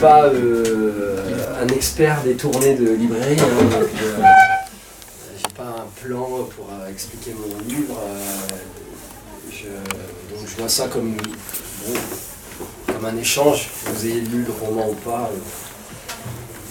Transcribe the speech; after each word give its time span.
pas 0.00 0.24
euh, 0.26 1.62
un 1.62 1.68
expert 1.68 2.22
des 2.22 2.34
tournées 2.34 2.74
de 2.74 2.92
librairie, 2.92 3.36
hein, 3.40 3.64
donc, 3.64 3.88
euh, 4.02 4.22
j'ai 5.38 5.54
pas 5.54 5.76
un 5.78 6.06
plan 6.06 6.26
pour 6.54 6.68
euh, 6.70 6.90
expliquer 6.90 7.34
mon 7.34 7.58
livre. 7.66 7.98
je- 9.50 10.34
donc 10.34 10.46
je 10.46 10.56
vois 10.56 10.68
ça 10.68 10.88
comme, 10.88 11.16
comme 12.86 13.04
un 13.06 13.16
échange. 13.16 13.70
Vous 13.86 14.06
ayez 14.06 14.20
lu 14.20 14.44
le 14.44 14.66
roman 14.66 14.88
ou 14.90 14.94
pas. 14.94 15.30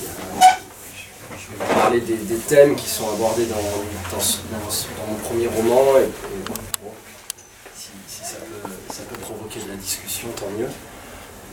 je, 0.01 1.51
vais 1.51 1.65
vous 1.65 1.73
parler 1.73 2.01
des, 2.01 2.15
thèmes 2.47 2.75
qui 2.75 2.87
sont 2.87 3.09
abordés 3.09 3.45
dans, 3.45 3.55
mon 3.55 5.15
premier 5.23 5.47
roman. 5.47 5.97
Et, 5.99 6.09
si, 7.75 7.89
ça, 8.23 8.35
peut, 9.09 9.17
provoquer 9.21 9.61
de 9.61 9.69
la 9.69 9.75
discussion, 9.77 10.27
tant 10.35 10.49
mieux. 10.57 10.69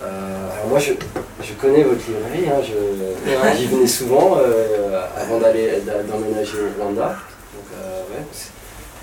Alors 0.02 0.66
moi, 0.68 0.78
je, 0.78 0.92
je 1.41 1.52
connais 1.54 1.82
votre 1.82 2.00
librairie, 2.06 2.48
hein, 2.48 2.62
je- 2.62 3.56
j'y 3.56 3.66
venais 3.66 3.86
souvent 3.86 4.36
euh, 4.38 5.06
avant 5.16 5.38
d'aller 5.38 5.80
d'a- 5.86 6.02
d'emménager 6.02 6.59
au 6.60 6.82
Rwanda. 6.82 7.09
Donc, 7.54 7.64
euh, 7.77 8.00
ouais, 8.10 8.24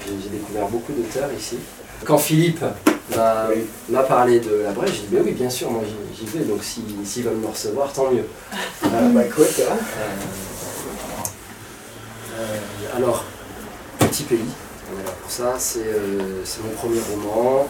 j'ai 0.06 0.14
j'ai 0.24 0.30
découvert 0.30 0.68
beaucoup 0.68 0.94
d'auteurs 0.94 1.30
ici. 1.38 1.58
Quand 2.06 2.18
Philippe 2.18 2.64
m'a 3.16 3.48
m'a 3.90 4.04
parlé 4.04 4.40
de 4.40 4.62
la 4.64 4.72
brèche, 4.72 4.92
j'ai 4.94 5.08
dit 5.08 5.16
bah 5.16 5.22
oui, 5.26 5.32
bien 5.34 5.50
sûr, 5.50 5.70
moi 5.72 5.82
j'y 5.86 5.96
j'y 6.18 6.26
vais, 6.38 6.46
donc 6.46 6.64
si- 6.64 6.84
s'ils 7.04 7.24
veulent 7.24 7.36
me 7.36 7.48
recevoir, 7.48 7.92
tant 7.92 8.10
mieux. 8.12 8.24
Euh, 8.54 8.58
Bah 9.14 9.22
hein. 9.22 9.78
alors, 12.96 13.24
Petit 14.00 14.24
Pays, 14.24 14.40
on 14.92 15.00
est 15.00 15.04
là 15.04 15.12
pour 15.22 15.30
ça, 15.32 15.56
c'est 15.58 15.84
c'est 16.46 16.64
mon 16.64 16.70
premier 16.72 17.00
roman 17.12 17.68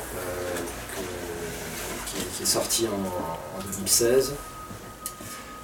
qui, 2.40 2.44
est 2.44 2.46
sorti 2.46 2.88
en, 2.88 2.92
en 2.92 3.64
2016. 3.78 4.34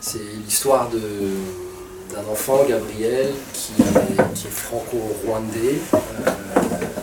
C'est 0.02 0.20
l'histoire 0.46 0.90
d'un 0.90 2.32
enfant, 2.32 2.66
Gabriel, 2.68 3.34
qui 3.54 3.74
est, 3.82 4.50
franco-rwandais. 4.50 5.80
Euh, 5.94 5.98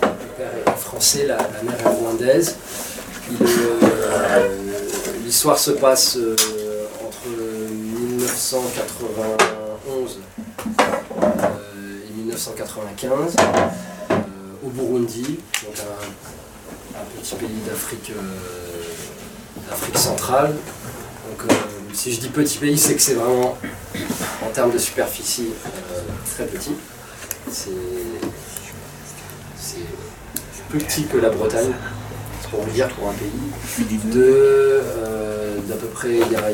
le 0.03 0.27
père 0.37 0.53
est 0.67 0.79
français, 0.79 1.27
la, 1.27 1.37
mère 1.37 1.81
est 1.81 1.89
rwandaise. 1.89 2.57
Euh, 3.41 4.59
L'histoire 5.25 5.59
se 5.59 5.71
passe 5.71 6.19
euh, 6.19 6.37
entre 7.03 7.27
1991 7.27 10.19
euh, 11.23 12.07
et 12.07 12.11
1995 12.13 13.37
euh, 14.11 14.15
au 14.63 14.69
Burundi, 14.69 15.41
donc 15.63 15.75
un, 16.95 17.05
petit 17.19 17.35
pays 17.37 17.63
d'Afrique 17.67 18.13
d'Afrique 19.73 19.99
centrale. 19.99 20.51
Donc, 20.51 21.51
euh, 21.51 21.55
si 21.95 22.13
je 22.13 22.21
dis 22.21 22.29
petit 22.29 22.59
pays, 22.59 22.77
c'est 22.77 22.95
que 22.95 23.01
c'est 23.01 23.15
vraiment, 23.15 23.57
en 24.45 24.51
termes 24.53 24.71
de 24.71 24.79
superficie, 24.79 25.49
euh, 25.67 26.01
très 26.35 26.45
petit. 26.45 26.75
C'est 27.51 27.71
plus 30.69 30.79
petit 30.79 31.05
que 31.05 31.17
la 31.17 31.31
Bretagne, 31.31 31.73
pour 32.51 32.61
vous 32.61 32.71
dire, 32.71 32.89
pour 32.91 33.09
un 33.09 33.13
pays. 33.13 33.31
De, 34.13 34.21
euh, 34.23 35.59
d'à 35.69 35.77
peu 35.77 35.87
près, 35.87 36.17
il 36.17 36.33
y 36.33 36.37
a, 36.37 36.51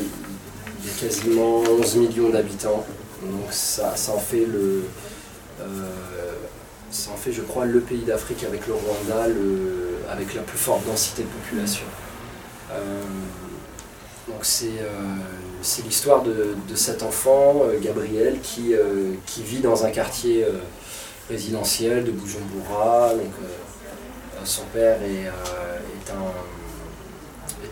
quasiment 1.00 1.62
11 1.80 1.96
millions 1.96 2.30
d'habitants. 2.30 2.84
Donc 3.22 3.46
ça, 3.50 3.94
ça 3.96 4.12
en 4.12 4.18
fait 4.18 4.46
le, 4.46 4.84
ça 6.90 7.10
en 7.10 7.16
fait, 7.16 7.32
je 7.32 7.42
crois, 7.42 7.66
le 7.66 7.80
pays 7.80 8.02
d'Afrique 8.02 8.44
avec 8.44 8.66
le 8.66 8.74
Rwanda, 8.74 9.28
le, 9.28 9.98
avec 10.10 10.34
la 10.34 10.42
plus 10.42 10.58
forte 10.58 10.84
densité 10.86 11.22
de 11.22 11.28
population. 11.28 11.84
Euh, 12.72 13.02
donc 14.26 14.40
c'est 14.42 14.66
euh, 14.66 14.92
c'est 15.62 15.84
l'histoire 15.84 16.22
de, 16.22 16.54
cet 16.74 17.02
enfant, 17.02 17.62
euh, 17.64 17.80
Gabriel, 17.80 18.38
qui, 18.40 18.74
vit 19.42 19.60
dans 19.60 19.84
un 19.84 19.90
quartier 19.90 20.46
résidentiel 21.28 22.04
de 22.04 22.12
Bujumbura. 22.12 23.14
Donc, 23.14 23.32
son 24.44 24.62
père 24.72 24.98
est, 25.02 25.26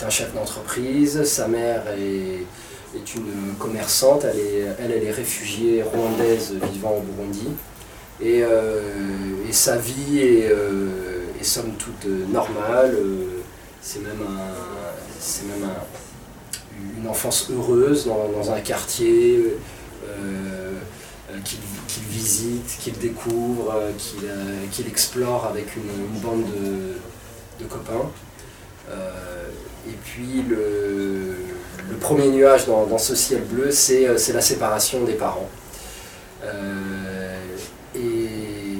un, 0.04 0.10
chef 0.10 0.34
d'entreprise, 0.34 1.22
sa 1.22 1.47
mère 1.47 1.84
est, 1.97 2.44
une 3.15 3.54
commerçante, 3.56 4.25
elle, 4.25 4.91
est, 4.91 5.10
réfugiée 5.12 5.84
rwandaise 5.84 6.54
vivant 6.72 6.97
au 6.97 7.03
Burundi. 7.03 7.49
Et, 8.20 8.43
sa 9.53 9.76
vie 9.76 10.19
est, 10.19 10.53
est 11.41 11.44
somme 11.44 11.75
toute 11.78 12.10
normale. 12.32 12.97
c'est 13.81 14.00
même, 14.00 14.22
un, 14.28 14.85
c'est 15.19 15.44
même 15.47 15.65
un- 15.65 15.82
une 16.99 17.09
enfance 17.09 17.50
heureuse 17.50 18.06
dans, 18.06 18.50
un 18.53 18.60
quartier 18.60 19.38
euh, 20.09 20.72
euh, 21.31 21.38
qu'il 21.44 22.03
visite, 22.04 22.78
qu'il 22.81 22.99
découvre, 22.99 23.75
euh, 23.75 23.93
qu'il 24.71 24.87
explore 24.87 25.47
avec 25.47 25.76
une, 25.76 26.21
bande 26.21 26.44
de, 27.60 27.65
copains. 27.66 28.10
Et 29.88 29.94
puis 30.05 30.43
le, 30.49 31.37
premier 32.00 32.28
nuage 32.28 32.66
dans, 32.66 32.99
ce 32.99 33.15
ciel 33.15 33.43
bleu, 33.43 33.71
c'est 33.71 34.06
la 34.32 34.41
séparation 34.41 35.05
des 35.05 35.15
parents. 35.15 35.49
Et 37.94 38.78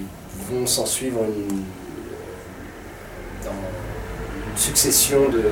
vont 0.51 0.67
s'en 0.67 0.87
suivre 0.87 1.25
une, 1.25 1.65
dans 3.43 3.51
une 3.51 4.57
succession 4.57 5.29
de, 5.29 5.43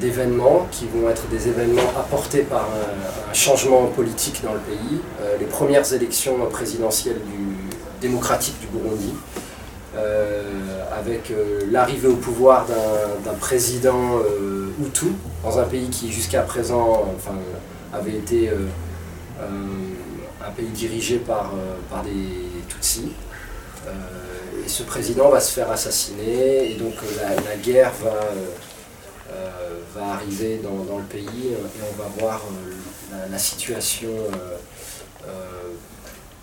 d'événements 0.00 0.66
qui 0.70 0.86
vont 0.86 1.08
être 1.10 1.26
des 1.28 1.48
événements 1.48 1.90
apportés 1.98 2.42
par 2.42 2.64
un, 2.64 3.30
un 3.30 3.34
changement 3.34 3.86
politique 3.86 4.42
dans 4.42 4.54
le 4.54 4.60
pays. 4.60 5.00
Euh, 5.22 5.36
les 5.38 5.46
premières 5.46 5.92
élections 5.92 6.38
présidentielles 6.50 7.20
démocratiques 8.00 8.58
du 8.60 8.66
Burundi, 8.68 9.12
euh, 9.96 10.42
avec 10.96 11.30
euh, 11.30 11.60
l'arrivée 11.70 12.08
au 12.08 12.16
pouvoir 12.16 12.66
d'un, 12.66 13.34
président 13.34 14.18
euh, 14.18 14.68
Hutu, 14.80 15.06
dans 15.42 15.58
un 15.58 15.64
pays 15.64 15.88
qui 15.88 16.12
jusqu'à 16.12 16.42
présent 16.42 17.06
enfin, 17.16 17.36
avait 17.92 18.14
été 18.16 18.48
euh, 18.48 18.66
euh, 19.40 19.46
un 20.46 20.50
pays 20.50 20.68
dirigé 20.68 21.16
par, 21.16 21.52
euh, 21.54 21.76
par 21.90 22.02
des 22.02 22.10
Tutsis. 22.68 23.12
Euh, 23.86 23.90
et 24.64 24.68
ce 24.68 24.82
président 24.82 25.30
va 25.30 25.40
se 25.40 25.52
faire 25.52 25.70
assassiner, 25.70 26.72
et 26.72 26.74
donc 26.74 26.94
euh, 27.02 27.36
la, 27.44 27.56
guerre 27.56 27.92
va, 28.02 28.10
euh, 28.10 28.12
euh, 28.12 28.67
va 29.94 30.12
arriver 30.14 30.60
dans, 30.62 30.98
le 30.98 31.04
pays, 31.04 31.26
euh, 31.26 31.56
et 31.56 31.82
on 31.92 32.02
va 32.02 32.08
voir 32.18 32.42
euh, 33.12 33.16
la, 33.30 33.38
situation 33.38 34.08
euh, 34.08 34.56
euh, 35.26 35.30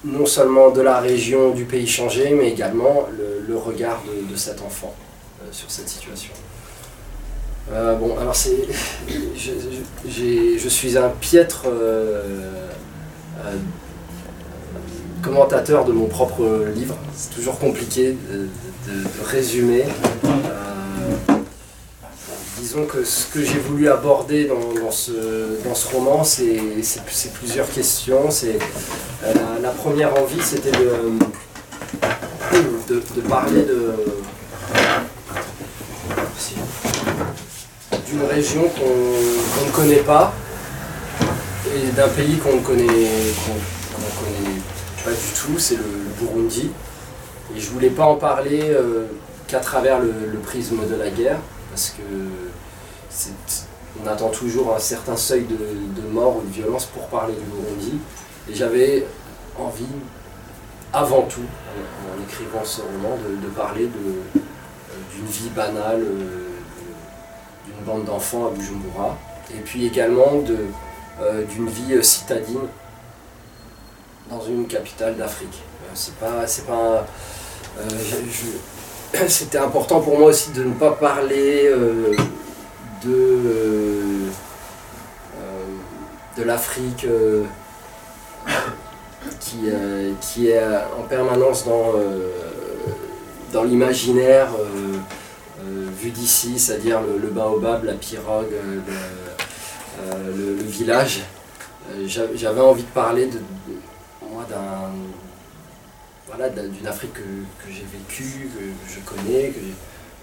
non 0.04 0.26
seulement 0.26 0.70
de 0.70 0.82
la 0.82 1.00
région, 1.00 1.52
du 1.52 1.66
pays 1.66 1.88
changer, 1.88 2.32
mais 2.32 2.50
également 2.50 3.08
le, 3.18 3.58
regard 3.58 4.04
de, 4.30 4.36
cet 4.36 4.62
enfant 4.62 4.94
euh, 5.42 5.48
sur 5.52 5.72
cette 5.72 5.88
situation. 5.88 6.34
Euh, 7.72 7.96
bon, 7.96 8.18
alors 8.20 8.36
c'est, 8.36 8.58
je, 9.08 9.52
je- 10.08 10.70
suis 10.70 10.98
un 10.98 11.10
piètre 11.10 11.64
euh, 11.68 12.68
euh, 13.44 13.56
commentateur 15.24 15.86
de 15.86 15.94
mon 15.94 16.06
propre 16.08 16.66
livre. 16.76 16.98
C'est 17.16 17.34
toujours 17.34 17.58
compliqué 17.58 18.18
de 18.32 18.50
résumer. 19.24 19.86
Disons 22.66 22.88
que 22.88 23.04
ce 23.04 23.28
que 23.28 23.44
j'ai 23.44 23.60
voulu 23.60 23.90
aborder 23.90 24.46
dans, 24.46 24.90
ce, 24.90 25.12
dans 25.64 25.76
ce 25.76 25.96
roman, 25.96 26.24
c'est, 26.24 26.60
plusieurs 27.36 27.70
questions. 27.70 28.28
Euh, 28.44 29.34
la, 29.62 29.70
première 29.70 30.20
envie, 30.20 30.42
c'était 30.42 30.72
de, 30.72 31.12
de, 32.90 33.22
parler 33.30 33.62
de, 33.66 33.94
d'une 38.08 38.24
région 38.24 38.64
qu'on, 38.64 39.66
ne 39.68 39.72
connaît 39.72 40.02
pas 40.02 40.34
et 41.68 41.92
d'un 41.92 42.08
pays 42.08 42.38
qu'on 42.38 42.56
ne 42.56 42.62
connaît, 42.62 42.88
qu'on 42.88 44.24
connaît 44.26 44.60
pas 45.04 45.12
du 45.12 45.40
tout, 45.40 45.60
c'est 45.60 45.76
le, 45.76 45.84
Burundi. 46.20 46.72
Et 47.56 47.60
je 47.60 47.70
voulais 47.70 47.92
pas 47.92 48.06
en 48.06 48.16
parler 48.16 48.62
euh, 48.64 49.06
qu'à 49.48 49.60
travers 49.60 50.00
le, 50.00 50.12
le 50.34 50.40
prisme 50.40 50.80
de 50.90 50.96
la 50.96 51.12
guerre, 51.12 51.38
parce 51.70 51.90
que 51.90 52.02
on 54.04 54.08
attend 54.08 54.30
toujours 54.30 54.76
un 54.76 54.80
certain 54.80 55.16
seuil 55.16 55.46
de, 55.46 56.08
mort 56.12 56.38
ou 56.38 56.42
de 56.42 56.52
violence 56.52 56.86
pour 56.86 57.08
parler 57.08 57.34
du 57.34 57.44
Burundi. 57.44 58.00
Et 58.50 58.54
j'avais 58.54 59.06
envie, 59.58 59.86
avant 60.94 61.24
tout, 61.24 61.42
en, 61.42 62.24
écrivant 62.24 62.64
ce 62.64 62.82
roman, 62.82 63.18
de, 63.42 63.48
parler 63.50 63.86
euh, 63.86 63.90
d'une 65.14 65.26
vie 65.26 65.50
banale, 65.50 66.02
euh, 66.02 66.50
d'une 67.66 67.86
bande 67.86 68.06
d'enfants 68.06 68.48
à 68.48 68.50
Bujumbura, 68.52 69.18
et 69.52 69.60
puis 69.60 69.86
également 69.86 70.44
euh, 71.22 71.44
d'une 71.46 71.70
vie 71.70 72.04
citadine 72.04 72.68
dans 74.30 74.42
une 74.42 74.68
capitale 74.68 75.16
d'Afrique. 75.16 75.64
C'est 75.94 76.16
pas, 76.16 76.46
c'est 76.48 76.66
c'était 79.28 79.60
important 79.60 80.02
pour 80.02 80.18
moi 80.18 80.30
aussi 80.30 80.52
de 80.52 80.64
ne 80.64 80.74
pas 80.74 80.92
parler 80.92 81.72
de, 83.06 83.14
euh, 83.14 84.30
euh, 85.38 85.66
de 86.38 86.44
l'Afrique 86.44 87.08
qui, 89.40 89.58
qui 90.22 90.50
est 90.50 90.64
en 91.00 91.04
permanence 91.08 91.66
dans, 91.66 93.64
l'imaginaire 93.64 94.50
vu 96.02 96.12
d'ici, 96.12 96.60
c'est-à-dire 96.60 97.00
le, 97.02 97.30
baobab, 97.30 97.86
la 97.86 97.94
pirogue, 97.94 98.54
le, 100.36 100.56
village. 100.64 101.22
J'avais 102.06 102.62
envie 102.62 102.84
de 102.84 102.90
parler 102.90 103.28
de, 103.28 103.40
moi 104.32 104.46
d'un 104.50 104.92
voilà, 106.28 106.50
d'une 106.50 106.88
Afrique 106.88 107.14
que, 107.14 107.22
j'ai 107.70 107.86
vécue, 107.86 108.50
que, 108.50 108.94
je 108.94 109.00
connais, 109.02 109.54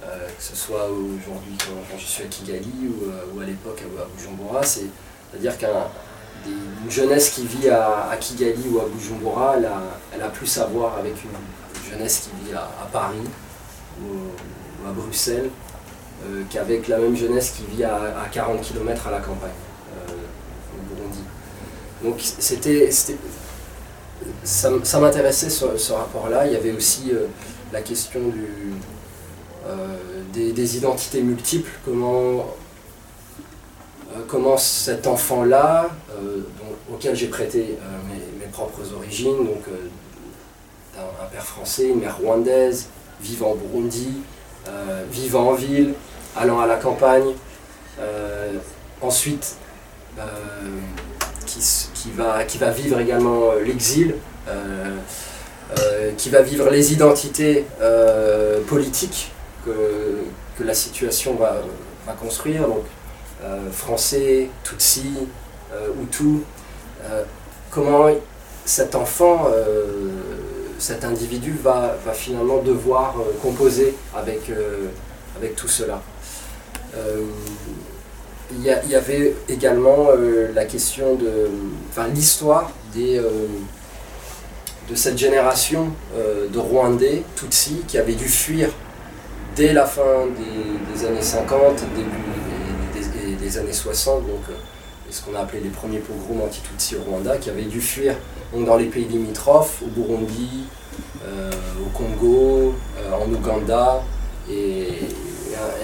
euh, 0.05 0.27
que 0.37 0.43
ce 0.43 0.57
soit 0.57 0.87
aujourd'hui 0.87 1.57
quand, 1.59 1.97
je 1.97 2.05
suis 2.05 2.25
à 2.25 2.27
Kigali 2.27 2.73
ou, 2.89 3.09
euh, 3.09 3.43
à 3.43 3.47
l'époque 3.47 3.83
à, 3.83 4.05
Bujumbura, 4.17 4.61
c'est-à-dire 4.65 5.57
qu'une 5.57 6.91
jeunesse 6.91 7.31
qui 7.31 7.47
vit 7.47 7.69
à, 7.69 8.17
Kigali 8.19 8.69
ou 8.69 8.81
à 8.81 8.87
Bujumbura, 8.87 9.57
elle 9.59 10.23
a, 10.23 10.29
plus 10.29 10.59
à 10.59 10.67
voir 10.67 10.99
avec 10.99 11.15
une 11.23 11.91
jeunesse 11.91 12.29
qui 12.29 12.45
vit 12.45 12.55
à, 12.55 12.69
Paris 12.93 13.29
ou, 14.01 14.89
à 14.89 14.91
Bruxelles 14.91 15.51
euh, 16.27 16.43
qu'avec 16.51 16.89
la 16.89 16.99
même 16.99 17.17
jeunesse 17.17 17.51
qui 17.51 17.77
vit 17.77 17.85
à, 17.85 18.27
40 18.33 18.61
km 18.61 19.07
à 19.07 19.11
la 19.13 19.21
campagne 19.21 19.51
au 20.11 20.95
Burundi. 20.95 21.23
Donc 22.03 22.17
c'était 22.19 22.91
ça, 24.43 24.99
m'intéressait 24.99 25.49
ce, 25.49 25.93
rapport-là. 25.93 26.47
Il 26.49 26.55
y 26.55 26.57
avait 26.57 26.73
aussi 26.73 27.13
la 27.73 27.81
question 27.81 28.21
euh, 28.21 28.73
des, 30.33 30.77
identités 30.77 31.23
multiples, 31.23 31.71
comment, 31.85 32.47
euh, 34.17 34.57
cet 34.57 35.07
enfant-là, 35.07 35.91
auquel 36.93 37.17
j'ai 37.17 37.29
prêté 37.29 37.79
mes, 38.39 38.47
propres 38.53 38.93
origines, 38.95 39.39
donc 39.39 39.63
un, 40.99 41.27
père 41.33 41.45
français, 41.45 41.89
une 41.89 42.01
mère 42.01 42.19
rwandaise, 42.19 42.89
vivant 43.21 43.53
au 43.53 43.55
Burundi, 43.55 44.13
vivant 45.11 45.51
en 45.51 45.55
ville, 45.55 45.95
allant 46.37 46.61
à 46.61 46.67
la 46.67 46.77
campagne, 46.77 47.33
ensuite 49.01 49.57
qui, 51.95 52.59
va, 52.59 52.73
vivre 52.73 53.01
également 53.01 53.53
euh, 53.53 53.63
l'exil, 53.65 54.15
euh, 54.49 54.97
euh, 55.79 56.13
qui 56.17 56.31
va 56.31 56.43
vivre 56.43 56.71
les 56.71 56.93
identités 56.93 57.65
politiques 58.69 59.31
que, 59.65 60.65
la 60.65 60.75
situation 60.75 61.35
va, 61.35 61.63
construire, 62.21 62.69
donc 62.69 62.85
français, 63.73 64.49
Tutsi, 64.63 65.27
Hutu, 66.01 66.41
comment 67.71 68.07
cet 68.65 68.95
enfant, 68.95 69.47
cet 70.79 71.05
individu 71.05 71.57
va, 71.63 71.97
finalement 72.13 72.59
devoir 72.59 73.17
composer 73.43 73.95
avec, 74.15 74.53
avec 75.37 75.57
tout 75.57 75.69
cela? 75.69 76.01
Il 78.59 78.65
y, 78.65 78.95
avait 78.95 79.35
également 79.49 80.09
euh, 80.11 80.53
la 80.55 80.65
question 80.65 81.15
de. 81.15 81.49
L'histoire 82.15 82.71
des. 82.93 83.19
Euh, 83.19 83.29
de 84.91 84.97
cette 84.97 85.17
génération 85.17 85.93
euh, 86.17 86.49
de 86.49 86.59
Rwandais, 86.59 87.23
Tutsi, 87.37 87.83
qui 87.87 87.99
avaient 87.99 88.15
dû 88.15 88.29
fuir 88.29 88.69
dès 89.55 89.73
la 89.73 89.87
fin 89.87 90.27
des, 90.95 91.07
années 91.07 91.23
50, 91.23 91.85
début 91.95 93.39
des, 93.41 93.59
années 93.59 93.73
60, 93.73 94.27
donc 94.27 94.41
ce 95.11 95.23
qu'on 95.23 95.35
a 95.35 95.41
appelé 95.41 95.61
les 95.61 95.69
premiers 95.69 95.99
pogroms 95.99 96.45
anti-Tutsi 96.45 96.97
au 96.97 97.03
Rwanda, 97.03 97.37
qui 97.37 97.51
avaient 97.51 97.63
dû 97.63 97.81
fuir 97.81 98.15
dans 98.55 98.77
les 98.77 98.87
pays 98.87 99.05
limitrophes, 99.05 99.83
au 99.83 99.89
Burundi, 99.89 100.65
au 101.25 101.89
Congo, 101.97 102.75
en 103.13 103.31
Ouganda, 103.31 104.03
et, 104.51 104.89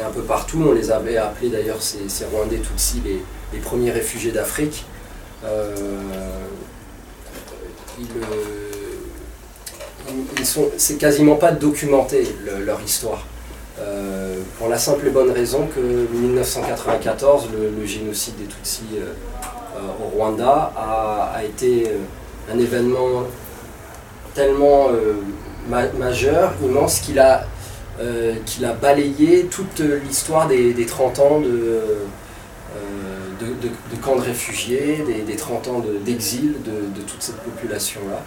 un 0.05 0.11
peu 0.11 0.23
partout. 0.23 0.65
On 0.67 0.73
les 0.73 0.91
avait 0.91 1.19
appelés 1.19 1.51
d'ailleurs, 1.51 1.83
ces, 1.83 2.25
Rwandais 2.25 2.59
Tutsis, 2.59 3.03
les, 3.05 3.59
premiers 3.61 3.91
réfugiés 3.91 4.33
d'Afrique. 4.33 4.87
Euh, 5.45 5.75
c'est 10.77 10.97
quasiment 10.97 11.37
pas 11.37 11.53
documenté 11.53 12.27
leur 12.65 12.81
histoire. 12.83 13.25
Euh, 13.81 14.41
pour 14.59 14.69
la 14.69 14.79
simple 14.79 15.07
et 15.07 15.11
bonne 15.11 15.31
raison 15.31 15.69
que 15.75 15.81
1994, 15.81 17.49
le, 17.53 17.87
génocide 17.87 18.37
des 18.37 18.45
Tutsis 18.45 18.83
euh, 18.97 19.13
au 20.03 20.17
Rwanda 20.17 20.73
a, 20.77 21.43
été 21.45 21.93
un 22.53 22.59
événement 22.59 23.25
tellement 24.35 24.89
majeur, 25.69 26.55
immense, 26.63 27.01
qu'il 27.01 27.19
a 27.19 27.47
euh, 28.01 28.35
balayé 28.81 29.47
toute 29.47 29.81
l'histoire 29.81 30.47
des, 30.47 30.87
30 30.87 31.19
ans 31.19 31.43
euh, 31.45 32.07
de, 33.41 33.97
camps 34.03 34.17
de 34.17 34.21
réfugiés, 34.21 35.05
des, 35.27 35.37
30 35.37 35.69
ans 35.69 35.85
d'exil 36.05 36.55
de, 36.65 37.03
toute 37.03 37.23
cette 37.23 37.39
population-là. 37.39 38.23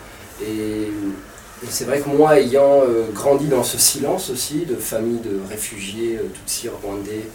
C'est 1.69 1.85
vrai 1.85 2.01
que 2.01 2.09
moi, 2.09 2.39
ayant 2.39 2.81
euh, 2.83 3.11
grandi 3.13 3.47
dans 3.47 3.63
ce 3.63 3.77
silence 3.77 4.29
aussi, 4.29 4.65
de 4.65 4.75
familles 4.75 5.19
de 5.19 5.39
réfugiés, 5.49 6.19
tutsis 6.33 6.69
rwandais, 6.69 7.27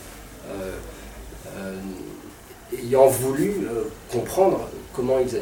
ayant 2.82 3.06
voulu 3.06 3.68
comprendre 4.10 4.68
comment 4.92 5.18
ils, 5.18 5.36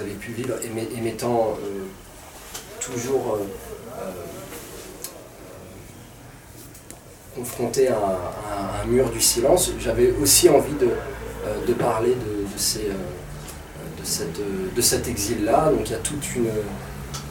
avaient 0.00 0.10
pu 0.10 0.32
vivre, 0.32 0.54
et, 0.64 1.00
m'étant 1.00 1.56
toujours 2.80 3.38
confronté 7.34 7.88
à, 7.88 8.82
un 8.82 8.86
mur 8.86 9.10
du 9.10 9.20
silence, 9.20 9.70
j'avais 9.78 10.12
aussi 10.20 10.48
envie 10.48 10.74
de, 10.74 10.88
euh, 11.46 11.74
parler 11.78 12.10
de, 12.10 12.46
euh, 12.80 12.94
de 14.74 14.80
cet 14.80 15.08
exil-là. 15.08 15.70
Donc 15.70 15.88
il 15.88 15.92
y 15.92 15.94
a 15.94 15.98
toute 15.98 16.34
une, 16.36 16.48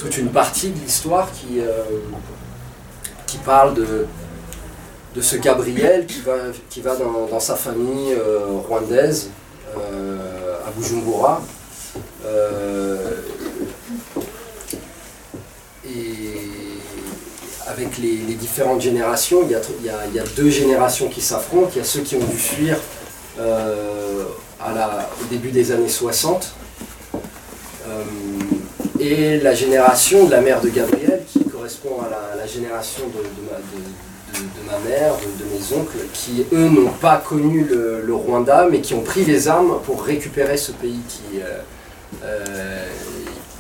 toute 0.02 0.18
une 0.18 0.30
partie 0.30 0.72
de 0.72 0.80
l'histoire 0.80 1.32
qui, 1.32 1.60
euh, 1.60 1.84
qui 3.28 3.38
parle 3.38 3.76
de, 3.76 4.08
de 5.16 5.22
ce 5.22 5.36
Gabriel 5.36 6.08
qui 6.08 6.22
va, 6.22 6.34
qui 6.70 6.82
va 6.82 6.96
dans, 6.96 7.40
sa 7.40 7.56
famille 7.56 8.16
rwandaise 8.68 9.30
à 9.76 10.72
Bujumbura. 10.76 11.42
avec 17.68 17.98
les, 17.98 18.36
différentes 18.36 18.82
générations, 18.82 19.44
il 19.44 19.52
y, 19.52 20.20
a, 20.20 20.24
deux 20.36 20.50
générations 20.50 21.08
qui 21.10 21.22
s'affrontent. 21.22 21.70
Il 21.76 21.78
y 21.78 21.82
a 21.82 21.86
ceux 21.86 22.02
qui 22.02 22.16
ont 22.16 22.26
dû 22.26 22.38
fuir 22.38 22.78
euh, 23.40 24.26
au 24.62 25.26
début 25.30 25.52
des 25.52 25.72
années 25.72 25.90
60. 25.90 26.54
Euh, 27.88 28.04
et 29.02 29.40
la 29.40 29.54
génération 29.54 30.26
de 30.26 30.32
la 30.32 30.42
mère 30.42 30.62
de 30.62 30.70
Gabriel, 30.70 31.24
qui 31.28 31.44
correspond 31.46 31.98
à 32.02 32.38
la, 32.38 32.48
génération 32.48 33.04
de, 33.08 33.22
ma, 34.66 34.78
mère, 34.88 35.14
de, 35.16 35.46
mes 35.46 35.78
oncles, 35.78 35.98
qui 36.14 36.46
eux 36.54 36.70
n'ont 36.70 36.92
pas 36.92 37.18
connu 37.18 37.66
le, 37.66 38.14
Rwanda, 38.14 38.68
mais 38.72 38.82
qui 38.82 38.94
ont 38.94 39.02
pris 39.02 39.26
les 39.26 39.48
armes 39.48 39.80
pour 39.84 40.04
récupérer 40.04 40.58
ce 40.58 40.72
pays 40.72 41.00
qui, 41.08 41.42
euh, 42.24 42.86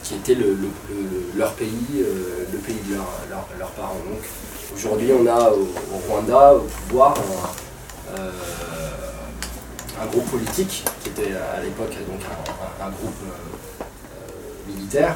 qui 0.03 0.15
était 0.15 0.37
leur 1.35 1.53
pays, 1.53 1.69
euh, 1.95 2.45
le 2.51 2.57
pays 2.59 2.79
de 2.89 2.95
leurs 3.59 3.71
parents. 3.71 4.01
Donc 4.09 4.21
aujourd'hui 4.75 5.11
on 5.13 5.25
a 5.27 5.51
au, 5.51 5.67
Rwanda 6.07 6.53
au 6.55 6.67
pouvoir 6.87 7.13
un, 8.15 8.19
euh, 8.19 8.31
groupe 10.11 10.29
politique 10.31 10.83
qui 11.03 11.09
était 11.09 11.33
à 11.35 11.61
l'époque 11.61 11.93
donc 12.07 12.21
un, 12.81 12.89
groupe 12.89 13.21
euh, 13.25 13.57
militaire 14.67 15.15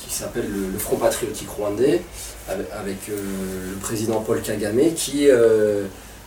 qui 0.00 0.12
s'appelle 0.12 0.48
le, 0.50 0.78
Front 0.78 0.96
Patriotique 0.96 1.48
Rwandais 1.50 2.02
avec, 2.48 3.08
le 3.08 3.76
président 3.80 4.20
Paul 4.20 4.42
Kagame 4.42 4.92
qui 4.94 5.28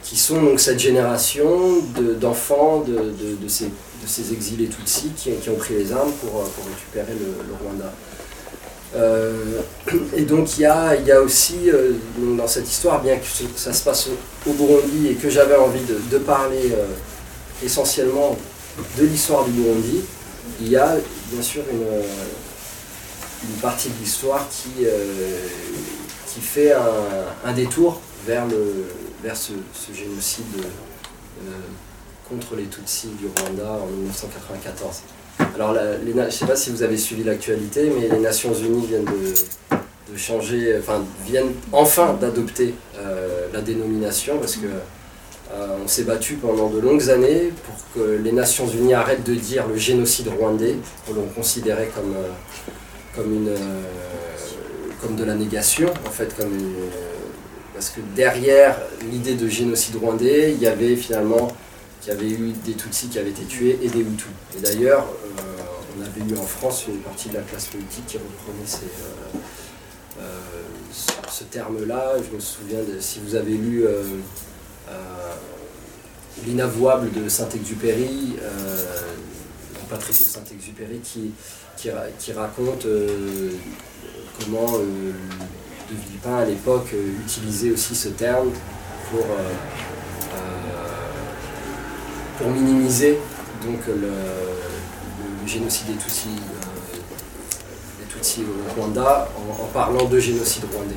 qui 0.06 0.18
sont 0.18 0.42
donc 0.42 0.60
cette 0.60 0.80
génération 0.80 1.82
d'enfants 2.22 2.82
de, 2.82 2.94
de, 3.42 3.48
ces, 3.48 3.66
de, 3.66 3.72
ces, 4.06 4.34
exilés 4.34 4.68
Tutsis 4.68 5.10
qui, 5.18 5.32
qui, 5.32 5.50
ont 5.50 5.56
pris 5.56 5.74
les 5.74 5.92
armes 5.92 6.12
pour, 6.22 6.44
pour 6.44 6.66
récupérer 6.66 7.14
le, 7.20 7.56
Rwanda. 7.60 7.92
Euh, 8.96 9.62
et 10.16 10.22
donc 10.22 10.58
il 10.58 10.62
y 10.62 10.66
a, 10.66 10.96
y 10.96 11.12
a 11.12 11.22
aussi 11.22 11.72
euh, 11.72 11.94
dans 12.38 12.48
cette 12.48 12.70
histoire, 12.70 13.02
bien 13.02 13.18
que 13.18 13.26
ça 13.56 13.74
se 13.74 13.84
passe 13.84 14.10
au, 14.48 14.54
Burundi 14.54 15.08
et 15.10 15.16
que 15.16 15.30
j'avais 15.30 15.56
envie 15.56 15.82
de, 15.84 16.18
parler 16.20 16.72
euh, 16.72 16.86
essentiellement 17.64 18.38
de 19.00 19.06
l'histoire 19.06 19.44
du 19.46 19.52
Burundi, 19.52 20.02
il 20.62 20.70
y 20.70 20.78
a 20.78 20.98
bien 21.36 21.44
sûr 21.44 21.64
une, 21.70 21.86
une 23.50 23.56
partie 23.62 23.90
de 23.90 23.96
l'histoire 24.00 24.48
qui, 24.50 24.86
qui 26.34 26.40
fait 26.40 26.72
un, 27.44 27.52
détour 27.52 28.00
vers 28.26 28.46
le, 28.48 28.86
vers 29.22 29.36
ce, 29.36 29.52
génocide 29.94 30.46
euh, 30.58 31.52
contre 32.30 32.56
les 32.56 32.64
Tutsis 32.64 33.10
du 33.20 33.28
Rwanda 33.28 33.70
en 33.84 33.86
1994. 33.86 35.02
Alors, 35.56 35.76
je 35.76 36.12
ne 36.12 36.30
sais 36.30 36.46
pas 36.46 36.56
si 36.56 36.70
vous 36.70 36.84
avez 36.84 36.98
suivi 36.98 37.26
l'actualité, 37.26 37.92
mais 37.94 38.08
les 38.08 38.20
Nations 38.20 38.54
Unies 38.54 38.88
viennent 38.88 39.06
de, 39.06 40.18
changer, 40.18 40.78
enfin, 40.80 41.04
viennent 41.26 41.52
enfin 41.74 42.14
d'adopter 42.14 42.74
la 43.54 43.60
dénomination 43.60 44.38
parce 44.40 44.56
que 44.56 44.68
on 45.54 45.88
s'est 45.88 46.04
battu 46.04 46.36
pendant 46.36 46.70
de 46.70 46.80
longues 46.80 47.10
années 47.10 47.54
pour 47.66 47.76
que 47.94 48.18
les 48.18 48.32
Nations 48.32 48.68
Unies 48.68 48.94
arrêtent 48.94 49.24
de 49.24 49.36
dire 49.36 49.68
le 49.68 49.78
génocide 49.78 50.28
rwandais, 50.28 50.76
pour 51.06 51.16
le 51.16 51.22
considérer 51.36 51.90
comme, 51.96 52.16
comme, 53.16 53.34
une, 53.34 53.56
comme 55.02 55.16
de 55.16 55.24
la 55.24 55.36
négation, 55.36 55.94
en 56.06 56.10
fait, 56.10 56.36
parce 57.74 57.90
que 57.90 58.02
derrière 58.16 58.78
l'idée 59.12 59.36
de 59.36 59.48
génocide 59.48 59.98
rwandais, 59.98 60.52
il 60.54 60.62
y 60.62 60.68
avait 60.68 60.96
finalement 60.96 61.50
des 62.14 62.74
Tutsis 62.74 63.08
qui 63.08 63.20
avaient 63.20 63.30
été 63.30 63.44
tués 63.44 63.80
et 63.82 63.90
des 63.90 64.00
Hutus. 64.00 64.28
Et 64.58 64.62
d'ailleurs, 64.62 65.08
euh, 65.40 65.98
on 65.98 66.02
avait 66.02 66.32
eu 66.32 66.38
en 66.38 66.44
France 66.44 66.86
une 66.88 67.00
partie 67.00 67.30
de 67.30 67.36
la 67.36 67.42
classe 67.42 67.68
politique 67.68 68.06
qui 68.08 68.18
reprenait 68.18 68.84
euh, 68.84 70.22
euh, 70.22 70.24
ce, 71.30 71.44
terme-là. 71.46 72.14
Je 72.18 72.36
me 72.36 72.40
souviens, 72.40 72.80
de, 72.80 73.00
si 73.00 73.20
vous 73.26 73.36
avez 73.36 73.54
lu 73.54 73.86
L'inavouable 76.46 77.12
de 77.12 77.30
Saint-Exupéry, 77.30 78.36
Patrick 79.90 80.18
de 80.18 80.24
Saint-Exupéry, 80.24 81.00
qui, 81.00 81.32
qui, 81.78 82.32
raconte 82.34 82.86
comment 84.40 84.80
de 85.90 85.96
Villepin 85.96 86.38
à 86.38 86.46
l'époque 86.46 86.88
euh, 86.94 87.12
utilisait 87.24 87.72
aussi 87.72 87.96
ce 87.96 88.10
terme 88.10 88.50
pour, 89.10 89.22
euh, 89.22 89.54
euh, 90.34 90.38
pour 92.38 92.50
minimiser 92.50 93.20
donc, 93.64 93.80
le, 93.88 94.12
génocide 95.48 95.88
des 95.88 95.94
Tutsis, 95.94 96.30
au 98.42 98.74
Rwanda 98.74 99.30
en, 99.38 99.66
parlant 99.68 100.06
de 100.06 100.20
génocide 100.20 100.64
rwandais. 100.74 100.96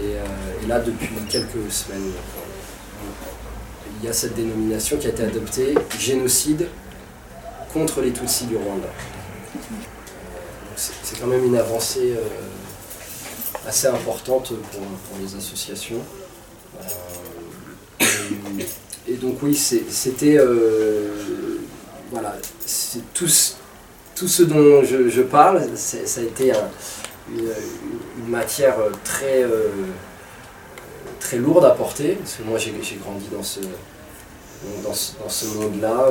Et, 0.00 0.68
là, 0.68 0.78
depuis 0.78 1.08
quelques 1.28 1.70
semaines, 1.70 2.12
il 4.00 4.06
y 4.06 4.08
a 4.08 4.12
cette 4.12 4.34
dénomination 4.34 4.96
qui 4.96 5.06
a 5.06 5.10
été 5.10 5.22
adoptée, 5.22 5.74
génocide 5.98 6.66
contre 7.72 8.00
les 8.00 8.12
Tutsis 8.12 8.46
du 8.46 8.56
Rwanda. 8.56 8.88
C'est 10.76 11.20
quand 11.20 11.26
même 11.26 11.44
une 11.44 11.56
avancée 11.56 12.14
assez 13.66 13.86
importante 13.86 14.52
pour, 14.72 14.82
les 15.20 15.36
associations. 15.36 16.00
Euh, 16.80 18.04
et, 19.06 19.14
donc 19.14 19.42
oui, 19.42 19.54
c'était 19.54 20.38
euh, 20.38 21.08
voilà, 22.10 22.36
tout, 23.14 23.28
tout 24.14 24.28
ce 24.28 24.42
dont 24.42 24.82
je, 24.82 25.22
parle, 25.22 25.62
ça 25.76 26.20
a 26.20 26.24
été 26.24 26.52
une, 27.30 28.28
matière 28.28 28.76
très, 29.04 29.42
euh, 29.42 29.68
très 31.20 31.36
lourde 31.36 31.64
à 31.64 31.70
porter, 31.70 32.14
parce 32.14 32.34
que 32.34 32.42
moi 32.42 32.58
j'ai 32.58 32.72
grandi 32.96 33.26
dans 33.32 33.42
ce, 33.42 33.60
dans 34.82 35.28
ce, 35.28 35.46
monde-là, 35.46 36.08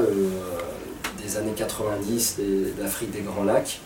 des 1.22 1.38
années 1.38 1.54
90, 1.56 2.38
de 2.38 2.82
l'Afrique 2.82 3.12
des 3.12 3.22
Grands 3.22 3.44
Lacs 3.44 3.82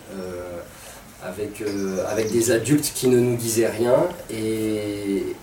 avec, 1.25 1.61
euh, 1.61 2.05
avec 2.07 2.31
des 2.31 2.51
adultes 2.51 2.91
qui 2.93 3.07
ne 3.07 3.19
nous 3.19 3.35
disaient 3.35 3.69
rien 3.69 4.07
et, 4.29 5.35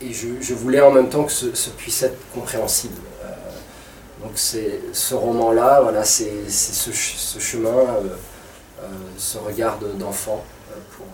et 0.00 0.12
je, 0.12 0.54
voulais 0.54 0.80
en 0.80 0.90
même 0.90 1.08
temps 1.08 1.24
que 1.24 1.32
ce, 1.32 1.70
puisse 1.70 2.02
être 2.02 2.18
compréhensible. 2.34 3.00
Euh, 3.24 4.26
donc 4.26 4.32
ce 4.36 5.14
roman-là, 5.14 5.80
voilà, 5.82 6.04
c'est 6.04 6.48
ce, 6.48 6.92
ce, 6.92 7.38
chemin, 7.38 7.68
euh, 7.68 8.86
ce 9.16 9.38
regard 9.38 9.78
d'enfant 9.98 10.44
pour, 10.96 11.06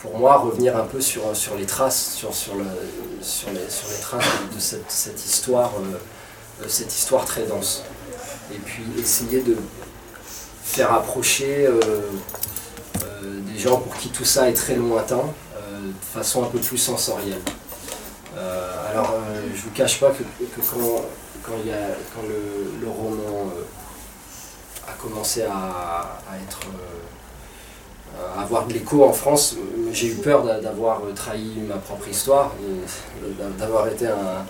pour 0.00 0.18
moi 0.18 0.38
revenir 0.38 0.76
un 0.76 0.84
peu 0.84 1.00
sur, 1.00 1.36
sur 1.36 1.56
les 1.56 1.66
traces, 1.66 2.14
sur, 2.14 2.34
sur, 2.34 2.54
le, 2.54 2.64
sur, 3.20 3.50
les, 3.50 3.68
sur 3.68 3.88
les 3.88 4.00
traces 4.00 4.24
de 4.54 4.60
cette, 4.60 4.90
cette 4.90 5.24
histoire, 5.24 5.72
cette 6.68 6.94
histoire 6.94 7.24
très 7.24 7.44
dense. 7.44 7.84
Et 8.52 8.58
puis 8.58 8.82
essayer 8.98 9.42
de 9.42 9.56
faire 10.70 10.92
approcher 10.92 11.66
euh, 11.66 11.80
euh, 13.02 13.40
des 13.52 13.58
gens 13.58 13.78
pour 13.78 13.96
qui 13.96 14.08
tout 14.08 14.24
ça 14.24 14.48
est 14.48 14.54
très 14.54 14.76
lointain, 14.76 15.22
euh, 15.56 15.88
de 15.88 16.04
façon 16.18 16.44
un 16.44 16.46
peu 16.46 16.58
plus 16.58 16.78
sensorielle. 16.78 17.42
alors, 18.90 19.14
je 19.54 19.60
vous 19.62 19.70
cache 19.70 20.00
pas 20.00 20.10
que, 20.10 20.22
quand, 20.56 20.80
quand, 21.42 21.56
il 21.64 21.72
quand 22.14 22.22
le, 22.82 22.88
roman 22.88 23.50
a 24.88 24.92
commencé 24.92 25.42
à, 25.42 26.20
être 26.44 26.60
avoir 28.36 28.66
de 28.66 28.72
l'écho 28.72 29.04
en 29.04 29.12
France, 29.12 29.56
j'ai 29.92 30.08
eu 30.08 30.14
peur 30.14 30.44
d'avoir 30.44 31.00
trahi 31.14 31.60
ma 31.68 31.76
propre 31.76 32.08
histoire, 32.08 32.52
d'avoir 33.58 33.88
été 33.88 34.06
un... 34.06 34.44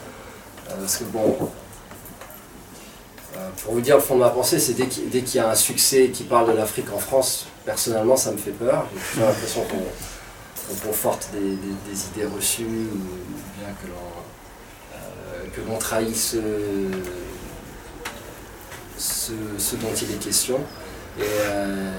Parce 0.69 0.99
que 0.99 1.05
bon, 1.05 1.37
euh, 3.37 3.49
pour 3.63 3.75
vous 3.75 3.81
dire 3.81 3.97
le 3.97 4.03
fond 4.03 4.17
de 4.17 4.21
ma 4.21 4.31
pensée, 4.31 4.59
c'est 4.59 4.75
dès 4.75 4.87
qu'il 4.87 5.35
y 5.35 5.39
a 5.39 5.51
un 5.51 5.55
succès 5.55 6.09
qui 6.09 6.25
parle 6.25 6.51
de 6.51 6.57
l'Afrique 6.57 6.93
en 6.93 6.99
France, 6.99 7.47
personnellement 7.65 8.17
ça 8.17 8.33
me 8.33 8.37
fait 8.37 8.51
peur. 8.51 8.87
J'ai 9.15 9.21
l'impression 9.21 9.63
qu'on 9.65 10.89
conforte 10.89 11.31
des, 11.33 11.41
idées 11.43 12.27
reçues 12.35 12.65
ou 12.65 13.59
bien 13.59 13.69
que 13.83 15.61
l'on 15.61 15.75
euh, 15.75 15.79
trahisse 15.79 16.37
ce, 18.99 19.33
dont 19.77 19.95
il 20.03 20.11
est 20.13 20.19
question. 20.19 20.59
Et, 21.19 21.23
euh, 21.23 21.93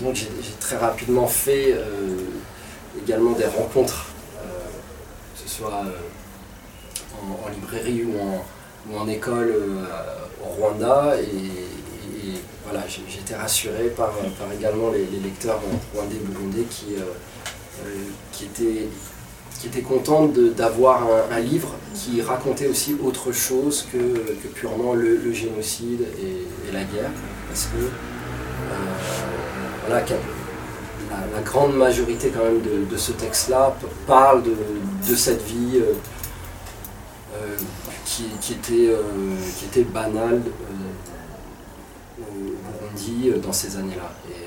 donc 0.00 0.14
j'ai 0.14 0.28
très 0.60 0.76
rapidement 0.76 1.26
fait 1.26 1.74
également 3.02 3.32
des 3.32 3.46
rencontres, 3.46 4.06
que 5.34 5.42
ce 5.42 5.48
soit 5.48 5.84
en 7.44 7.48
librairie 7.48 8.04
ou 8.04 8.96
en, 8.96 9.08
école 9.08 9.50
euh, 9.50 9.84
au 10.42 10.48
Rwanda 10.48 11.16
et, 11.20 12.34
voilà, 12.64 12.82
j'étais 12.88 13.34
rassuré 13.34 13.92
par, 13.94 14.14
également 14.58 14.90
les, 14.90 15.06
lecteurs 15.22 15.60
rwandais 15.94 16.16
burundais 16.16 16.64
qui, 16.70 16.94
euh, 16.94 17.02
euh, 17.84 18.04
qui, 18.32 18.44
étaient, 18.44 18.88
qui 19.60 19.66
étaient 19.66 19.82
contents 19.82 20.26
d'avoir 20.28 21.06
un, 21.30 21.40
livre 21.40 21.74
qui 21.94 22.22
racontait 22.22 22.68
aussi 22.68 22.96
autre 23.04 23.32
chose 23.32 23.86
que, 23.92 24.32
purement 24.54 24.94
le, 24.94 25.30
génocide 25.34 26.06
et, 26.18 26.72
la 26.72 26.84
guerre. 26.84 27.10
Voilà, 29.86 30.04
la, 31.32 31.40
grande 31.42 31.76
majorité 31.76 32.30
quand 32.30 32.44
même 32.44 32.62
de, 32.62 32.96
ce 32.96 33.12
texte-là 33.12 33.76
parle 34.06 34.42
de, 34.42 35.14
cette 35.14 35.42
vie 35.42 35.80
qui, 38.04 38.52
était, 38.52 38.88
euh, 38.90 39.02
qui 39.58 39.66
était 39.66 39.82
banal 39.82 40.34
euh, 40.34 42.20
au 42.20 42.22
Burundi 42.72 43.30
euh, 43.30 43.38
dans 43.38 43.52
ces 43.52 43.76
années-là. 43.76 44.12
Et, 44.30 44.44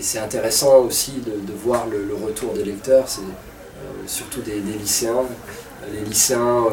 c'est 0.00 0.18
intéressant 0.18 0.80
aussi 0.80 1.22
de, 1.24 1.52
voir 1.54 1.86
le, 1.86 2.14
retour 2.14 2.52
des 2.52 2.64
lecteurs, 2.64 3.08
c'est 3.08 3.22
surtout 4.06 4.42
des, 4.42 4.60
lycéens. 4.60 5.24
Les 5.90 6.02
lycéens 6.02 6.64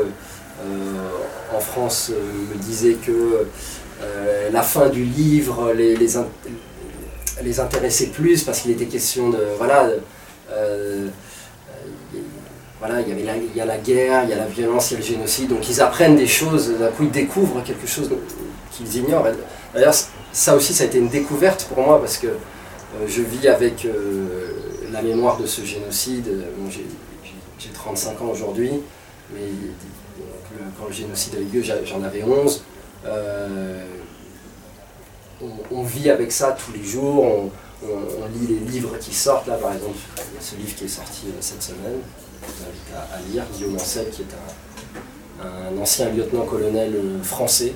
en 1.55 1.59
France 1.59 2.09
me 2.11 2.55
disaient 2.55 2.95
que 2.95 3.45
la 4.51 4.61
fin 4.61 4.89
du 4.89 5.03
livre 5.03 5.73
les, 5.73 5.95
les, 5.95 7.59
intéressait 7.59 8.07
plus 8.07 8.43
parce 8.43 8.61
qu'il 8.61 8.71
était 8.71 8.85
question 8.85 9.29
de 9.29 9.39
voilà 9.57 9.89
voilà, 12.79 13.01
il 13.01 13.09
y, 13.09 13.11
avait 13.11 13.23
la, 13.23 13.35
il 13.35 13.55
y 13.55 13.61
a 13.61 13.65
la 13.65 13.77
guerre, 13.77 14.23
il 14.25 14.29
y 14.29 14.33
a 14.33 14.37
la 14.37 14.45
violence, 14.45 14.91
il 14.91 14.93
y 14.93 14.97
a 14.97 14.99
le 14.99 15.05
génocide, 15.05 15.49
donc 15.49 15.67
ils 15.67 15.81
apprennent 15.81 16.15
des 16.15 16.27
choses, 16.27 16.77
d'un 16.77 16.89
coup 16.89 17.03
ils 17.03 17.11
découvrent 17.11 17.63
quelque 17.63 17.87
chose 17.87 18.09
qu'ils 18.71 18.97
ignorent. 18.97 19.25
D'ailleurs, 19.73 19.95
ça 20.31 20.55
aussi, 20.55 20.73
ça 20.73 20.83
a 20.83 20.87
été 20.87 20.99
une 20.99 21.09
découverte 21.09 21.65
pour 21.65 21.83
moi 21.83 21.99
parce 21.99 22.17
que 22.17 22.27
euh, 22.27 23.07
je 23.07 23.21
vis 23.23 23.47
avec 23.47 23.85
euh, 23.85 24.51
la 24.91 25.01
mémoire 25.01 25.37
de 25.37 25.47
ce 25.47 25.63
génocide. 25.63 26.25
j'ai 26.69 27.69
35 27.73 28.21
ans 28.21 28.29
aujourd'hui, 28.31 28.71
mais 29.33 29.41
quand 30.79 30.87
le 30.87 30.93
génocide 30.93 31.35
a 31.35 31.39
eu 31.39 31.45
lieu, 31.45 31.63
j'en 31.63 32.03
avais 32.03 32.23
11. 32.23 32.63
Euh, 33.07 33.83
on, 35.71 35.83
vit 35.83 36.09
avec 36.09 36.31
ça 36.31 36.51
tous 36.53 36.71
les 36.71 36.83
jours, 36.83 37.51
on, 37.83 37.89
lit 38.33 38.47
les 38.47 38.71
livres 38.71 38.97
qui 38.99 39.13
sortent. 39.13 39.47
Là, 39.47 39.55
par 39.55 39.73
exemple, 39.73 39.97
il 40.17 40.35
y 40.35 40.37
a 40.37 40.41
ce 40.41 40.55
livre 40.55 40.75
qui 40.75 40.85
est 40.85 40.89
sorti 40.89 41.27
cette 41.39 41.61
semaine, 41.61 41.99
je 42.41 42.47
vous 42.47 42.69
invite 42.69 42.93
à, 42.95 43.31
lire, 43.31 43.43
Guillaume 43.53 43.75
Ancel, 43.75 44.09
qui 44.09 44.23
est 44.23 44.25
un, 45.43 45.81
ancien 45.81 46.09
lieutenant-colonel 46.09 46.95
euh, 46.95 47.23
français, 47.23 47.73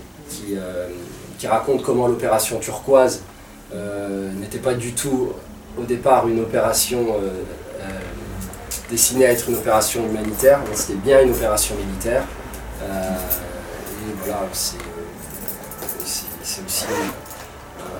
euh, 0.51 0.89
qui, 1.37 1.47
raconte 1.47 1.83
comment 1.83 2.07
l'opération 2.07 2.59
turquoise 2.59 3.21
euh, 3.73 4.31
n'était 4.33 4.59
pas 4.59 4.73
du 4.73 4.93
tout 4.93 5.29
au 5.77 5.83
départ 5.83 6.27
une 6.27 6.39
opération 6.41 7.15
destinée 8.89 9.25
à 9.25 9.31
être 9.31 9.47
une 9.49 9.55
opération 9.55 10.05
humanitaire, 10.05 10.59
mais 10.69 10.75
c'était 10.75 10.99
bien 10.99 11.21
une 11.21 11.31
opération 11.31 11.75
militaire. 11.75 12.23
et 12.81 14.13
voilà, 14.25 14.41
c'est 14.51 14.75
aussi 16.65 16.85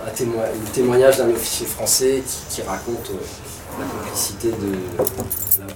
un, 0.05 0.72
témoignage 0.74 1.17
d'un 1.17 1.29
officier 1.29 1.65
français 1.65 2.24
qui, 2.50 2.62
raconte 2.62 3.12
la 3.79 3.86
complicité 3.86 4.50
de 4.50 4.77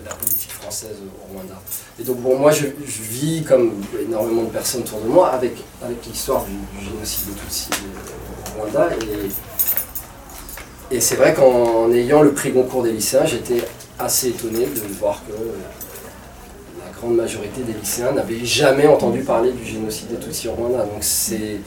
la, 0.03 0.15
politique 0.15 0.51
française 0.51 0.97
au 1.01 1.33
Rwanda. 1.33 1.55
Et 1.99 2.03
donc 2.03 2.17
bon, 2.17 2.37
moi 2.37 2.51
je, 2.51 2.65
vis 2.85 3.43
comme 3.43 3.81
énormément 4.01 4.43
de 4.43 4.49
personnes 4.49 4.81
autour 4.81 4.99
de 4.99 5.07
moi 5.07 5.29
avec, 5.29 5.53
l'histoire 6.07 6.43
du, 6.45 6.85
génocide 6.85 7.33
de 7.33 7.39
Tutsi 7.39 7.69
au 8.57 8.61
Rwanda. 8.61 8.89
Et, 10.91 10.99
c'est 10.99 11.15
vrai 11.15 11.33
qu'en 11.33 11.91
ayant 11.91 12.21
le 12.21 12.31
prix 12.33 12.51
Goncourt 12.51 12.83
des 12.83 12.91
lycéens, 12.91 13.25
j'étais 13.25 13.63
assez 13.97 14.29
étonné 14.29 14.65
de 14.65 14.81
voir 14.99 15.21
que 15.25 15.33
la 15.33 16.91
grande 16.97 17.15
majorité 17.15 17.61
des 17.63 17.73
lycéens 17.73 18.11
n'avaient 18.11 18.45
jamais 18.45 18.87
entendu 18.87 19.21
parler 19.21 19.51
du 19.51 19.65
génocide 19.65 20.09
des 20.09 20.17
Tutsis 20.17 20.47
au 20.47 20.53
Rwanda. 20.53 20.79
Donc 20.79 21.01
c'est... 21.01 21.59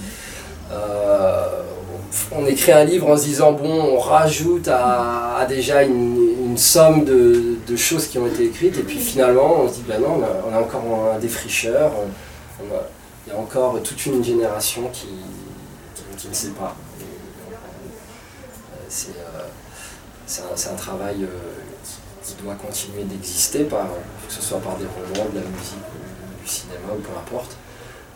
Euh, 0.70 1.62
on 2.32 2.46
écrit 2.46 2.72
un 2.72 2.84
livre 2.84 3.08
en 3.08 3.16
se 3.16 3.24
disant 3.24 3.52
bon, 3.52 3.96
on 3.96 3.98
rajoute 3.98 4.68
à, 4.68 5.46
déjà 5.48 5.82
une, 5.82 6.56
somme 6.56 7.04
de, 7.04 7.76
choses 7.76 8.08
qui 8.08 8.18
ont 8.18 8.26
été 8.26 8.46
écrites, 8.46 8.76
et 8.76 8.82
puis 8.82 8.98
finalement 8.98 9.60
on 9.60 9.68
se 9.68 9.74
dit 9.74 9.84
ben 9.86 10.00
non, 10.00 10.20
on 10.48 10.52
a, 10.52 10.58
encore 10.58 10.82
un 11.14 11.18
défricheur, 11.18 11.92
il 12.60 13.32
y 13.32 13.36
a 13.36 13.38
encore 13.38 13.80
toute 13.82 14.04
une 14.06 14.24
génération 14.24 14.90
qui, 14.92 15.06
ne 16.28 16.34
sait 16.34 16.48
pas. 16.48 16.74
Euh, 18.90 19.44
c'est 20.26 20.70
un, 20.70 20.74
travail 20.74 21.22
euh, 21.22 21.28
qui, 22.24 22.34
doit 22.42 22.54
continuer 22.54 23.04
d'exister, 23.04 23.64
que 23.64 24.34
ce 24.34 24.42
soit 24.42 24.58
par 24.58 24.76
des 24.76 24.86
romans, 24.86 25.30
de 25.30 25.38
la 25.38 25.46
musique, 25.46 25.78
du 26.42 26.48
cinéma 26.48 26.88
ou 26.96 27.00
peu 27.00 27.16
importe. 27.16 27.56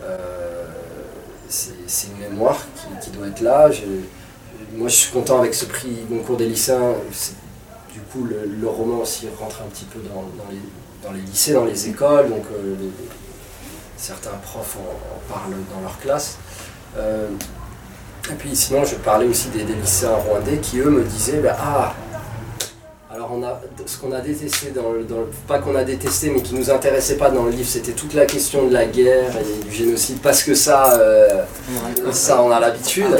Euh, 0.02 0.66
c'est 1.52 2.06
une 2.08 2.30
mémoire 2.30 2.58
qui, 3.02 3.10
doit 3.10 3.26
être 3.26 3.40
là. 3.40 3.68
moi, 4.74 4.88
je 4.88 4.94
suis 4.94 5.12
content 5.12 5.38
avec 5.38 5.54
ce 5.54 5.66
prix 5.66 5.98
Goncourt 6.10 6.36
des 6.36 6.46
lycéens. 6.46 6.94
Du 7.92 8.00
coup, 8.00 8.24
le, 8.24 8.68
roman 8.68 8.98
aussi 8.98 9.28
rentre 9.38 9.60
un 9.62 9.68
petit 9.68 9.84
peu 9.84 10.00
dans, 10.00 11.12
les, 11.12 11.20
lycées, 11.20 11.52
dans 11.52 11.64
les 11.64 11.88
écoles. 11.88 12.30
Donc, 12.30 12.44
euh, 12.52 12.74
certains 13.96 14.38
profs 14.42 14.76
en, 14.76 15.32
parlent 15.32 15.52
dans 15.74 15.82
leur 15.82 15.98
classe. 15.98 16.38
Euh, 16.96 17.28
et 18.30 18.34
puis, 18.34 18.56
sinon, 18.56 18.84
je 18.84 18.94
parlais 18.96 19.26
aussi 19.26 19.48
des, 19.48 19.64
lycéens 19.64 20.14
rwandais 20.14 20.58
qui, 20.58 20.78
eux, 20.78 20.90
me 20.90 21.04
disaient 21.04 21.40
bah, 21.40 21.56
Ah, 21.60 21.94
ce 23.86 23.98
qu'on 23.98 24.12
a 24.12 24.20
détesté 24.20 24.70
dans 24.70 24.92
le, 24.92 25.06
pas 25.46 25.58
qu'on 25.58 25.74
a 25.74 25.84
détesté 25.84 26.30
mais 26.30 26.40
qui 26.42 26.54
nous 26.54 26.70
intéressait 26.70 27.16
pas 27.16 27.30
dans 27.30 27.44
le 27.44 27.50
livre, 27.50 27.68
c'était 27.68 27.92
toute 27.92 28.14
la 28.14 28.26
question 28.26 28.66
de 28.66 28.72
la 28.72 28.86
guerre 28.86 29.32
et 29.36 29.64
du 29.64 29.72
génocide 29.72 30.18
parce 30.22 30.42
que 30.42 30.54
ça 30.54 30.94
euh, 30.94 31.42
ça 32.12 32.42
on 32.42 32.50
a 32.50 32.60
l'habitude. 32.60 33.14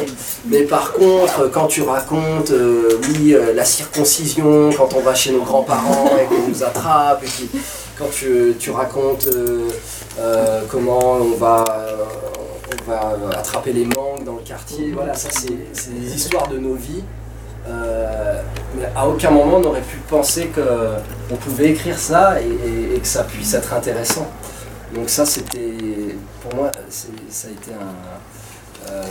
Mais 0.47 0.62
par 0.62 0.92
contre 0.92 1.50
quand 1.50 1.66
tu 1.66 1.83
racontes 1.83 2.50
euh, 2.50 3.00
euh, 3.26 3.54
la 3.54 3.64
circoncision 3.64 4.71
quand 4.76 4.95
on 4.95 5.00
va 5.00 5.14
chez 5.14 5.33
nos 5.33 5.42
grands-parents 5.42 6.11
et 6.21 6.26
qu'on 6.26 6.49
nous 6.49 6.62
attrape 6.62 7.23
et 7.23 7.26
puis 7.26 7.49
quand 7.99 8.11
tu, 8.11 8.71
racontes 8.71 9.28
comment 10.71 11.16
on 11.16 11.37
va 11.37 11.64
on 12.88 12.90
va 12.90 13.38
attraper 13.38 13.73
les 13.73 13.85
manques 13.85 14.25
dans 14.25 14.37
le 14.37 14.42
quartier, 14.42 14.92
voilà 14.92 15.14
ça 15.14 15.28
c'est 15.31 15.92
des 16.00 16.14
histoires 16.14 16.49
de 16.49 16.59
nos 16.59 16.75
vies 16.75 17.02
euh, 17.69 18.42
mais 18.76 18.88
à 18.97 19.07
aucun 19.07 19.31
moment 19.31 19.59
on 19.59 19.61
n'aurait 19.61 19.83
pu 19.83 19.99
penser 20.09 20.49
qu'on 20.49 21.37
pouvait 21.37 21.71
écrire 21.71 21.99
ça 21.99 22.40
et, 22.40 22.98
que 22.98 23.07
ça 23.07 23.25
puisse 23.25 23.55
être 23.55 23.72
intéressant. 23.72 24.27
Donc 24.94 25.09
ça 25.09 25.25
c'était, 25.25 26.16
pour 26.40 26.55
moi, 26.55 26.70
ça 26.88 27.48
a 27.48 27.51
été 27.51 27.70
euh, 28.90 29.03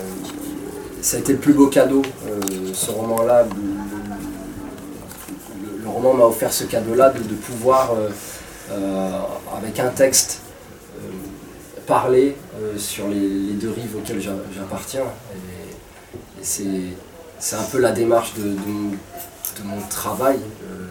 ça 1.02 1.18
a 1.18 1.20
été 1.20 1.34
le 1.34 1.40
plus 1.40 1.54
beau 1.54 1.68
cadeau, 1.68 2.02
euh, 2.28 2.40
ce 2.74 2.92
roman-là. 2.92 3.46
Le, 5.84 5.90
roman 5.90 6.14
m'a 6.14 6.26
offert 6.26 6.54
ce 6.54 6.66
cadeau-là 6.66 7.10
de, 7.10 7.20
pouvoir, 7.36 7.92
avec 9.58 9.80
un 9.80 9.90
texte, 9.90 10.42
parler 11.86 12.38
sur 12.78 13.08
les, 13.10 13.54
deux 13.54 13.72
rives 13.72 13.98
auxquelles 13.98 14.22
j'appartiens. 14.22 15.04
C'est 17.42 17.56
un 17.56 17.64
peu 17.64 17.80
la 17.80 17.92
démarche 17.92 18.36
de, 18.36 18.56
mon 19.66 19.82
travail. 19.90 20.40
Euh, 20.64 20.88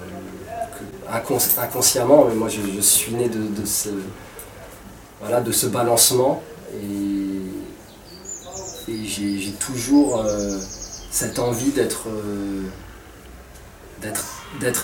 inconsciemment, 1.58 2.26
mais 2.28 2.34
moi 2.34 2.48
je, 2.48 2.80
suis 2.80 3.14
né 3.14 3.28
de, 3.28 3.64
ce, 3.64 3.88
balancement 5.66 6.42
et, 6.74 6.86
j'ai 9.04 9.52
toujours 9.60 10.20
euh, 10.20 10.58
cette 11.10 11.38
envie 11.38 11.70
d'être 11.70 12.08
euh, 12.08 12.62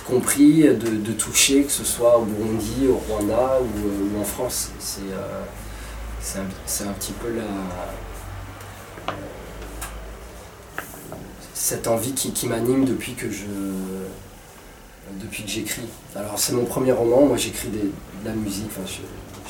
compris, 0.07 0.63
de, 0.63 1.13
toucher, 1.13 1.65
que 1.65 1.73
ce 1.73 1.85
soit 1.85 2.17
au 2.19 2.25
Burundi, 2.25 2.87
au 2.89 3.01
Rwanda 3.09 3.59
ou, 3.61 4.21
en 4.21 4.25
France. 4.25 4.71
C'est 4.79 6.39
un, 6.39 6.89
un, 6.89 6.93
petit 6.93 7.13
peu 7.13 7.31
la, 7.31 7.45
cette 11.57 11.87
envie 11.87 12.13
qui, 12.13 12.47
m'anime 12.47 12.85
depuis 12.85 13.15
que 13.15 13.31
je 13.31 13.47
depuis 15.23 15.45
que 15.45 15.49
j'écris. 15.49 15.89
Alors 16.15 16.39
c'est 16.39 16.53
mon 16.53 16.67
premier 16.67 16.93
roman, 16.93 17.25
moi 17.25 17.39
j'écris 17.39 17.69
de 17.69 17.91
la 18.27 18.33
musique, 18.33 18.69
je, 18.85 18.91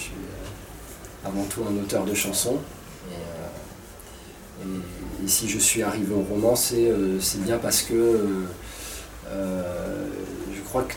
suis 0.01 0.13
euh, 0.13 1.29
avant 1.29 1.43
tout 1.45 1.63
un 1.69 1.77
auteur 1.83 2.05
de 2.05 2.15
chansons. 2.15 2.59
Et, 3.11 3.15
euh, 4.65 4.79
si 5.27 5.49
je 5.49 5.59
suis 5.59 5.83
arrivé 5.83 6.15
au 6.15 6.23
roman, 6.23 6.55
c'est 6.55 6.87
euh, 6.87 7.19
bien 7.39 7.59
parce 7.59 7.83
que 7.83 8.47
je 9.29 10.61
crois 10.69 10.85
que, 10.85 10.95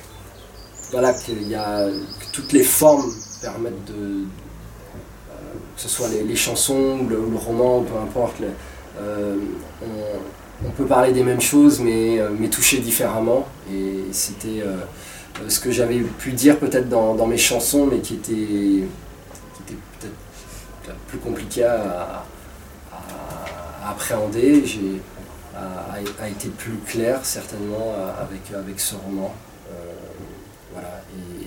voilà, 0.92 1.16
y 1.28 1.56
a, 1.56 1.88
toutes 2.34 2.54
les 2.54 2.64
formes 2.64 3.12
permettent 3.42 3.86
de, 3.86 4.26
que 5.76 5.82
ce 5.82 5.90
soit 5.90 6.10
les, 6.10 6.36
chansons 6.36 7.00
ou 7.02 7.08
le, 7.08 7.20
roman, 7.36 7.82
peu 7.82 7.98
importe, 7.98 8.36
peut 10.68 10.86
parler 10.86 11.14
des 11.14 11.24
mêmes 11.24 11.42
choses, 11.42 11.80
mais, 11.80 12.20
euh, 12.20 12.30
mais 12.38 12.50
toucher 12.50 12.80
différemment. 12.80 13.48
Et 13.72 14.06
c'était 14.12 14.62
euh, 14.62 14.76
euh, 15.42 15.50
ce 15.50 15.60
que 15.60 15.72
j'avais 15.72 16.00
pu 16.00 16.34
dire 16.34 16.60
peut-être 16.60 16.90
dans, 16.90 17.28
mes 17.28 17.38
chansons, 17.38 17.86
mais 17.86 18.00
qui 18.00 18.16
était, 18.16 18.88
peut-être 19.66 20.98
plus 21.08 21.20
compliqué 21.20 21.64
à, 21.64 22.26
appréhender, 23.86 24.64
a, 25.56 26.30
été 26.30 26.50
plus 26.50 26.78
clair 26.86 27.20
certainement 27.24 27.96
avec, 28.22 28.54
avec 28.54 28.80
ce 28.80 28.96
roman. 28.96 29.34
voilà. 30.74 31.02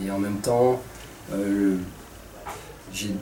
Et, 0.05 0.11
en 0.11 0.18
même 0.18 0.38
temps, 0.38 0.81
j'ai 2.92 3.12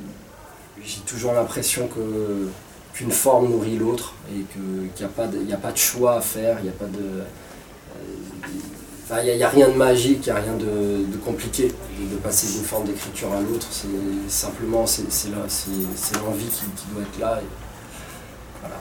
toujours 1.07 1.33
l'impression 1.33 1.89
que 1.89 2.49
qu'une 2.93 3.11
forme 3.11 3.51
nourrit 3.51 3.77
l'autre 3.77 4.15
et 4.31 4.43
qu'il 4.53 4.63
n'y 4.99 5.05
a, 5.05 5.09
pas 5.57 5.73
de, 5.73 5.77
choix 5.77 6.17
à 6.17 6.21
faire, 6.21 6.59
il 6.61 6.65
n'y 6.65 6.69
a 6.69 6.73
pas 6.73 6.87
de. 6.87 7.23
il 9.25 9.37
n'y 9.37 9.43
a, 9.43 9.49
rien 9.49 9.69
de 9.69 9.75
magique, 9.75 10.27
il 10.27 10.33
n'y 10.33 10.39
a 10.39 10.43
rien 10.43 10.55
de, 10.55 11.17
compliqué 11.25 11.69
de, 11.69 12.17
passer 12.17 12.53
d'une 12.53 12.65
forme 12.65 12.87
d'écriture 12.87 13.33
à 13.33 13.41
l'autre. 13.41 13.67
C'est 13.71 13.89
simplement 14.29 14.87
c'est 14.87 15.05
l'envie 15.33 16.47
qui, 16.47 16.87
doit 16.93 17.03
être 17.03 17.19
là. 17.21 17.41
voilà. 18.61 18.77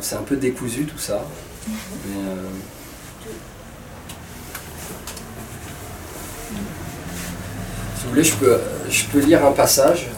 c'est 0.00 0.16
un 0.16 0.22
peu 0.22 0.36
décousu 0.36 0.84
tout 0.84 0.98
ça. 0.98 1.24
Euh, 1.66 2.48
si 7.96 8.04
vous 8.04 8.10
voulez, 8.10 8.24
je 8.24 9.04
peux 9.06 9.18
lire 9.18 9.44
un 9.44 9.52
passage 9.52 10.08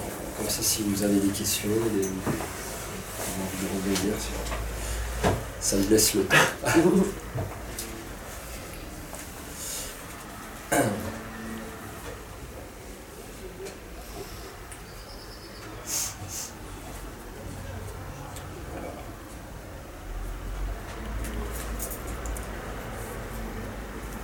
si 0.48 0.82
vous 0.82 1.02
avez 1.02 1.18
des 1.20 1.28
questions, 1.28 1.68
des... 1.94 2.02
de 2.02 2.08
ça 5.60 5.76
vous 5.76 5.88
laisse 5.90 6.14
le 6.14 6.24
temps. 6.24 6.36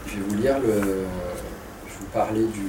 Je 0.06 0.14
vais 0.14 0.20
vous 0.26 0.36
lire 0.36 0.58
le. 0.58 0.68
Je 0.68 0.78
vais 0.78 1.98
vous 2.00 2.06
parler 2.12 2.44
du 2.46 2.62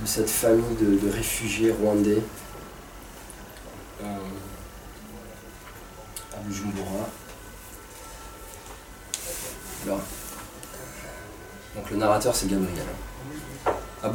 de 0.00 0.06
cette 0.06 0.27
famille 0.38 0.76
de, 0.80 1.10
réfugiés 1.10 1.72
rwandais 1.72 2.22
euh, 4.04 4.06
à 6.32 6.40
Bujumbura. 6.46 7.08
Donc 11.74 11.90
le 11.90 11.96
narrateur 11.96 12.36
c'est 12.36 12.48
Gabriel. 12.48 12.86
À 14.04 14.10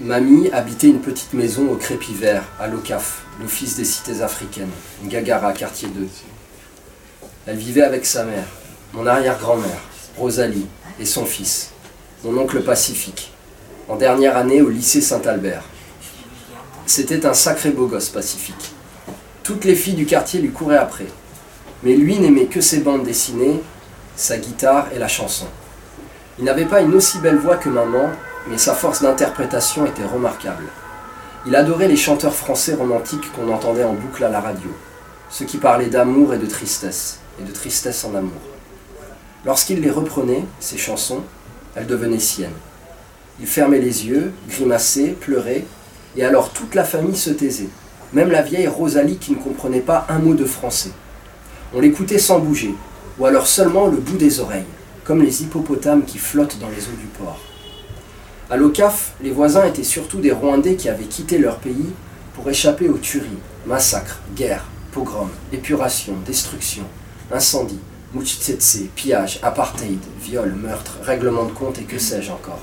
Mamie 0.00 0.50
habitait 0.52 0.86
une 0.86 1.00
petite 1.00 1.32
maison 1.32 1.68
au 1.72 1.74
crépi 1.74 2.14
vert, 2.14 2.44
à 2.60 2.68
l'OCAF, 2.68 3.24
l'Office 3.40 3.76
des 3.76 3.84
cités 3.84 4.22
africaines, 4.22 4.70
Ngagara, 5.04 5.52
quartier 5.52 5.88
2. 5.88 6.08
Elle 7.46 7.56
vivait 7.56 7.82
avec 7.82 8.06
sa 8.06 8.24
mère, 8.24 8.46
mon 8.92 9.04
arrière-grand-mère, 9.06 9.80
Rosalie, 10.16 10.66
et 11.00 11.04
son 11.04 11.26
fils, 11.26 11.72
mon 12.24 12.38
oncle 12.38 12.62
Pacifique, 12.62 13.32
en 13.90 13.96
dernière 13.96 14.36
année 14.36 14.62
au 14.62 14.68
lycée 14.68 15.00
Saint-Albert. 15.00 15.64
C'était 16.86 17.26
un 17.26 17.34
sacré 17.34 17.70
beau 17.70 17.88
gosse 17.88 18.08
Pacifique. 18.08 18.72
Toutes 19.42 19.64
les 19.64 19.74
filles 19.74 19.94
du 19.94 20.06
quartier 20.06 20.40
lui 20.40 20.52
couraient 20.52 20.76
après. 20.76 21.08
Mais 21.82 21.96
lui 21.96 22.16
n'aimait 22.20 22.46
que 22.46 22.60
ses 22.60 22.80
bandes 22.80 23.02
dessinées, 23.02 23.60
sa 24.14 24.38
guitare 24.38 24.86
et 24.94 24.98
la 25.00 25.08
chanson. 25.08 25.46
Il 26.38 26.44
n'avait 26.44 26.66
pas 26.66 26.82
une 26.82 26.94
aussi 26.94 27.18
belle 27.18 27.38
voix 27.38 27.56
que 27.56 27.68
maman, 27.68 28.10
mais 28.46 28.58
sa 28.58 28.74
force 28.74 29.02
d'interprétation 29.02 29.84
était 29.86 30.04
remarquable. 30.04 30.66
Il 31.44 31.56
adorait 31.56 31.88
les 31.88 31.96
chanteurs 31.96 32.34
français 32.34 32.74
romantiques 32.74 33.32
qu'on 33.32 33.52
entendait 33.52 33.82
en 33.82 33.94
boucle 33.94 34.22
à 34.22 34.28
la 34.28 34.40
radio, 34.40 34.70
ceux 35.30 35.46
qui 35.46 35.56
parlaient 35.56 35.86
d'amour 35.86 36.32
et 36.32 36.38
de 36.38 36.46
tristesse, 36.46 37.18
et 37.40 37.44
de 37.44 37.52
tristesse 37.52 38.04
en 38.04 38.14
amour. 38.14 38.40
Lorsqu'il 39.44 39.80
les 39.80 39.90
reprenait, 39.90 40.44
ces 40.60 40.78
chansons, 40.78 41.22
elles 41.74 41.88
devenaient 41.88 42.20
siennes. 42.20 42.50
Il 43.40 43.46
fermait 43.46 43.80
les 43.80 44.06
yeux, 44.06 44.32
grimaçait, 44.48 45.16
pleurait, 45.18 45.64
et 46.16 46.24
alors 46.24 46.50
toute 46.50 46.74
la 46.74 46.84
famille 46.84 47.16
se 47.16 47.30
taisait, 47.30 47.68
même 48.12 48.30
la 48.30 48.42
vieille 48.42 48.68
Rosalie 48.68 49.16
qui 49.16 49.32
ne 49.32 49.36
comprenait 49.36 49.80
pas 49.80 50.06
un 50.08 50.18
mot 50.18 50.34
de 50.34 50.44
français. 50.44 50.90
On 51.74 51.80
l'écoutait 51.80 52.18
sans 52.18 52.38
bouger, 52.38 52.74
ou 53.18 53.26
alors 53.26 53.46
seulement 53.46 53.86
le 53.86 53.96
bout 53.96 54.16
des 54.16 54.40
oreilles, 54.40 54.64
comme 55.04 55.22
les 55.22 55.42
hippopotames 55.42 56.04
qui 56.04 56.18
flottent 56.18 56.58
dans 56.58 56.68
les 56.68 56.84
eaux 56.84 56.98
du 57.00 57.06
port. 57.18 57.40
À 58.50 58.56
l'OCAF, 58.56 59.12
les 59.22 59.30
voisins 59.30 59.64
étaient 59.64 59.84
surtout 59.84 60.18
des 60.18 60.32
Rwandais 60.32 60.74
qui 60.74 60.88
avaient 60.88 61.04
quitté 61.04 61.38
leur 61.38 61.58
pays 61.58 61.90
pour 62.34 62.48
échapper 62.50 62.88
aux 62.88 62.98
tueries, 62.98 63.28
massacres, 63.64 64.18
guerres, 64.34 64.66
pogroms, 64.92 65.30
épuration, 65.52 66.14
destruction, 66.26 66.82
incendies, 67.32 67.78
mouchitsetse, 68.12 68.88
pillage, 68.96 69.38
apartheid, 69.42 70.00
viol, 70.20 70.52
meurtre, 70.52 70.98
règlement 71.02 71.44
de 71.44 71.52
compte 71.52 71.78
et 71.78 71.84
que 71.84 71.98
sais-je 71.98 72.32
encore. 72.32 72.60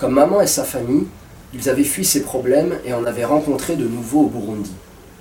Comme 0.00 0.14
maman 0.14 0.40
et 0.40 0.46
sa 0.46 0.64
famille, 0.64 1.04
ils 1.52 1.68
avaient 1.68 1.84
fui 1.84 2.06
ces 2.06 2.22
problèmes 2.22 2.78
et 2.86 2.94
en 2.94 3.04
avaient 3.04 3.26
rencontré 3.26 3.76
de 3.76 3.86
nouveaux 3.86 4.22
au 4.22 4.28
Burundi. 4.28 4.72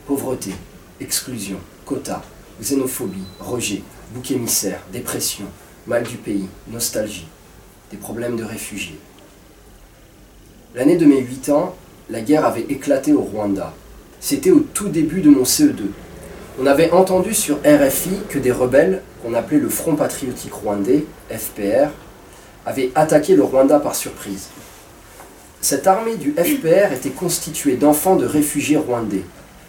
Pauvreté, 0.08 0.52
exclusion, 1.02 1.58
quotas, 1.86 2.22
xénophobie, 2.62 3.26
rejet, 3.42 3.82
bouc 4.14 4.32
émissaire, 4.32 4.80
dépression, 4.94 5.44
mal 5.86 6.04
du 6.04 6.16
pays, 6.16 6.48
nostalgie, 6.72 7.28
des 7.92 7.98
problèmes 7.98 8.38
de 8.38 8.46
réfugiés. 8.46 8.98
L'année 10.74 10.96
de 10.96 11.06
mes 11.06 11.20
8 11.20 11.50
ans, 11.50 11.76
la 12.10 12.22
guerre 12.22 12.46
avait 12.46 12.66
éclaté 12.70 13.12
au 13.12 13.22
Rwanda. 13.22 13.74
C'était 14.22 14.52
au 14.52 14.62
tout 14.62 14.88
début 14.88 15.20
de 15.20 15.30
mon 15.30 15.44
CE2. 15.44 15.88
On 16.58 16.66
avait 16.66 16.92
entendu 16.92 17.34
sur 17.34 17.58
RFI 17.66 18.12
que 18.30 18.40
des 18.40 18.54
rebelles, 18.54 19.02
qu'on 19.22 19.34
appelait 19.34 19.60
le 19.60 19.70
Front 19.70 19.98
Patriotique 19.98 20.54
Rwandais, 20.54 21.04
FPR, 21.30 21.90
avaient 22.66 22.92
attaqué 22.96 23.36
le 23.36 23.44
Rwanda 23.44 23.80
par 23.82 23.96
surprise. 23.96 24.48
Cette 25.62 25.88
armée 25.88 26.16
du 26.16 26.32
FPR 26.32 26.94
était 26.94 27.10
constituée 27.10 27.76
d'enfants 27.76 28.16
de 28.16 28.26
réfugiés 28.26 28.78
rwandais, 28.78 29.26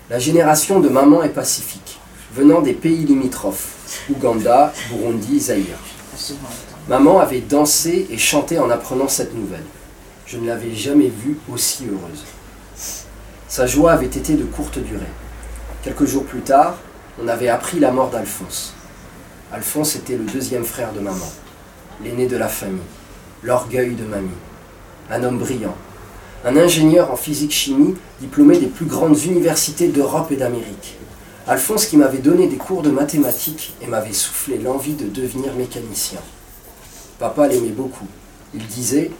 la 0.08 0.20
génération 0.20 0.78
de 0.78 0.88
maman 0.88 1.24
et 1.24 1.28
pacifique, 1.28 1.98
venant 2.32 2.60
des 2.60 2.74
pays 2.74 3.04
limitrophes, 3.04 4.06
Ouganda, 4.08 4.72
Burundi, 4.88 5.40
Zaïre. 5.40 5.78
Maman 6.88 7.18
avait 7.18 7.40
dansé 7.40 8.06
et 8.08 8.18
chanté 8.18 8.60
en 8.60 8.70
apprenant 8.70 9.08
cette 9.08 9.34
nouvelle. 9.34 9.64
Je 10.26 10.38
ne 10.38 10.46
l'avais 10.46 10.72
jamais 10.72 11.08
vue 11.08 11.38
aussi 11.52 11.86
heureuse. 11.86 12.24
Sa 13.48 13.66
joie 13.66 13.90
avait 13.92 14.06
été 14.06 14.34
de 14.34 14.44
courte 14.44 14.78
durée. 14.78 15.00
Quelques 15.82 16.06
jours 16.06 16.24
plus 16.24 16.42
tard, 16.42 16.76
on 17.20 17.26
avait 17.26 17.48
appris 17.48 17.80
la 17.80 17.90
mort 17.90 18.10
d'Alphonse. 18.10 18.74
Alphonse 19.52 19.96
était 19.96 20.16
le 20.16 20.24
deuxième 20.24 20.64
frère 20.64 20.92
de 20.92 21.00
maman, 21.00 21.32
l'aîné 22.04 22.28
de 22.28 22.36
la 22.36 22.48
famille, 22.48 22.78
l'orgueil 23.42 23.96
de 23.96 24.04
mamie. 24.04 24.30
Un 25.10 25.24
homme 25.24 25.38
brillant, 25.38 25.74
un 26.44 26.56
ingénieur 26.56 27.10
en 27.10 27.16
physique-chimie 27.16 27.96
diplômé 28.20 28.58
des 28.58 28.68
plus 28.68 28.86
grandes 28.86 29.20
universités 29.24 29.88
d'Europe 29.88 30.30
et 30.30 30.36
d'Amérique. 30.36 30.96
Alphonse 31.48 31.86
qui 31.86 31.96
m'avait 31.96 32.18
donné 32.18 32.46
des 32.46 32.56
cours 32.56 32.82
de 32.82 32.90
mathématiques 32.90 33.74
et 33.82 33.88
m'avait 33.88 34.12
soufflé 34.12 34.58
l'envie 34.58 34.94
de 34.94 35.08
devenir 35.08 35.52
mécanicien. 35.54 36.20
Papa 37.18 37.48
l'aimait 37.48 37.70
beaucoup. 37.70 38.06
Il 38.54 38.64
disait 38.66 39.10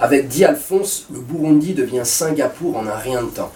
avec 0.00 0.26
dit 0.26 0.44
Alphonse, 0.44 1.06
le 1.12 1.20
Burundi 1.20 1.74
devient 1.74 2.02
Singapour 2.04 2.76
en 2.76 2.86
un 2.86 2.96
rien 2.96 3.22
de 3.22 3.28
temps. 3.28 3.52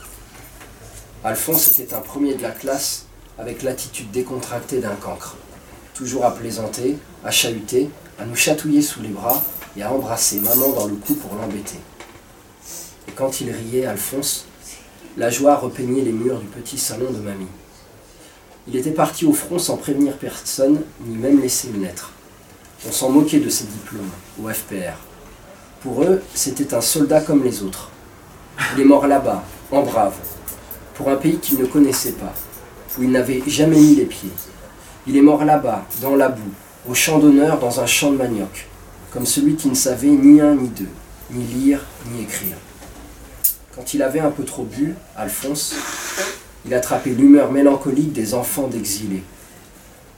Alphonse 1.24 1.66
était 1.68 1.92
un 1.94 2.00
premier 2.00 2.34
de 2.34 2.42
la 2.42 2.50
classe 2.50 3.06
avec 3.38 3.62
l'attitude 3.62 4.12
décontractée 4.12 4.78
d'un 4.78 4.94
cancre. 4.94 5.36
Toujours 5.94 6.24
à 6.24 6.34
plaisanter, 6.34 6.98
à 7.24 7.32
chahuter, 7.32 7.90
à 8.20 8.26
nous 8.26 8.36
chatouiller 8.36 8.82
sous 8.82 9.02
les 9.02 9.08
bras 9.08 9.42
et 9.76 9.82
à 9.82 9.92
embrasser 9.92 10.40
maman 10.40 10.70
dans 10.70 10.86
le 10.86 10.94
cou 10.94 11.14
pour 11.14 11.34
l'embêter. 11.34 11.78
Et 13.08 13.12
quand 13.12 13.40
il 13.40 13.50
riait, 13.50 13.86
Alphonse, 13.86 14.46
la 15.16 15.30
joie 15.30 15.56
repeignait 15.56 16.02
les 16.02 16.12
murs 16.12 16.38
du 16.38 16.46
petit 16.46 16.78
salon 16.78 17.10
de 17.10 17.18
mamie. 17.18 17.46
Il 18.66 18.76
était 18.76 18.90
parti 18.90 19.26
au 19.26 19.32
front 19.32 19.58
sans 19.58 19.76
prévenir 19.76 20.16
personne, 20.16 20.80
ni 21.06 21.16
même 21.16 21.40
laisser 21.40 21.68
une 21.68 21.82
lettre. 21.82 22.12
On 22.88 22.92
s'en 22.92 23.10
moquait 23.10 23.40
de 23.40 23.48
ses 23.48 23.64
diplômes, 23.64 24.10
au 24.42 24.48
FPR. 24.48 24.96
Pour 25.82 26.02
eux, 26.02 26.22
c'était 26.34 26.74
un 26.74 26.80
soldat 26.80 27.20
comme 27.20 27.44
les 27.44 27.62
autres. 27.62 27.90
Il 28.74 28.80
est 28.80 28.86
mort 28.86 29.06
là-bas, 29.06 29.44
en 29.70 29.82
brave, 29.82 30.14
pour 30.94 31.10
un 31.10 31.16
pays 31.16 31.38
qu'il 31.38 31.58
ne 31.58 31.66
connaissait 31.66 32.12
pas, 32.12 32.32
où 32.98 33.02
il 33.02 33.10
n'avait 33.10 33.42
jamais 33.46 33.76
mis 33.76 33.96
les 33.96 34.06
pieds. 34.06 34.32
Il 35.06 35.16
est 35.16 35.22
mort 35.22 35.44
là-bas, 35.44 35.84
dans 36.00 36.16
la 36.16 36.28
boue, 36.30 36.52
au 36.88 36.94
champ 36.94 37.18
d'honneur 37.18 37.58
dans 37.58 37.80
un 37.80 37.86
champ 37.86 38.10
de 38.10 38.16
manioc, 38.16 38.66
comme 39.14 39.26
celui 39.26 39.54
qui 39.54 39.68
ne 39.68 39.74
savait 39.74 40.08
ni 40.08 40.40
un 40.40 40.56
ni 40.56 40.68
deux, 40.68 40.88
ni 41.30 41.44
lire 41.44 41.80
ni 42.10 42.22
écrire. 42.22 42.56
Quand 43.76 43.94
il 43.94 44.02
avait 44.02 44.18
un 44.18 44.32
peu 44.32 44.42
trop 44.42 44.64
bu, 44.64 44.94
Alphonse, 45.16 45.76
il 46.66 46.74
attrapait 46.74 47.10
l'humeur 47.10 47.52
mélancolique 47.52 48.12
des 48.12 48.34
enfants 48.34 48.66
d'exilés. 48.66 49.22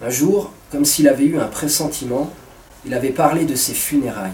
Un 0.02 0.08
jour, 0.08 0.50
comme 0.72 0.86
s'il 0.86 1.08
avait 1.08 1.26
eu 1.26 1.38
un 1.38 1.46
pressentiment, 1.46 2.32
il 2.86 2.94
avait 2.94 3.10
parlé 3.10 3.44
de 3.44 3.54
ses 3.54 3.74
funérailles. 3.74 4.32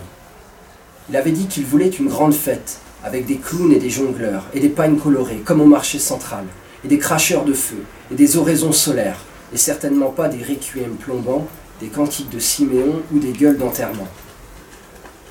Il 1.08 1.16
avait 1.16 1.32
dit 1.32 1.46
qu'il 1.46 1.64
voulait 1.64 1.88
une 1.88 2.08
grande 2.08 2.34
fête, 2.34 2.78
avec 3.02 3.26
des 3.26 3.38
clowns 3.38 3.72
et 3.72 3.80
des 3.80 3.90
jongleurs, 3.90 4.44
et 4.54 4.60
des 4.60 4.68
pagnes 4.68 4.96
colorées, 4.96 5.42
comme 5.44 5.60
au 5.60 5.66
marché 5.66 5.98
central, 5.98 6.44
et 6.84 6.88
des 6.88 6.98
cracheurs 6.98 7.44
de 7.44 7.52
feu, 7.52 7.82
et 8.12 8.14
des 8.14 8.36
oraisons 8.36 8.72
solaires, 8.72 9.24
et 9.52 9.56
certainement 9.56 10.10
pas 10.10 10.28
des 10.28 10.42
requiem 10.42 10.94
plombants, 11.00 11.48
des 11.80 11.88
cantiques 11.88 12.30
de 12.30 12.38
Siméon 12.38 13.02
ou 13.12 13.18
des 13.18 13.32
gueules 13.32 13.58
d'enterrement. 13.58 14.08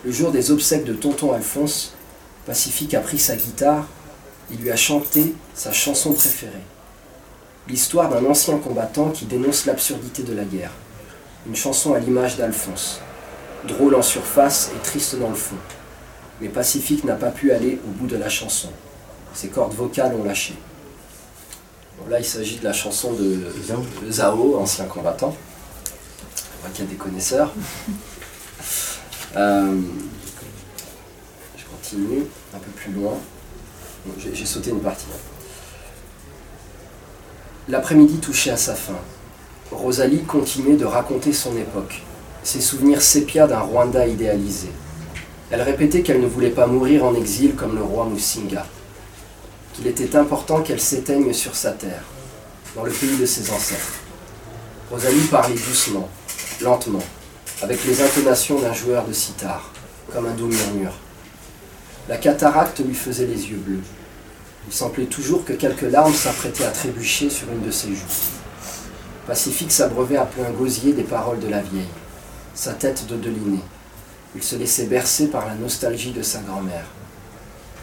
Le 0.03 0.11
jour 0.11 0.31
des 0.31 0.49
obsèques 0.49 0.85
de 0.85 0.93
tonton 0.93 1.31
Alphonse, 1.31 1.93
Pacifique 2.47 2.95
a 2.95 3.01
pris 3.01 3.19
sa 3.19 3.35
guitare 3.35 3.85
et 4.51 4.57
lui 4.57 4.71
a 4.71 4.75
chanté 4.75 5.35
sa 5.53 5.71
chanson 5.71 6.13
préférée. 6.13 6.51
L'histoire 7.67 8.09
d'un 8.09 8.25
ancien 8.25 8.57
combattant 8.57 9.11
qui 9.11 9.25
dénonce 9.25 9.67
l'absurdité 9.67 10.23
de 10.23 10.33
la 10.33 10.43
guerre. 10.43 10.71
Une 11.45 11.55
chanson 11.55 11.93
à 11.93 11.99
l'image 11.99 12.35
d'Alphonse 12.35 12.99
drôle 13.67 13.93
en 13.93 14.01
surface 14.01 14.71
et 14.75 14.81
triste 14.83 15.19
dans 15.19 15.29
le 15.29 15.35
fond. 15.35 15.55
Mais 16.41 16.49
Pacifique 16.49 17.03
n'a 17.03 17.15
pas 17.15 17.29
pu 17.29 17.51
aller 17.51 17.79
au 17.87 17.91
bout 17.91 18.07
de 18.07 18.17
la 18.17 18.29
chanson. 18.29 18.69
Ses 19.35 19.49
cordes 19.49 19.75
vocales 19.75 20.15
ont 20.15 20.23
lâché. 20.23 20.55
là, 22.09 22.19
il 22.19 22.25
s'agit 22.25 22.57
de 22.57 22.63
la 22.63 22.73
chanson 22.73 23.13
de, 23.13 23.39
Zao, 24.09 24.57
ancien 24.57 24.85
combattant. 24.85 25.35
On 25.37 26.61
voit 26.61 26.71
qu'il 26.73 26.85
y 26.85 26.87
a 26.87 26.89
des 26.89 26.97
connaisseurs. 26.97 27.53
Euh, 29.37 29.79
je 31.57 31.63
continue 31.65 32.23
un 32.53 32.57
peu 32.57 32.71
plus 32.71 32.91
loin. 32.91 33.13
J'ai 34.17 34.45
sauté 34.45 34.71
une 34.71 34.81
partie. 34.81 35.05
L'après-midi 37.69 38.17
touchait 38.17 38.51
à 38.51 38.57
sa 38.57 38.75
fin. 38.75 38.97
Rosalie 39.71 40.23
continuait 40.23 40.75
de 40.75 40.85
raconter 40.85 41.31
son 41.31 41.55
époque 41.55 42.01
ses 42.43 42.61
souvenirs 42.61 43.01
sépia 43.01 43.47
d'un 43.47 43.59
Rwanda 43.59 44.07
idéalisé. 44.07 44.69
Elle 45.51 45.61
répétait 45.61 46.01
qu'elle 46.01 46.21
ne 46.21 46.27
voulait 46.27 46.49
pas 46.49 46.67
mourir 46.67 47.05
en 47.05 47.13
exil 47.13 47.55
comme 47.55 47.75
le 47.75 47.83
roi 47.83 48.07
Musinga, 48.07 48.65
qu'il 49.73 49.87
était 49.87 50.15
important 50.15 50.61
qu'elle 50.61 50.79
s'éteigne 50.79 51.33
sur 51.33 51.55
sa 51.55 51.71
terre, 51.71 52.03
dans 52.75 52.83
le 52.83 52.91
pays 52.91 53.17
de 53.17 53.25
ses 53.25 53.51
ancêtres. 53.51 53.99
Rosalie 54.89 55.27
parlait 55.29 55.55
doucement, 55.55 56.09
lentement, 56.61 57.03
avec 57.61 57.85
les 57.85 58.01
intonations 58.01 58.59
d'un 58.59 58.73
joueur 58.73 59.05
de 59.05 59.13
sitar, 59.13 59.71
comme 60.13 60.25
un 60.25 60.33
doux 60.33 60.47
murmure. 60.47 60.93
La 62.09 62.17
cataracte 62.17 62.79
lui 62.85 62.95
faisait 62.95 63.27
les 63.27 63.49
yeux 63.49 63.57
bleus. 63.57 63.83
Il 64.67 64.73
semblait 64.73 65.05
toujours 65.05 65.45
que 65.45 65.53
quelques 65.53 65.81
larmes 65.81 66.13
s'apprêtaient 66.13 66.65
à 66.65 66.71
trébucher 66.71 67.29
sur 67.29 67.51
une 67.51 67.65
de 67.65 67.71
ses 67.71 67.89
joues. 67.89 68.05
Pacifique 69.27 69.71
s'abreuvait 69.71 70.17
à 70.17 70.25
plein 70.25 70.49
gosier 70.51 70.93
des 70.93 71.03
paroles 71.03 71.39
de 71.39 71.47
la 71.47 71.61
vieille 71.61 71.87
sa 72.53 72.73
tête 72.73 73.07
de 73.07 73.15
deliné. 73.15 73.59
il 74.35 74.43
se 74.43 74.55
laissait 74.55 74.85
bercer 74.85 75.27
par 75.27 75.45
la 75.45 75.55
nostalgie 75.55 76.11
de 76.11 76.21
sa 76.21 76.39
grand-mère. 76.39 76.85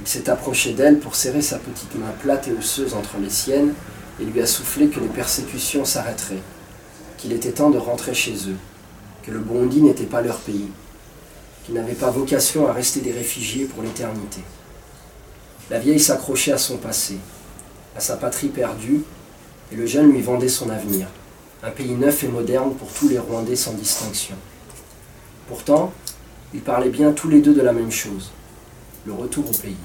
Il 0.01 0.07
s'est 0.07 0.31
approché 0.31 0.73
d'elle 0.73 0.99
pour 0.99 1.15
serrer 1.15 1.43
sa 1.43 1.59
petite 1.59 1.95
main 1.97 2.13
plate 2.23 2.49
et 2.49 2.53
osseuse 2.53 2.95
entre 2.95 3.19
les 3.21 3.31
siennes 3.31 3.75
et 4.21 4.25
lui 4.25 4.41
a 4.41 4.47
soufflé 4.47 4.89
que 4.89 5.01
les 5.01 5.09
persécutions 5.09 5.85
s'arrêteraient, 5.85 6.43
qu'il 7.17 7.33
était 7.33 7.53
temps 7.53 7.71
de 7.71 7.79
rentrer 7.79 8.15
chez 8.15 8.35
eux, 8.49 8.57
que 9.29 9.35
le 9.35 9.41
Burundi 9.41 9.83
n'était 9.83 10.07
pas 10.07 10.23
leur 10.23 10.39
pays, 10.39 10.69
qu'ils 11.65 11.75
n'avaient 11.75 11.93
pas 11.93 12.11
vocation 12.11 12.67
à 12.67 12.73
rester 12.73 13.01
des 13.01 13.13
réfugiés 13.13 13.67
pour 13.67 13.83
l'éternité. 13.83 14.41
La 15.69 15.79
vieille 15.79 16.01
s'accrochait 16.01 16.53
à 16.53 16.59
son 16.59 16.79
passé, 16.79 17.19
à 17.95 18.01
sa 18.01 18.17
patrie 18.17 18.49
perdue, 18.49 19.03
et 19.71 19.77
le 19.77 19.85
jeune 19.85 20.11
lui 20.11 20.23
vendait 20.23 20.49
son 20.49 20.71
avenir, 20.71 21.09
un 21.63 21.71
pays 21.71 21.93
neuf 21.93 22.25
et 22.25 22.29
moderne 22.29 22.73
pour 22.75 22.91
tous 22.91 23.09
les 23.09 23.19
Rwandais 23.19 23.57
sans 23.57 23.75
distinction. 23.75 24.37
Pourtant, 25.47 25.93
ils 26.55 26.63
parlaient 26.63 26.89
bien 26.89 27.13
tous 27.13 27.29
les 27.29 27.43
deux 27.43 27.53
de 27.53 27.61
la 27.61 27.75
même 27.75 27.93
chose, 27.93 28.31
le 29.05 29.13
retour 29.13 29.45
au 29.51 29.53
pays. 29.53 29.77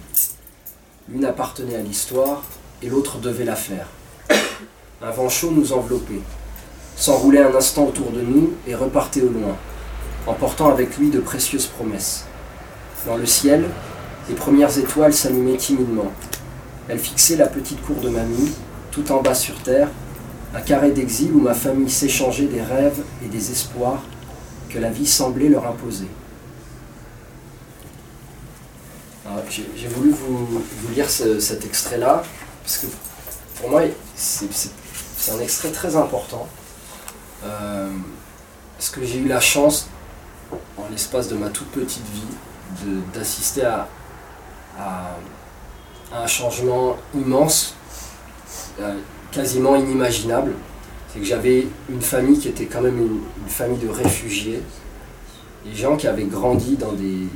L'une 1.10 1.26
appartenait 1.26 1.76
à 1.76 1.82
l'histoire 1.82 2.44
et 2.82 2.88
l'autre 2.88 3.18
devait 3.18 3.44
la 3.44 3.58
faire. 3.58 3.88
Un 5.02 5.12
vent 5.12 5.28
chaud 5.28 5.52
nous 5.52 5.74
enveloppait, 5.74 6.22
s'enroulait 6.96 7.44
un 7.44 7.56
instant 7.56 7.86
autour 7.86 8.12
de 8.12 8.22
nous 8.22 8.54
et 8.68 8.76
repartait 8.76 9.22
au 9.22 9.30
loin, 9.30 9.56
emportant 10.28 10.70
avec 10.70 10.98
lui 10.98 11.10
de 11.10 11.20
précieuses 11.20 11.68
promesses. 11.68 12.26
Dans 13.06 13.18
le 13.18 13.26
ciel, 13.26 13.66
les 14.30 14.36
premières 14.36 14.78
étoiles 14.78 15.14
s'allumaient 15.14 15.58
timidement. 15.58 16.12
Elles 16.88 17.00
fixaient 17.00 17.36
la 17.36 17.48
petite 17.48 17.82
cour 17.82 17.98
de 17.98 18.10
mamie, 18.10 18.52
tout 18.92 19.12
en 19.12 19.22
bas 19.22 19.36
sur 19.36 19.62
terre, 19.64 19.90
un 20.56 20.62
carré 20.62 20.92
d'exil 20.92 21.32
où 21.34 21.40
ma 21.40 21.54
famille 21.54 21.90
s'échangeait 21.90 22.46
des 22.46 22.62
rêves 22.62 23.02
et 23.24 23.28
des 23.28 23.52
espoirs 23.52 24.04
que 24.70 24.80
la 24.80 24.90
vie 24.90 25.08
semblait 25.08 25.50
leur 25.50 25.68
imposer. 25.68 26.08
J'ai 29.50 29.88
voulu 29.88 30.12
vous, 30.12 30.62
lire 30.96 31.10
cet 31.10 31.66
extrait-là, 31.66 32.24
parce 32.64 32.78
que 32.78 32.88
pour 33.60 33.70
moi, 33.70 33.82
c'est 34.16 35.32
un 35.32 35.40
extrait 35.40 35.72
très 35.72 35.96
important. 35.96 36.48
Euh, 37.46 37.90
parce 38.78 38.90
que 38.90 39.04
j'ai 39.04 39.20
eu 39.20 39.28
la 39.28 39.40
chance, 39.40 39.88
en 40.78 40.90
l'espace 40.90 41.28
de 41.28 41.36
ma 41.36 41.50
toute 41.50 41.70
petite 41.72 42.06
vie, 42.06 43.02
d'assister 43.14 43.64
à, 43.64 43.88
un 46.14 46.28
changement 46.28 46.98
immense, 47.16 47.76
euh, 48.80 48.96
quasiment 49.32 49.76
inimaginable? 49.76 50.54
C'est 51.12 51.20
que 51.20 51.26
j'avais 51.26 51.68
une 51.90 52.02
famille 52.02 52.40
qui 52.40 52.50
était 52.50 52.66
quand 52.66 52.82
même 52.82 53.00
une, 53.00 53.50
famille 53.50 53.78
de 53.78 53.90
réfugiés, 53.90 54.62
des 55.66 55.76
gens 55.76 55.96
qui 55.96 56.08
avaient 56.08 56.26
grandi 56.26 56.76
dans 56.76 56.92
des. 56.92 57.28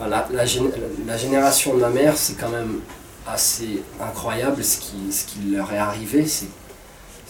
la, 0.00 1.16
génération 1.16 1.74
de 1.74 1.80
ma 1.80 1.90
mère, 1.90 2.16
c'est 2.16 2.34
quand 2.34 2.50
même 2.50 2.80
assez 3.26 3.82
incroyable 4.00 4.62
ce 4.62 4.78
qui, 4.78 5.10
ce 5.10 5.24
leur 5.54 5.72
est 5.72 5.78
arrivé. 5.78 6.26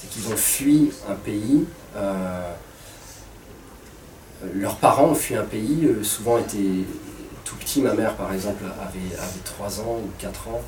Qu'ils 0.06 0.32
ont 0.32 0.37
fui 0.37 0.92
un 1.08 1.14
pays. 1.14 1.64
Euh, 1.96 2.52
leurs 4.54 4.76
parents 4.76 5.08
ont 5.08 5.14
fui 5.14 5.34
un 5.34 5.44
pays, 5.44 5.87
euh, 5.87 6.02
souvent 6.04 6.38
étaient 6.38 6.84
tout 7.44 7.56
petits. 7.56 7.82
Ma 7.82 7.94
mère, 7.94 8.14
par 8.14 8.32
exemple, 8.32 8.62
avait, 8.80 9.16
avait 9.16 9.42
3 9.44 9.80
ans 9.80 9.98
ou 10.04 10.11
4 10.18 10.48
ans. 10.48 10.62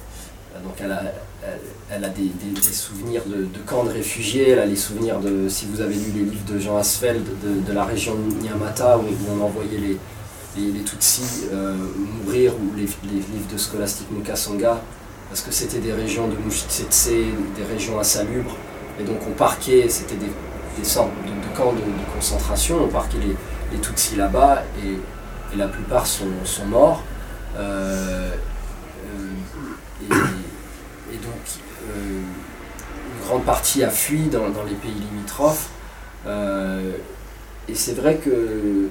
Donc 0.64 0.74
elle 0.80 2.04
a, 2.04 2.08
des, 2.08 2.30
souvenirs 2.72 3.22
de, 3.24 3.46
camps 3.66 3.84
de 3.84 3.90
réfugiés, 3.90 4.50
elle 4.50 4.58
a 4.58 4.66
les 4.66 4.76
souvenirs 4.76 5.20
de, 5.20 5.48
si 5.48 5.66
vous 5.66 5.80
avez 5.80 5.94
lu 5.94 6.10
les 6.12 6.24
livres 6.24 6.44
de 6.52 6.58
Jean 6.58 6.76
Asfeld, 6.76 7.24
de, 7.24 7.72
la 7.72 7.84
région 7.84 8.16
de 8.16 8.42
Nyamata, 8.42 8.98
où, 8.98 9.04
on 9.30 9.44
envoyait 9.44 9.78
les, 9.78 9.96
les, 10.56 10.82
Tutsis 10.82 11.46
euh, 11.52 11.74
mourir, 12.24 12.52
ou 12.54 12.76
les, 12.76 12.82
livres 12.82 13.52
de 13.52 13.56
Scholastique 13.56 14.10
Mukasonga, 14.10 14.82
parce 15.28 15.42
que 15.42 15.52
c'était 15.52 15.78
des 15.78 15.92
régions 15.92 16.26
de 16.26 16.34
Mushitsetse, 16.36 17.10
des 17.56 17.64
régions 17.72 18.00
insalubres, 18.00 18.56
et 19.00 19.04
donc 19.04 19.18
on 19.28 19.32
parquait, 19.32 19.88
c'était 19.88 20.16
des, 20.16 20.84
sortes 20.84 21.10
de, 21.26 21.56
camps 21.56 21.72
de, 21.72 21.80
concentration, 22.14 22.84
on 22.84 22.88
parquait 22.88 23.18
les, 23.18 23.78
Tutsis 23.78 24.16
là-bas, 24.16 24.62
et, 24.84 24.98
la 25.56 25.68
plupart 25.68 26.06
sont, 26.06 26.26
morts. 26.66 27.02
Euh, 27.56 28.30
euh, 30.10 30.14
et, 31.12 31.16
donc 31.16 31.32
une 31.96 33.26
grande 33.26 33.44
partie 33.44 33.82
a 33.82 33.90
fui 33.90 34.28
dans, 34.28 34.46
les 34.68 34.74
pays 34.74 34.92
limitrophes. 35.10 35.70
et 36.26 37.74
c'est 37.74 37.94
vrai 37.94 38.16
que 38.16 38.90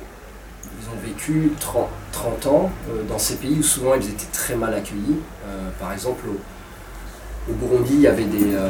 ils 0.81 0.89
ont 0.89 1.07
vécu 1.07 1.51
30, 1.59 1.87
30 2.11 2.47
ans 2.47 2.71
euh, 2.89 3.03
dans 3.03 3.17
ces 3.17 3.35
pays 3.35 3.57
où 3.59 3.63
souvent 3.63 3.95
ils 3.95 4.07
étaient 4.09 4.31
très 4.31 4.55
mal 4.55 4.73
accueillis. 4.73 5.19
Euh, 5.47 5.69
par 5.79 5.93
exemple, 5.93 6.25
au, 7.49 7.53
Burundi, 7.53 7.93
il 7.93 8.01
y 8.01 8.07
avait 8.07 8.25
des, 8.25 8.53
euh, 8.53 8.69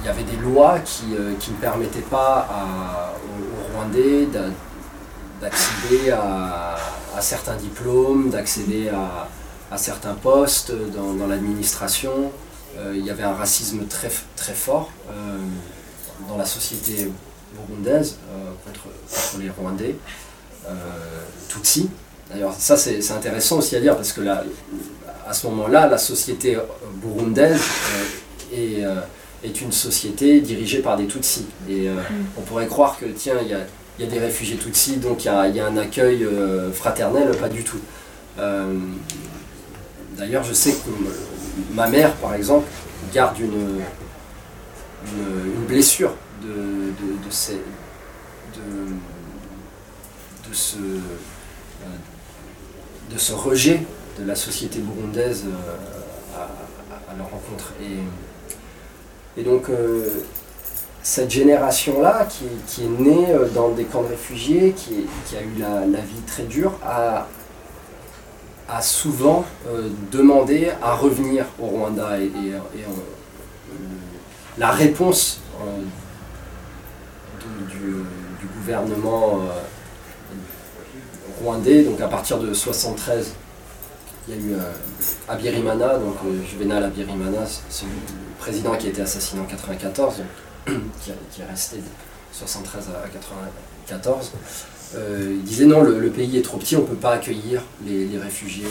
il 0.00 0.06
y 0.06 0.08
avait 0.08 0.24
des 0.24 0.36
lois 0.36 0.78
qui, 0.80 1.06
ne 1.06 1.56
permettaient 1.60 2.00
pas 2.00 3.14
aux, 3.26 3.76
Rwandais 3.76 4.28
d'accéder 5.40 6.10
à, 6.10 6.76
certains 7.20 7.56
diplômes, 7.56 8.30
d'accéder 8.30 8.90
à, 8.90 9.76
certains 9.76 10.14
postes 10.14 10.72
dans, 10.92 11.26
l'administration. 11.26 12.30
il 12.92 13.04
y 13.04 13.10
avait 13.10 13.22
un 13.22 13.34
racisme 13.34 13.86
très, 13.86 14.10
très 14.36 14.54
fort 14.54 14.90
dans 16.28 16.36
la 16.36 16.44
société 16.46 17.10
burundaise 17.54 18.16
euh, 18.30 18.52
contre, 18.64 18.88
les 19.38 19.50
Rwandais, 19.50 19.96
euh, 20.66 20.72
Tutsi. 21.48 21.88
D'ailleurs, 22.30 22.54
ça 22.58 22.76
c'est 22.76 23.10
intéressant 23.10 23.58
aussi 23.58 23.76
à 23.76 23.80
dire 23.80 23.96
parce 23.96 24.12
que 24.12 24.20
là, 24.20 24.44
à 25.26 25.32
ce 25.32 25.46
moment-là, 25.48 25.86
la 25.88 25.98
société 25.98 26.58
burundaise 26.94 27.60
euh, 27.60 28.04
est, 28.52 28.82
est, 29.44 29.60
une 29.60 29.72
société 29.72 30.40
dirigée 30.40 30.80
par 30.80 30.96
des 30.96 31.06
Tutsis. 31.06 31.46
Et 31.68 31.88
mm. 31.88 31.98
on 32.38 32.40
pourrait 32.42 32.66
croire 32.66 32.98
que, 32.98 33.06
tiens, 33.06 33.36
il 33.42 33.48
y 33.48 33.54
a, 33.54 33.60
y 33.98 34.04
a, 34.04 34.06
des 34.06 34.18
réfugiés 34.18 34.56
Tutsis, 34.56 34.96
donc 34.96 35.24
il 35.24 35.26
y 35.26 35.30
a, 35.30 35.48
y 35.48 35.60
a, 35.60 35.66
un 35.66 35.76
accueil 35.76 36.26
fraternel, 36.72 37.30
pas 37.36 37.48
du 37.48 37.64
tout. 37.64 37.80
D'ailleurs, 40.16 40.44
je 40.44 40.52
sais 40.52 40.72
que 40.72 41.74
ma 41.74 41.88
mère, 41.88 42.12
par 42.14 42.34
exemple, 42.34 42.66
garde 43.12 43.38
une, 43.38 43.80
une 45.06 45.64
blessure 45.66 46.14
de, 46.42 46.48
de, 46.48 47.30
ce, 47.30 47.52
de, 53.10 53.18
ce, 53.18 53.32
rejet 53.32 53.82
de 54.18 54.24
la 54.24 54.34
société 54.34 54.80
burundaise 54.80 55.44
euh, 55.46 56.36
à, 56.36 57.16
leur 57.16 57.30
rencontre. 57.30 57.72
Et, 57.80 57.98
et 59.36 59.42
donc, 59.42 59.68
euh, 59.68 60.08
cette 61.02 61.30
génération-là, 61.30 62.26
qui, 62.28 62.82
est 62.82 62.88
née 62.88 63.26
euh, 63.30 63.48
dans 63.48 63.70
des 63.70 63.84
camps 63.84 64.02
de 64.02 64.08
réfugiés, 64.08 64.74
qui, 64.76 65.06
a 65.36 65.42
eu 65.42 65.60
la, 65.60 66.00
vie 66.00 66.22
très 66.26 66.44
dure, 66.44 66.72
a, 66.84 67.26
souvent 68.80 69.44
demandé 70.10 70.70
à 70.82 70.94
revenir 70.94 71.44
au 71.60 71.66
Rwanda. 71.66 72.18
Et, 72.18 72.30
la 74.58 74.70
réponse 74.70 75.40
du, 77.70 78.48
gouvernement 78.58 79.40
euh, 79.40 79.60
rwandais. 81.42 81.82
Donc 81.82 82.00
à 82.00 82.08
partir 82.08 82.38
de 82.38 82.52
73, 82.52 83.34
il 84.28 84.34
y 84.34 84.36
a 84.36 84.40
eu 84.40 84.52
euh, 84.54 84.72
Abirimana, 85.28 85.98
donc 85.98 86.16
euh, 86.26 86.42
Juvenal 86.48 86.84
Abirimana, 86.84 87.40
le 87.40 88.23
président 88.38 88.76
qui 88.76 88.86
a 88.86 88.90
été 88.90 89.02
assassiné 89.02 89.40
en 89.40 89.44
94, 89.44 90.22
qui, 90.66 91.10
est 91.10 91.44
resté 91.44 91.76
de 91.76 91.82
73 92.32 92.88
à 93.04 93.08
94. 93.08 94.32
il 94.94 95.42
disait 95.42 95.66
non, 95.66 95.82
le, 95.82 96.10
pays 96.10 96.38
est 96.38 96.42
trop 96.42 96.58
petit, 96.58 96.76
on 96.76 96.82
ne 96.82 96.86
peut 96.86 96.94
pas 96.94 97.12
accueillir 97.12 97.62
les, 97.86 98.08
réfugiés, 98.18 98.64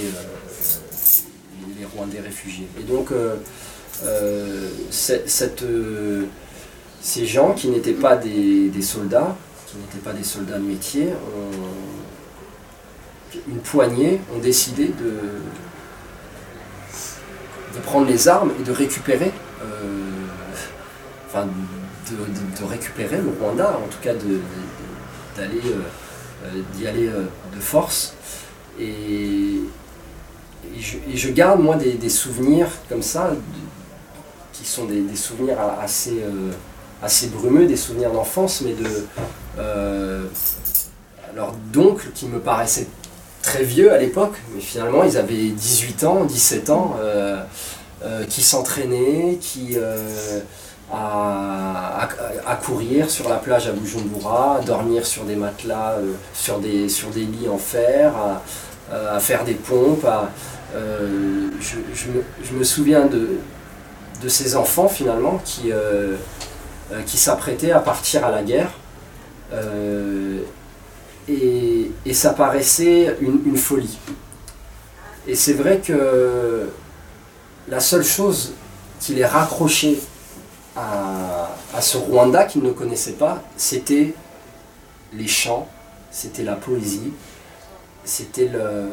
les, 1.78 1.86
Rwandais 1.86 2.22
réfugiés. 2.22 2.68
Et 2.80 2.84
donc, 2.84 3.10
cette, 4.90 5.66
ces 7.02 7.26
gens 7.26 7.54
qui 7.54 7.68
n'étaient 7.70 7.92
pas 7.92 8.16
des, 8.16 8.72
soldats, 8.82 9.36
qui 9.68 9.78
n'étaient 9.78 10.04
pas 10.04 10.14
des 10.14 10.24
soldats 10.24 10.58
de 10.58 10.64
métier, 10.64 11.10
une 13.48 13.60
poignée 13.60 14.20
ont 14.36 14.40
décidé 14.40 14.86
de, 14.88 15.14
prendre 17.82 18.08
les 18.08 18.28
armes 18.28 18.52
et 18.60 18.64
de 18.64 18.72
récupérer, 18.72 19.32
euh, 19.32 19.43
enfin, 21.28 21.48
de, 22.12 22.66
récupérer 22.66 23.18
le 23.18 23.32
Rwanda, 23.40 23.78
en 23.84 23.88
tout 23.88 24.02
cas 24.02 24.14
d'aller 24.14 25.62
euh, 26.46 26.62
d'y 26.76 26.88
aller 26.88 27.08
euh, 27.08 27.26
de 27.56 27.60
force. 27.60 28.16
Et, 28.80 29.60
je, 31.14 31.30
garde 31.30 31.62
moi 31.62 31.76
des, 31.76 32.10
souvenirs 32.10 32.68
comme 32.90 33.02
ça, 33.02 33.32
qui 34.54 34.66
sont 34.66 34.86
des, 34.86 35.16
souvenirs 35.16 35.58
assez 35.80 37.28
brumeux, 37.28 37.68
des 37.68 37.76
souvenirs 37.76 38.12
d'enfance, 38.12 38.62
mais 38.62 38.74
de, 38.74 39.06
euh, 39.60 40.24
leur 41.36 41.54
donc 41.72 42.12
qui 42.14 42.26
me 42.26 42.40
paraissait 42.40 42.88
très 43.42 43.64
vieux 43.64 43.92
à 43.92 43.98
l'époque, 43.98 44.36
mais 44.56 44.62
finalement 44.62 45.04
ils 45.04 45.18
avaient 45.18 45.50
18 45.50 46.04
ans, 46.06 46.26
17 46.26 46.70
ans, 46.70 46.96
qui 48.30 48.42
s'entraînaient, 48.42 49.38
qui 49.40 49.78
à, 50.92 52.10
courir 52.64 53.10
sur 53.10 53.30
la 53.30 53.38
plage 53.38 53.68
à 53.68 53.72
Bujumbura, 53.72 54.58
à 54.58 54.62
dormir 54.62 55.06
sur 55.06 55.24
des 55.24 55.36
matelas, 55.36 55.98
sur, 56.34 56.60
des, 56.60 56.90
sur 56.90 57.10
des 57.10 57.22
lits 57.22 57.48
en 57.50 57.58
fer, 57.58 58.14
à, 58.92 59.20
faire 59.20 59.44
des 59.44 59.54
pompes. 59.56 60.06
je, 60.74 62.56
me, 62.58 62.64
souviens 62.64 63.06
de, 63.06 63.40
ces 64.28 64.56
enfants 64.56 64.88
finalement 64.88 65.42
qui, 65.46 65.72
s'apprêtaient 67.18 67.72
à 67.72 67.80
partir 67.80 68.26
à 68.26 68.32
la 68.32 68.44
guerre 68.44 68.72
euh, 69.54 70.40
et, 71.28 72.14
ça 72.14 72.32
paraissait 72.32 73.18
une, 73.22 73.58
folie. 73.58 73.98
Et 75.28 75.36
c'est 75.36 75.54
vrai 75.54 75.82
que 75.84 76.70
la 77.68 77.80
seule 77.80 78.04
chose 78.04 78.54
qui 79.00 79.16
les 79.16 79.26
raccrochait 79.26 80.00
à, 80.76 81.50
ce 81.82 81.98
Rwanda 81.98 82.46
qu'ils 82.46 82.64
ne 82.64 82.72
connaissaient 82.72 83.14
pas, 83.14 83.42
c'était 83.58 84.14
les 85.14 85.28
chants, 85.28 85.68
c'était 86.12 86.44
la 86.44 86.56
poésie, 86.56 87.14
c'était 88.06 88.48
le, 88.48 88.90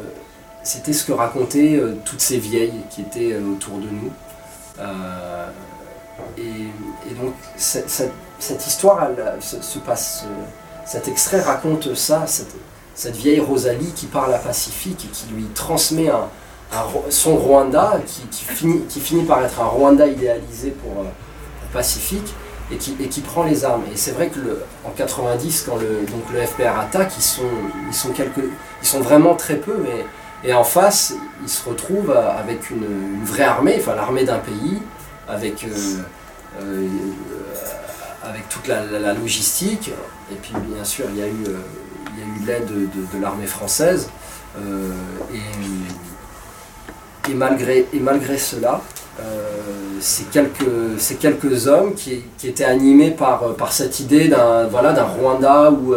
c'était 0.63 0.93
ce 0.93 1.05
que 1.05 1.13
racontaient 1.13 1.77
euh, 1.77 1.97
toutes 2.05 2.21
ces 2.21 2.39
vieilles 2.39 2.83
qui 2.91 3.03
étaient 3.03 3.33
euh, 3.33 3.53
autour 3.53 3.79
de 3.79 3.89
nous. 3.89 4.11
et, 6.39 7.15
donc 7.15 7.35
cette, 7.57 7.91
cette 8.41 8.67
histoire 8.67 9.09
se, 9.41 9.79
passe, 9.79 10.25
euh, 10.25 10.45
cet 10.87 11.09
extrait 11.09 11.41
raconte 11.41 11.95
ça, 11.95 12.25
cette, 12.27 13.17
vieille 13.17 13.41
Rosalie 13.41 13.93
qui 13.95 14.07
parle 14.07 14.35
à 14.35 14.39
Pacifique 14.39 15.07
et 15.07 15.09
qui 15.09 15.33
lui 15.33 15.45
transmet 15.55 16.11
son 17.11 17.37
Rwanda, 17.37 18.01
qui, 18.07 18.45
finit, 18.45 18.83
qui, 18.89 19.01
finit, 19.01 19.25
par 19.25 19.45
être 19.45 19.61
un 19.61 19.67
Rwanda 19.67 20.07
idéalisé 20.07 20.71
pour, 20.71 21.03
euh, 21.03 21.09
Pacifique, 21.73 22.35
et 22.73 22.77
qui, 22.77 22.97
et 23.01 23.07
qui, 23.07 23.21
prend 23.21 23.45
les 23.45 23.65
armes. 23.65 23.83
Et 23.93 23.97
c'est 23.97 24.11
vrai 24.11 24.29
que 24.29 24.41
le, 24.41 24.63
en 24.85 24.91
90, 24.91 25.63
quand 25.69 25.77
le, 25.77 26.05
donc 26.11 26.23
le 26.33 26.45
FPR 26.45 26.79
attaque, 26.81 27.13
ils 27.17 27.23
sont, 27.23 27.43
ils, 27.89 27.95
sont 27.95 28.11
quelques, 28.11 28.43
ils 28.83 28.89
sont 28.89 29.01
vraiment 29.01 29.37
très 29.37 29.57
peu, 29.57 29.77
mais, 29.81 30.05
et 30.43 30.53
en 30.53 30.65
face, 30.65 31.15
ils 31.43 31.49
se 31.49 31.69
retrouvent 31.69 32.11
avec 32.11 32.71
une, 32.71 33.25
vraie 33.25 33.45
armée, 33.45 33.77
enfin 33.79 33.95
l'armée 33.95 34.25
d'un 34.25 34.39
pays, 34.39 34.83
avec... 35.29 35.65
Euh, 35.65 36.89
avec 38.23 38.49
toute 38.49 38.67
la, 38.69 39.15
logistique. 39.15 39.91
Et 40.31 40.37
puis 40.37 40.53
bien 40.55 40.85
sûr, 40.85 41.07
il 41.11 41.19
y 41.19 41.23
a 41.23 41.27
eu, 41.27 41.45
euh, 41.49 41.59
eu 42.19 42.47
l'aide 42.47 42.69
de, 42.69 43.21
l'armée 43.21 43.47
française. 43.47 44.11
Euh, 44.59 44.93
malgré, 47.35 47.87
et 47.93 48.01
malgré 48.01 48.39
cela, 48.39 48.81
euh, 49.21 49.23
ces, 50.01 50.25
quelques, 50.25 50.99
quelques 51.21 51.67
hommes 51.67 51.95
qui, 51.95 52.23
étaient 52.45 52.65
animés 52.65 53.11
par, 53.11 53.55
par 53.55 53.73
cette 53.73 54.01
idée 54.01 54.29
d'un 54.29 54.67
voilà, 54.67 54.93
Rwanda 55.05 55.71
où, 55.71 55.95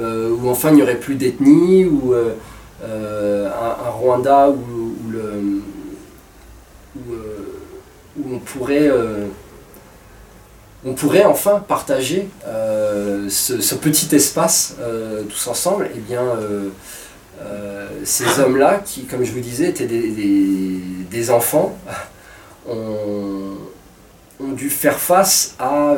où 0.00 0.48
enfin 0.48 0.70
il 0.70 0.76
n'y 0.76 0.82
aurait 0.82 0.96
plus 0.96 1.14
d'ethnie, 1.14 1.84
ou 1.84 2.14
un, 2.14 3.90
Rwanda 3.90 4.48
où, 4.50 5.04
où 8.16 8.34
on 8.34 8.38
pourrait 8.38 8.90
on 10.84 10.94
pourrait 10.94 11.24
enfin 11.24 11.62
partager 11.66 12.28
euh, 12.46 13.28
ce, 13.28 13.74
petit 13.74 14.14
espace 14.14 14.76
euh, 14.80 15.22
tous 15.24 15.48
ensemble, 15.48 15.86
et 15.86 15.92
eh 15.96 16.00
bien 16.00 16.22
euh, 16.22 16.68
ces 18.04 18.40
hommes-là, 18.40 18.80
qui, 18.84 19.04
comme 19.04 19.24
je 19.24 19.32
vous 19.32 19.40
disais, 19.40 19.68
étaient 19.68 19.86
des, 19.86 21.30
enfants, 21.30 21.76
ont, 22.68 23.56
dû 24.52 24.70
faire 24.70 24.98
face 24.98 25.54
à, 25.58 25.96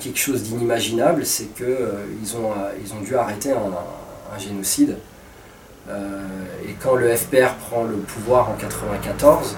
quelque 0.00 0.18
chose 0.18 0.42
d'inimaginable, 0.42 1.24
c'est 1.24 1.54
qu'ils 1.54 2.36
ont, 2.36 2.52
ils 2.84 2.92
ont 2.92 3.00
dû 3.00 3.16
arrêter 3.16 3.52
un, 3.52 4.38
génocide. 4.38 4.96
et 5.88 6.74
quand 6.82 6.94
le 6.94 7.14
FPR 7.14 7.54
prend 7.68 7.84
le 7.84 7.96
pouvoir 7.96 8.50
en 8.50 8.56
1994, 8.56 9.56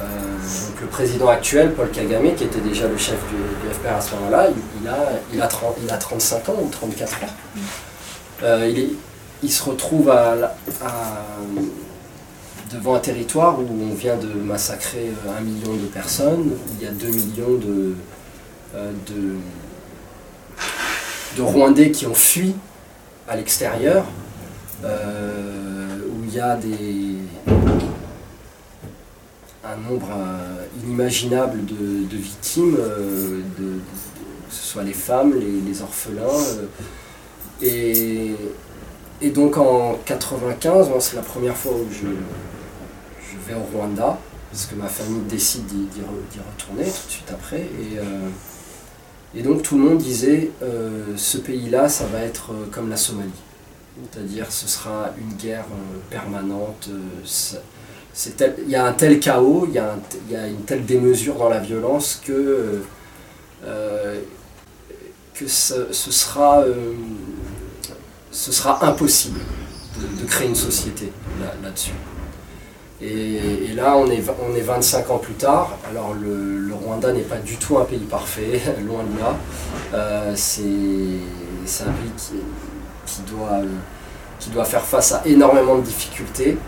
euh, 0.00 0.04
donc 0.04 0.80
le 0.80 0.86
président 0.88 1.28
actuel, 1.28 1.72
Paul 1.72 1.90
Kagame, 1.90 2.34
qui 2.34 2.44
était 2.44 2.60
déjà 2.60 2.88
le 2.88 2.96
chef 2.96 3.18
du, 3.28 3.68
FPR 3.72 3.96
à 3.96 4.00
ce 4.00 4.14
moment-là, 4.16 4.48
il, 4.80 4.88
a, 4.88 4.96
il, 5.32 5.40
a 5.40 5.46
30, 5.46 5.76
il 5.82 5.90
a 5.90 5.96
35 5.96 6.48
ans 6.48 6.56
ou 6.60 6.68
34 6.68 7.12
ans. 7.12 7.26
Euh, 8.42 8.68
il, 8.68 8.78
est, 8.78 8.88
il, 9.42 9.50
se 9.50 9.62
retrouve 9.62 10.12
devant 12.72 12.94
un 12.94 13.00
territoire 13.00 13.58
où 13.60 13.66
on 13.90 13.94
vient 13.94 14.16
de 14.16 14.28
massacrer 14.28 15.12
un 15.36 15.40
million 15.40 15.74
de 15.74 15.86
personnes, 15.86 16.52
il 16.78 16.84
y 16.84 16.88
a 16.88 16.92
2 16.92 17.06
millions 17.06 17.58
de, 17.58 17.94
euh, 18.74 18.92
Rwandais 21.38 21.90
qui 21.90 22.06
ont 22.06 22.14
fui 22.14 22.54
à 23.28 23.36
l'extérieur, 23.36 24.04
où 24.82 26.24
il 26.26 26.34
y 26.34 26.40
a 26.40 26.58
un 29.64 29.76
nombre 29.88 30.08
euh, 30.12 30.66
inimaginable 30.82 31.64
de, 31.64 32.16
victimes, 32.16 32.76
euh, 32.78 33.40
que 33.58 34.54
ce 34.54 34.62
soit 34.62 34.84
les 34.84 34.92
femmes, 34.92 35.34
les, 35.34 35.82
orphelins. 35.82 36.22
Euh. 36.22 36.66
et, 37.62 38.34
et, 39.20 39.30
donc 39.30 39.56
en 39.56 39.98
95, 40.04 40.88
c'est 41.00 41.16
la 41.16 41.22
première 41.22 41.56
fois 41.56 41.72
où 41.72 41.86
je, 41.90 42.06
vais 43.46 43.54
au 43.54 43.76
Rwanda, 43.76 44.18
parce 44.50 44.66
que 44.66 44.74
ma 44.74 44.86
famille 44.86 45.22
décide 45.28 45.66
d'y 45.66 46.00
retourner 46.00 46.84
tout 46.84 47.06
de 47.06 47.12
suite 47.12 47.30
après. 47.30 47.60
Et, 47.60 49.38
et 49.38 49.42
donc 49.42 49.62
tout 49.62 49.76
le 49.76 49.82
monde 49.82 49.98
disait, 49.98 50.50
ce 51.16 51.38
pays-là, 51.38 51.88
ça 51.88 52.06
va 52.06 52.20
être 52.20 52.52
comme 52.72 52.88
la 52.88 52.96
Somalie. 52.96 53.30
C'est-à-dire 54.12 54.50
ce 54.50 54.66
sera 54.66 55.10
une 55.20 55.36
guerre 55.36 55.66
permanente 56.08 56.88
il 58.16 58.68
y 58.68 58.76
a 58.76 58.86
un 58.86 58.92
tel 58.92 59.18
chaos, 59.18 59.66
il 59.68 59.74
y, 59.74 60.36
a 60.36 60.46
une 60.46 60.62
telle 60.62 60.84
démesure 60.84 61.34
dans 61.34 61.48
la 61.48 61.58
violence 61.58 62.20
que, 62.24 62.82
euh, 63.64 64.20
que 65.34 65.48
ce, 65.48 65.92
sera, 65.92 66.60
euh, 66.60 66.92
ce 68.34 68.50
sera 68.50 68.84
impossible 68.84 69.38
de, 69.96 70.26
créer 70.26 70.48
une 70.48 70.56
société 70.56 71.12
là-dessus. 71.62 71.92
et, 73.00 73.72
là, 73.74 73.96
on 73.96 74.10
est, 74.10 74.22
on 74.42 74.54
est 74.56 74.60
25 74.60 75.10
ans 75.10 75.18
plus 75.18 75.34
tard. 75.34 75.78
Alors, 75.88 76.14
le, 76.14 76.72
Rwanda 76.74 77.12
n'est 77.12 77.22
pas 77.22 77.36
du 77.36 77.56
tout 77.56 77.78
un 77.78 77.84
pays 77.84 77.98
parfait, 78.10 78.60
loin 78.86 79.04
de 79.04 79.20
là. 79.20 79.36
Euh, 79.94 80.32
c'est 80.34 81.84
un 81.86 81.92
pays 81.92 82.12
qui, 83.06 83.22
doit, 83.30 83.60
qui 84.40 84.50
doit 84.50 84.64
faire 84.64 84.84
face 84.84 85.12
à 85.12 85.22
énormément 85.26 85.76
de 85.76 85.82
difficultés. 85.82 86.58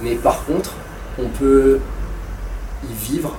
Mais 0.00 0.14
par 0.14 0.44
contre, 0.44 0.74
on 1.18 1.28
peut 1.28 1.80
y 2.84 3.12
vivre 3.12 3.36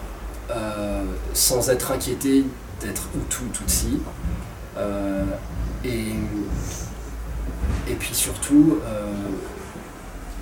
euh, 0.51 1.03
sans 1.34 1.69
être 1.69 1.91
inquiété 1.91 2.43
d'être 2.81 3.03
tout 3.29 3.45
Tutsi. 3.53 4.01
Euh, 4.77 5.23
et, 5.86 6.15
et 7.89 7.95
puis 7.95 8.13
surtout, 8.13 8.80
euh, 8.86 9.06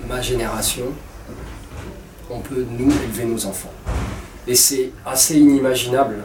ma 0.08 0.20
génération, 0.20 0.86
on 2.30 2.40
peut 2.40 2.64
nous 2.78 2.90
élever 3.04 3.24
nos 3.24 3.46
enfants. 3.46 3.72
Et 4.46 4.54
c'est 4.54 4.90
assez 5.04 5.36
inimaginable. 5.38 6.16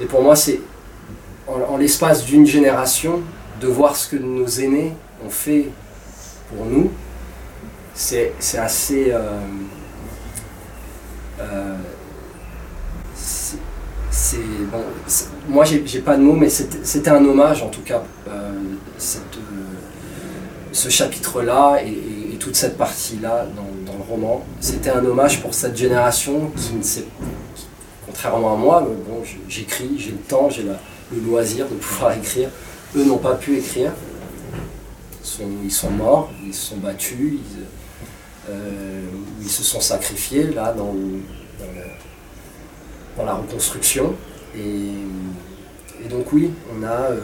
Et, 0.00 0.06
pour 0.06 0.22
moi, 0.22 0.36
c'est 0.36 0.60
en 1.46 1.76
l'espace 1.76 2.24
d'une 2.24 2.46
génération, 2.46 3.20
de 3.60 3.66
voir 3.68 3.96
ce 3.96 4.08
que 4.08 4.16
nos 4.16 4.46
aînés 4.46 4.92
ont 5.24 5.30
fait 5.30 5.68
pour 6.48 6.66
nous, 6.66 6.90
c'est 7.94 8.32
assez... 8.58 9.12
Euh, 9.12 9.40
euh, 11.40 11.76
c'est 13.14 14.38
moi 15.48 15.64
j'ai 15.64 16.00
pas 16.00 16.16
de 16.16 16.22
mots, 16.22 16.34
mais 16.34 16.48
c'était 16.48 17.10
un 17.10 17.24
hommage 17.24 17.62
en 17.62 17.68
tout 17.68 17.82
cas, 17.82 18.02
ce 20.74 20.88
chapitre-là 20.88 21.78
et, 21.84 22.36
toute 22.40 22.56
cette 22.56 22.76
partie-là 22.76 23.46
dans, 23.56 23.92
le 23.96 24.02
roman. 24.06 24.44
C'était 24.60 24.90
un 24.90 25.02
hommage 25.02 25.40
pour 25.40 25.54
cette 25.54 25.78
génération 25.78 26.50
qui 26.56 26.74
ne 26.74 26.82
sait, 26.82 27.06
contrairement 28.04 28.52
à 28.52 28.56
moi, 28.56 28.80
bon, 28.82 29.22
j'écris, 29.48 29.92
j'ai 29.96 30.10
le 30.10 30.18
temps, 30.18 30.50
j'ai 30.50 30.62
le 30.64 31.20
loisir 31.24 31.66
de 31.66 31.74
pouvoir 31.74 32.12
écrire. 32.18 32.50
Eux 32.96 33.04
n'ont 33.04 33.16
pas 33.16 33.36
pu 33.36 33.56
écrire, 33.56 33.92
ils 35.64 35.70
sont, 35.70 35.90
morts, 35.90 36.30
ils 36.44 36.52
se 36.52 36.70
sont 36.70 36.76
battus. 36.76 37.32
Ils, 37.32 38.50
euh, 38.50 39.02
se 39.48 39.62
sont 39.62 39.80
sacrifiés 39.80 40.52
là 40.52 40.74
dans, 40.74 40.94
la 43.24 43.34
reconstruction. 43.34 44.14
Et, 44.54 46.08
donc 46.10 46.30
oui, 46.34 46.50
on 46.76 46.82
a, 46.82 47.10
euh, 47.12 47.20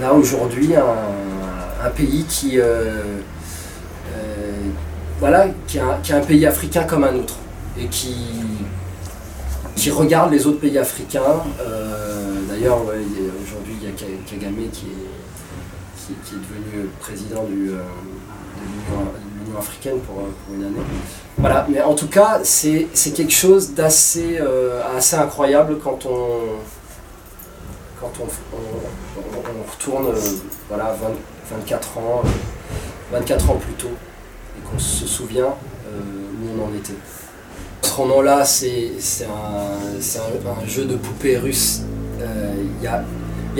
on 0.00 0.06
a 0.06 0.12
aujourd'hui 0.12 0.74
un, 0.74 1.39
pays 1.88 2.24
qui, 2.28 2.58
voilà, 5.18 5.46
qui 5.66 5.78
est, 5.78 6.12
un, 6.12 6.20
pays 6.20 6.46
africain 6.46 6.84
comme 6.84 7.04
un 7.04 7.14
autre 7.14 7.36
et 7.78 7.86
qui, 7.86 8.14
qui 9.76 9.90
regarde 9.90 10.32
les 10.32 10.46
autres 10.46 10.60
pays 10.60 10.78
africains. 10.78 11.42
D'ailleurs, 12.48 12.82
aujourd'hui, 12.82 13.76
il 13.80 13.88
y 13.88 13.90
a 13.90 13.94
Kagame 14.28 14.68
qui 14.72 14.86
est, 14.86 16.14
qui, 16.24 16.34
est 16.34 16.38
devenu 16.38 16.88
président 17.00 17.44
de 17.44 17.50
l'Union 17.50 17.80
africaine 19.58 20.00
pour, 20.00 20.22
une 20.54 20.64
année. 20.64 20.82
Voilà, 21.38 21.66
mais 21.70 21.80
en 21.80 21.94
tout 21.94 22.08
cas, 22.08 22.40
c'est 22.42 22.88
quelque 23.14 23.32
chose 23.32 23.72
d'assez 23.72 24.38
assez 24.96 25.16
incroyable 25.16 25.78
quand 25.82 26.04
on, 26.06 26.58
quand 28.00 28.12
on, 28.20 29.70
retourne 29.70 30.06
euh, 30.06 30.20
voilà, 30.68 30.96
24 31.50 31.98
ans, 31.98 32.22
24 33.12 33.44
euh, 33.44 33.52
ans 33.52 33.56
plus 33.56 33.74
tôt, 33.74 33.92
et 34.58 34.60
qu'on 34.68 34.78
se 34.78 35.06
souvient 35.06 35.46
euh, 35.46 36.00
où 36.42 36.60
on 36.60 36.64
en 36.66 36.74
était. 36.74 36.94
Ce 37.82 37.92
roman-là, 37.92 38.44
c'est 38.44 38.92
un, 39.24 40.66
jeu 40.66 40.84
de 40.84 40.96
poupées 40.96 41.38
russe. 41.38 41.82
Il 42.18 42.82
y, 42.82 42.86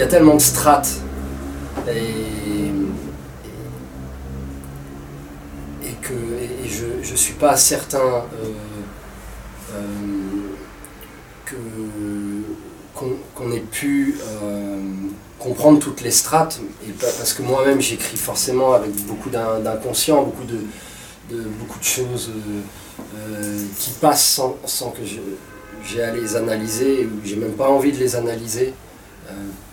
a, 0.02 0.06
tellement 0.06 0.34
de 0.34 0.40
strates. 0.40 1.00
Et, 1.88 2.70
et, 5.84 5.92
que 6.00 6.14
je 6.64 7.10
ne 7.10 7.16
suis 7.16 7.34
pas 7.34 7.56
certain 7.56 8.24
que 11.44 11.56
qu'on 13.34 13.52
ait 13.52 13.60
pu 13.60 14.16
euh, 14.22 14.78
comprendre 15.40 15.80
toutes 15.80 16.02
les 16.02 16.10
strates, 16.10 16.60
et 16.86 16.92
parce 16.92 17.32
que 17.32 17.42
moi-même 17.42 17.80
j'écris 17.80 18.16
forcément 18.16 18.74
avec 18.74 18.92
beaucoup 19.06 19.30
d'inconscient, 19.30 20.22
beaucoup 20.22 20.44
de, 20.44 20.58
choses 21.82 22.30
euh, 22.30 22.60
euh, 23.16 23.64
qui 23.78 23.90
passent 23.92 24.40
sans, 24.66 24.90
que 24.90 25.00
j'ai 25.84 26.02
à 26.02 26.12
les 26.12 26.36
analyser, 26.36 27.06
ou 27.06 27.20
j'ai 27.24 27.36
même 27.36 27.52
pas 27.52 27.68
envie 27.68 27.92
de 27.92 27.98
les 27.98 28.14
analyser, 28.16 28.74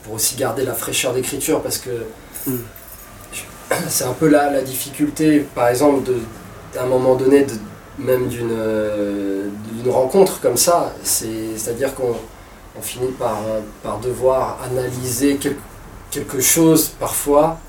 pour 0.03 0.13
aussi 0.13 0.35
garder 0.35 0.63
la 0.63 0.73
fraîcheur 0.73 1.13
d'écriture, 1.13 1.61
parce 1.61 1.79
que 1.79 1.89
c'est 3.89 4.05
un 4.05 4.13
peu 4.13 4.27
la, 4.29 4.51
la, 4.51 4.61
difficulté, 4.61 5.45
par 5.53 5.67
exemple, 5.67 6.09
d'un 6.73 6.85
moment 6.85 7.15
donné, 7.15 7.43
de, 7.43 7.53
même 7.97 8.27
d'une 8.27 9.89
rencontre 9.89 10.39
comme 10.39 10.57
ça, 10.57 10.93
c'est-à-dire 11.03 11.95
qu'on 11.95 12.15
on 12.77 12.81
finit 12.81 13.11
par, 13.11 13.39
par 13.83 13.99
devoir 13.99 14.59
analyser 14.63 15.39
quelque 16.11 16.41
chose 16.41 16.89
parfois. 16.99 17.59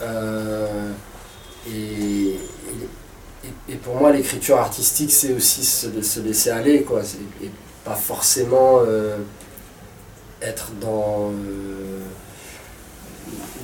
Euh, 0.00 0.92
et, 1.68 2.36
et, 3.68 3.74
pour 3.76 3.96
moi, 3.96 4.12
l'écriture 4.12 4.58
artistique, 4.58 5.12
c'est 5.12 5.32
aussi 5.32 5.64
se, 5.64 6.20
laisser 6.20 6.50
aller, 6.50 6.82
quoi. 6.82 7.02
Et 7.42 7.50
pas 7.84 7.94
forcément 7.94 8.80
euh, 8.86 9.18
être 10.40 10.70
dans, 10.80 11.30
euh, 11.30 12.00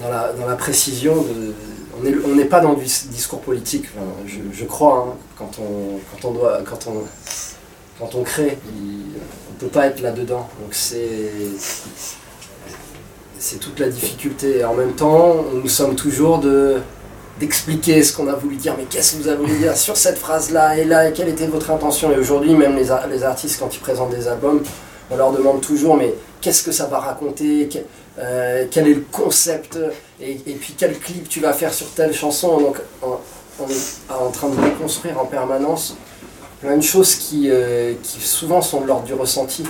dans, 0.03 0.11
la, 0.11 0.33
dans, 0.33 0.47
la, 0.47 0.57
précision. 0.57 1.23
De, 1.23 1.55
on 2.27 2.35
n'est 2.35 2.45
pas 2.45 2.61
dans 2.61 2.75
du 2.75 2.85
discours 2.85 3.41
politique, 3.41 3.87
je, 4.27 4.65
crois, 4.65 5.09
hein, 5.09 5.17
quand, 5.37 5.59
on, 5.59 5.99
quand, 6.13 6.29
on 6.29 6.33
doit, 6.33 6.63
quand, 6.65 6.87
on, 6.87 7.03
quand 7.99 8.15
on 8.15 8.23
crée 8.23 8.57
peut 9.59 9.67
pas 9.67 9.87
être 9.87 10.01
là-dedans. 10.01 10.49
Donc 10.61 10.73
c'est 10.73 11.19
toute 13.61 13.79
la 13.79 13.89
difficulté. 13.89 14.59
Et 14.59 14.65
en 14.65 14.75
même 14.75 14.93
temps, 14.93 15.45
nous 15.53 15.69
sommes 15.69 15.95
toujours 15.95 16.39
de 16.39 16.79
d'expliquer 17.39 18.03
ce 18.03 18.17
qu'on 18.17 18.27
a 18.27 18.35
voulu 18.35 18.57
dire, 18.57 18.75
mais 18.77 18.83
qu'est-ce 18.83 19.13
que 19.13 19.23
vous 19.23 19.29
avez 19.29 19.37
voulu 19.37 19.57
dire 19.59 19.77
sur 19.77 19.97
cette 19.97 20.19
phrase-là 20.19 20.77
et 20.77 20.85
là, 20.85 21.09
et 21.09 21.13
quelle 21.13 21.29
était 21.29 21.47
votre 21.47 21.71
intention 21.71 22.11
Et 22.11 22.19
aujourd'hui, 22.19 22.53
même 22.55 22.75
les, 22.75 22.89
les, 23.13 23.23
artistes, 23.23 23.61
quand 23.61 23.73
ils 23.73 23.79
présentent 23.79 24.11
des 24.11 24.27
albums, 24.27 24.61
on 25.09 25.17
leur 25.17 25.31
demande 25.31 25.61
toujours, 25.61 25.97
mais 25.97 26.13
qu'est-ce 26.41 26.65
que 26.65 26.73
ça 26.73 26.87
va 26.87 26.99
raconter 26.99 27.69
euh, 28.19 28.65
Quel 28.73 28.89
est 28.89 28.95
le 28.95 29.05
concept 29.13 29.79
et, 30.21 30.35
puis 30.35 30.75
quel 30.77 30.99
clip 30.99 31.29
tu 31.29 31.39
vas 31.39 31.53
faire 31.53 31.73
sur 31.73 31.87
telle 31.91 32.13
chanson 32.13 32.59
Donc 32.59 32.81
on, 33.03 33.19
on 33.61 33.69
est 33.69 34.13
en 34.13 34.31
train 34.31 34.49
de 34.49 34.61
reconstruire 34.61 35.21
en 35.21 35.25
permanence 35.25 35.97
plein 36.61 36.77
de 36.77 36.83
choses 36.83 37.15
qui, 37.15 37.51
euh, 37.51 37.95
qui 38.03 38.21
souvent 38.21 38.63
sont 38.63 38.81
de 38.81 38.87
l'ordre 38.87 39.05
du 39.05 39.15
ressenti. 39.15 39.65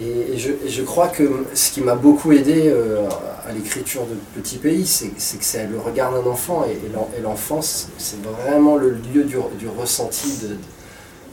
Et, 0.00 0.38
je, 0.38 0.82
crois 0.82 1.08
que 1.08 1.44
ce 1.54 1.72
qui 1.72 1.80
m'a 1.80 1.96
beaucoup 1.96 2.30
aidé 2.30 2.68
euh, 2.68 3.08
à 3.48 3.52
l'écriture 3.52 4.02
de 4.06 4.40
Petit 4.40 4.58
Pays, 4.58 4.86
c'est 4.86 5.08
que 5.08 5.44
c'est 5.44 5.66
le 5.66 5.78
regard 5.78 6.12
d'un 6.12 6.30
enfant. 6.30 6.64
Et, 6.64 7.20
l'enfance, 7.20 7.88
c'est 7.98 8.22
vraiment 8.22 8.76
le 8.76 8.90
lieu 8.90 9.24
du, 9.24 9.36
ressenti, 9.66 10.38
de, 10.42 10.56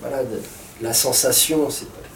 voilà, 0.01 0.23
de, 0.23 0.39
la 0.81 0.93
sensation. 0.93 1.67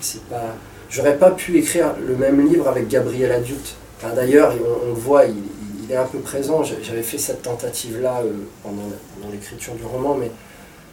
C'est 0.02 0.24
pas, 0.24 0.56
J'aurais 0.90 1.18
pas 1.18 1.30
pu 1.30 1.60
écrire 1.60 1.94
le 2.04 2.16
même 2.16 2.48
livre 2.50 2.68
avec 2.68 2.88
Gabriel 2.88 3.32
Adulte. 3.32 3.76
Enfin, 3.98 4.16
D'ailleurs, 4.16 4.56
on, 4.84 4.88
le 4.88 4.94
voit, 4.94 5.26
il, 5.26 5.92
est 5.92 5.96
un 5.96 6.06
peu 6.06 6.20
présent. 6.20 6.64
J'avais 6.64 7.04
fait 7.04 7.20
cette 7.20 7.44
tentative-là 7.44 8.22
euh, 8.24 8.32
pendant, 8.64 8.90
pendant 9.16 9.32
l'écriture 9.32 9.76
du 9.76 9.86
roman, 9.86 10.16
mais 10.16 10.32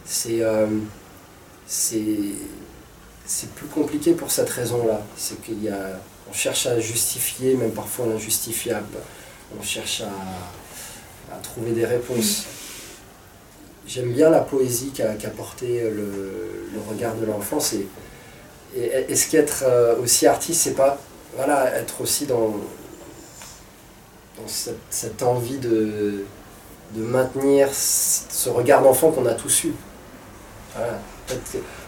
c'est 0.05 0.41
c'est 1.67 3.49
plus 3.55 3.67
compliqué 3.67 4.13
pour 4.13 4.31
cette 4.31 4.49
raison-là. 4.49 5.01
C'est 5.15 5.41
qu'il 5.41 5.63
y 5.63 5.69
a, 5.69 5.99
on 6.29 6.33
cherche 6.33 6.65
à 6.65 6.79
justifier, 6.79 7.55
même 7.55 7.71
parfois 7.71 8.07
l'injustifiable. 8.07 8.97
On 9.57 9.61
cherche 9.61 10.01
à, 10.01 11.37
trouver 11.43 11.71
des 11.71 11.85
réponses. 11.85 12.45
J'aime 13.85 14.11
bien 14.11 14.29
la 14.29 14.39
poésie 14.39 14.91
qu'a 14.91 15.13
qu 15.15 15.27
le, 15.61 16.79
regard 16.89 17.15
de 17.15 17.25
l'enfance. 17.25 17.73
Et, 17.73 17.87
et 18.75 19.11
est-ce 19.11 19.29
qu'être 19.29 19.63
euh, 19.63 19.95
aussi 20.01 20.27
artiste, 20.27 20.61
c'est 20.61 20.75
pas 20.75 20.99
voilà, 21.35 21.71
être 21.75 22.01
aussi 22.01 22.25
dans, 22.25 22.55
dans 24.37 24.47
cette, 24.89 25.21
envie 25.21 25.57
de, 25.57 26.25
de 26.93 27.01
maintenir 27.01 27.69
ce 27.73 28.49
regard 28.49 28.81
d'enfant 28.81 29.11
qu'on 29.11 29.25
a 29.25 29.33
tous 29.33 29.65
eu. 29.65 29.73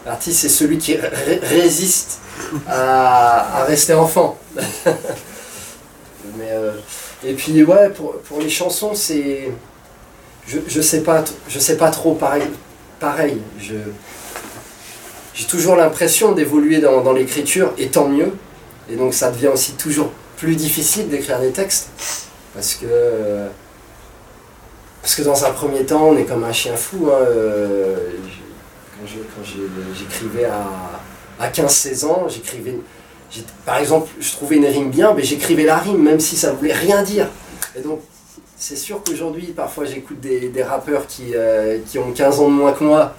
L'artiste, 0.06 0.40
c'est 0.40 0.48
celui 0.48 0.78
qui 0.78 0.96
résiste 1.42 2.20
à, 2.68 3.64
rester 3.66 3.94
enfant. 3.94 4.38
Euh, 6.42 6.72
et 7.24 7.34
puis, 7.34 7.62
ouais, 7.64 7.90
pour, 7.90 8.40
les 8.40 8.48
chansons, 8.48 8.94
c'est. 8.94 9.50
Je, 10.46 10.58
je, 10.66 10.80
sais 10.80 11.02
pas, 11.02 11.22
trop, 11.90 12.14
pareil. 12.14 13.38
j'ai 13.58 15.44
toujours 15.48 15.76
l'impression 15.76 16.32
d'évoluer 16.32 16.78
dans, 16.78 17.02
dans 17.02 17.12
l'écriture, 17.12 17.72
et 17.78 17.88
tant 17.88 18.08
mieux. 18.08 18.32
Et 18.90 18.96
donc, 18.96 19.12
ça 19.12 19.30
devient 19.30 19.48
aussi 19.48 19.72
toujours 19.72 20.12
plus 20.36 20.56
difficile 20.56 21.08
d'écrire 21.08 21.40
des 21.40 21.50
textes. 21.50 21.88
Parce 22.54 22.74
que. 22.74 23.48
Parce 25.02 25.14
que 25.14 25.22
dans 25.22 25.44
un 25.44 25.50
premier 25.50 25.84
temps, 25.84 26.08
on 26.08 26.16
est 26.16 26.24
comme 26.24 26.44
un 26.44 26.52
chien 26.52 26.76
fou. 26.76 27.08
Hein, 27.10 27.18
euh, 27.20 28.10
quand 29.00 29.44
j'écrivais 29.94 30.46
à, 30.46 31.48
15-16 31.48 32.04
ans, 32.06 32.26
j'écrivais. 32.28 32.76
Par 33.64 33.78
exemple, 33.78 34.10
je 34.20 34.30
trouvais 34.32 34.56
une 34.56 34.66
rime 34.66 34.90
bien, 34.90 35.14
mais 35.14 35.22
j'écrivais 35.22 35.64
la 35.64 35.78
rime, 35.78 36.02
même 36.02 36.20
si 36.20 36.36
ça 36.36 36.52
ne 36.52 36.56
voulait 36.56 36.72
rien 36.72 37.02
dire. 37.02 37.28
Et 37.76 37.80
donc, 37.80 38.00
c'est 38.56 38.76
sûr 38.76 39.02
qu'aujourd'hui, 39.02 39.52
parfois, 39.56 39.84
j'écoute 39.84 40.20
des, 40.20 40.62
rappeurs 40.62 41.06
qui, 41.06 41.34
euh, 41.34 41.78
qui, 41.86 41.98
ont 41.98 42.12
15 42.12 42.40
ans 42.40 42.48
de 42.48 42.54
moins 42.54 42.72
que 42.72 42.84
moi. 42.84 43.14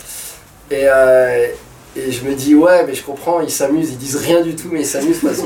Et, 0.69 0.83
euh, 0.83 1.47
et 1.95 2.11
je 2.11 2.23
me 2.23 2.33
dis, 2.35 2.55
ouais, 2.55 2.85
mais 2.85 2.93
je 2.93 3.03
comprends, 3.03 3.41
ils 3.41 3.51
s'amusent, 3.51 3.89
ils 3.91 3.97
disent 3.97 4.17
rien 4.17 4.41
du 4.41 4.55
tout, 4.55 4.69
mais 4.71 4.81
ils 4.81 4.85
s'amusent 4.85 5.19
parce 5.21 5.39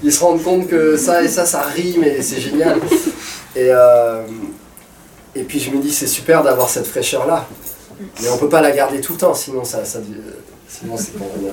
qu'ils 0.00 0.12
se 0.12 0.20
rendent 0.20 0.42
compte 0.42 0.68
que 0.68 0.96
ça 0.96 1.22
et 1.22 1.28
ça, 1.28 1.44
ça 1.44 1.62
rime 1.62 2.04
et 2.04 2.22
c'est 2.22 2.40
génial. 2.40 2.78
Et, 3.56 3.70
euh, 3.70 4.20
et 5.34 5.42
puis 5.42 5.58
je 5.58 5.70
me 5.70 5.80
dis, 5.80 5.90
c'est 5.90 6.06
super 6.06 6.42
d'avoir 6.42 6.68
cette 6.68 6.86
fraîcheur-là. 6.86 7.48
Mais 8.00 8.28
on 8.28 8.38
peut 8.38 8.48
pas 8.48 8.60
la 8.60 8.72
garder 8.72 9.00
tout 9.00 9.14
le 9.14 9.18
temps, 9.18 9.34
sinon 9.34 9.64
ça, 9.64 9.84
ça 9.84 10.00
sinon 10.68 10.96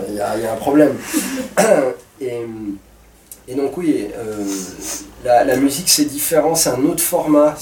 il 0.09 0.15
y, 0.15 0.19
a 0.19 0.53
un 0.53 0.57
problème. 0.57 0.97
Et, 2.21 3.55
donc 3.55 3.75
oui, 3.77 4.07
euh, 4.15 4.45
la, 5.23 5.55
musique 5.57 5.89
c'est 5.89 6.05
différent, 6.05 6.55
c'est 6.55 6.69
un 6.69 6.83
autre 6.85 7.03
format. 7.03 7.55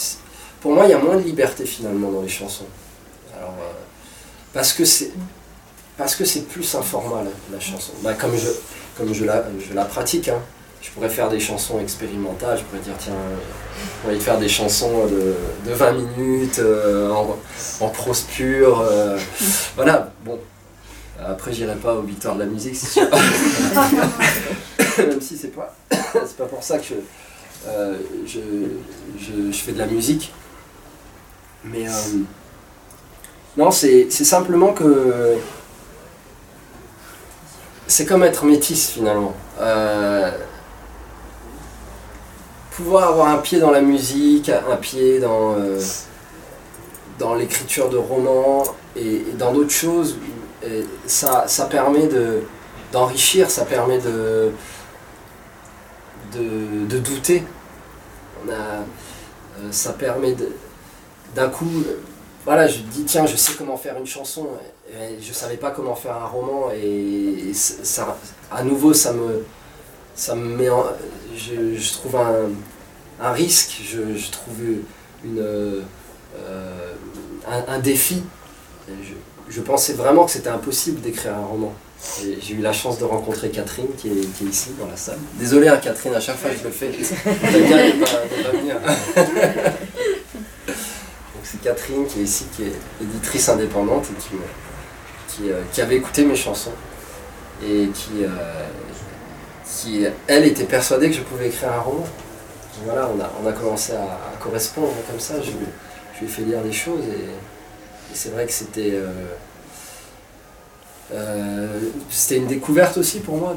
Pour 0.62 0.74
moi, 0.74 0.86
il 0.86 0.92
y 0.92 0.94
a 0.94 1.00
moins 1.00 1.16
de 1.16 1.22
liberté 1.22 1.66
finalement 1.66 2.12
dans 2.12 2.22
les 2.22 2.30
chansons. 2.30 2.68
Euh, 3.36 3.46
parce 4.54 4.74
que 4.74 4.86
c'est 4.86 5.12
parce 5.98 6.16
que 6.16 6.26
c'est 6.26 6.48
plus 6.48 6.76
un 6.76 6.82
format 6.82 7.24
la, 7.52 7.60
chanson. 7.60 7.92
Bah, 8.04 8.14
comme 8.14 8.36
je 8.36 8.50
comme 8.98 9.14
je 9.14 9.26
la, 9.26 9.46
je 9.60 9.74
la 9.74 9.86
pratique. 9.86 10.30
Hein 10.30 10.42
je 10.82 10.90
pourrais 10.90 11.10
faire 11.10 11.30
des 11.30 11.40
chansons 11.40 11.80
expérimentales, 11.80 12.58
je 12.58 12.64
pourrais 12.64 12.82
dire 12.82 12.96
tiens, 12.98 13.14
on 14.04 14.12
va 14.12 14.20
faire 14.20 14.40
des 14.40 14.50
chansons 14.50 15.06
de, 15.06 15.36
de 15.70 15.74
20 15.74 15.92
minutes 15.92 16.60
euh, 16.60 17.12
en, 17.12 17.38
en, 17.82 17.90
prose 17.90 18.22
pure. 18.22 18.82
Euh, 18.82 19.18
voilà, 19.76 20.12
bon. 20.26 20.40
Après, 21.24 21.54
j'irai 21.54 21.76
pas 21.76 21.94
aux 21.94 22.02
victoires 22.02 22.34
de 22.34 22.40
la 22.40 22.48
musique, 22.48 22.76
c'est 22.76 23.00
sûr. 23.00 23.08
Même 24.98 25.22
si 25.22 25.38
c'est 25.38 25.50
pas, 25.50 25.76
c'est 25.92 26.38
pas 26.38 26.46
pour 26.46 26.64
ça 26.64 26.80
que 26.80 26.86
je, 26.86 26.96
je, 28.26 28.40
je, 29.20 29.52
fais 29.52 29.74
de 29.74 29.78
la 29.78 29.86
musique. 29.86 30.34
Mais 31.64 31.86
non, 33.56 33.70
c'est 33.70 34.10
simplement 34.10 34.74
que 34.74 35.36
c'est 37.86 38.08
comme 38.08 38.24
être 38.24 38.46
métisse 38.46 38.90
finalement. 38.90 39.36
Pouvoir 42.72 43.10
avoir 43.10 43.28
un 43.28 43.38
pied 43.38 43.60
dans 43.60 43.72
la 43.72 43.82
musique, 43.82 44.50
un 44.50 44.78
pied 44.78 45.20
dans, 45.20 45.56
dans 47.20 47.36
l'écriture 47.36 47.90
de 47.90 47.98
romans 47.98 48.64
et, 48.96 49.24
dans 49.38 49.54
d'autres 49.54 49.72
choses, 49.72 50.18
ça, 51.06 51.46
ça 51.48 51.66
permet 51.66 52.10
d'enrichir, 52.92 53.50
ça 53.50 53.66
permet 53.66 54.00
de, 54.00 54.52
de, 56.34 56.98
douter. 57.00 57.44
Euh, 58.50 59.72
ça 59.72 59.94
permet 59.94 60.36
d'un 61.36 61.50
coup, 61.50 61.70
voilà, 62.46 62.68
je 62.68 62.80
dis 62.80 63.04
tiens, 63.06 63.26
je 63.26 63.36
sais 63.36 63.54
comment 63.58 63.78
faire 63.78 63.98
une 63.98 64.08
chanson, 64.08 64.48
et 64.90 65.22
je 65.22 65.30
ne 65.30 65.34
savais 65.34 65.58
pas 65.58 65.72
comment 65.72 65.96
faire 65.96 66.16
un 66.16 66.26
roman, 66.26 66.72
et, 66.72 67.52
ça, 67.54 68.18
à 68.52 68.64
nouveau, 68.64 68.94
ça 68.94 69.14
me, 69.14 69.46
ça 70.22 70.36
me 70.36 70.56
met 70.56 70.70
en, 70.70 70.86
je, 71.36 71.94
trouve 71.94 72.16
un, 72.16 73.32
risque, 73.32 73.82
je, 73.84 74.32
trouve 74.32 74.56
une, 75.26 75.40
euh, 75.40 75.82
un, 77.68 77.80
défi. 77.80 78.22
Je, 79.50 79.62
pensais 79.62 79.94
vraiment 79.94 80.26
que 80.26 80.32
c'était 80.32 80.50
impossible 80.50 81.02
d'écrire 81.02 81.36
un 81.36 81.46
roman. 81.46 81.74
J'ai 82.22 82.54
eu 82.54 82.62
la 82.62 82.72
chance 82.72 83.00
de 83.00 83.06
rencontrer 83.06 83.50
Catherine 83.50 83.88
qui 83.98 84.10
est, 84.10 84.42
ici 84.48 84.70
dans 84.80 84.86
la 84.86 84.96
salle. 84.96 85.18
Désolé 85.40 85.70
à 85.70 85.74
hein, 85.74 85.78
Catherine, 85.78 86.14
à 86.14 86.20
chaque 86.20 86.38
fois 86.38 86.52
que 86.52 86.58
je 86.60 86.66
le 86.66 86.70
fais, 86.70 86.90
venir. 86.90 88.76
c'est 91.44 91.62
Catherine 91.64 92.06
qui 92.06 92.20
est 92.20 92.24
ici, 92.24 92.46
qui 92.56 92.64
est 92.66 92.74
éditrice 93.02 93.50
indépendante 93.50 94.06
et 94.12 94.22
qui, 94.22 94.36
qui, 95.30 95.50
euh, 95.50 95.64
qui 95.74 95.82
avait 95.82 95.96
écouté 95.96 96.26
mes 96.26 96.36
chansons 96.36 96.74
et 97.64 97.90
qui, 97.94 98.24
euh, 98.24 98.28
qui, 99.72 100.06
elle, 100.28 100.46
était 100.46 100.66
persuadée 100.66 101.10
que 101.10 101.16
je 101.16 101.22
pouvais 101.22 101.48
écrire 101.48 101.72
un 101.74 101.80
roman. 101.80 102.06
voilà, 102.86 103.10
on 103.42 103.48
a, 103.48 103.54
commencé 103.54 103.94
à, 103.94 104.38
correspondre 104.40 104.94
comme 105.10 105.20
ça. 105.20 105.36
Je, 105.42 105.52
lui 105.52 106.28
ai 106.28 106.28
fait 106.28 106.44
lire 106.44 106.62
des 106.62 106.72
choses 106.72 107.04
et, 107.06 107.30
c'est 108.14 108.30
vrai 108.30 108.46
que 108.46 108.52
c'était 108.52 108.92
euh, 108.92 109.08
euh, 111.14 111.80
c'était 112.10 112.38
une 112.38 112.48
découverte 112.48 112.98
aussi 112.98 113.22
pour 113.22 113.38
moi 113.38 113.56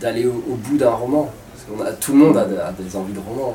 d'aller 0.00 0.26
au, 0.26 0.54
bout 0.54 0.78
d'un 0.78 0.90
roman. 0.90 1.30
Parce 1.68 1.88
a, 1.88 1.92
tout 1.92 2.12
le 2.12 2.18
monde 2.18 2.38
a, 2.38 2.46
des 2.46 2.96
envies 2.96 3.12
de 3.12 3.20
roman. 3.20 3.54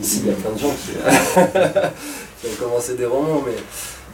Ici, 0.00 0.22
il 0.24 0.26
y 0.26 0.30
a 0.30 0.34
plein 0.34 0.50
de 0.50 0.58
gens 0.58 0.74
qui, 2.40 2.46
ont 2.46 2.64
commencé 2.66 2.94
des 2.94 3.06
romans, 3.06 3.42
mais 3.46 3.56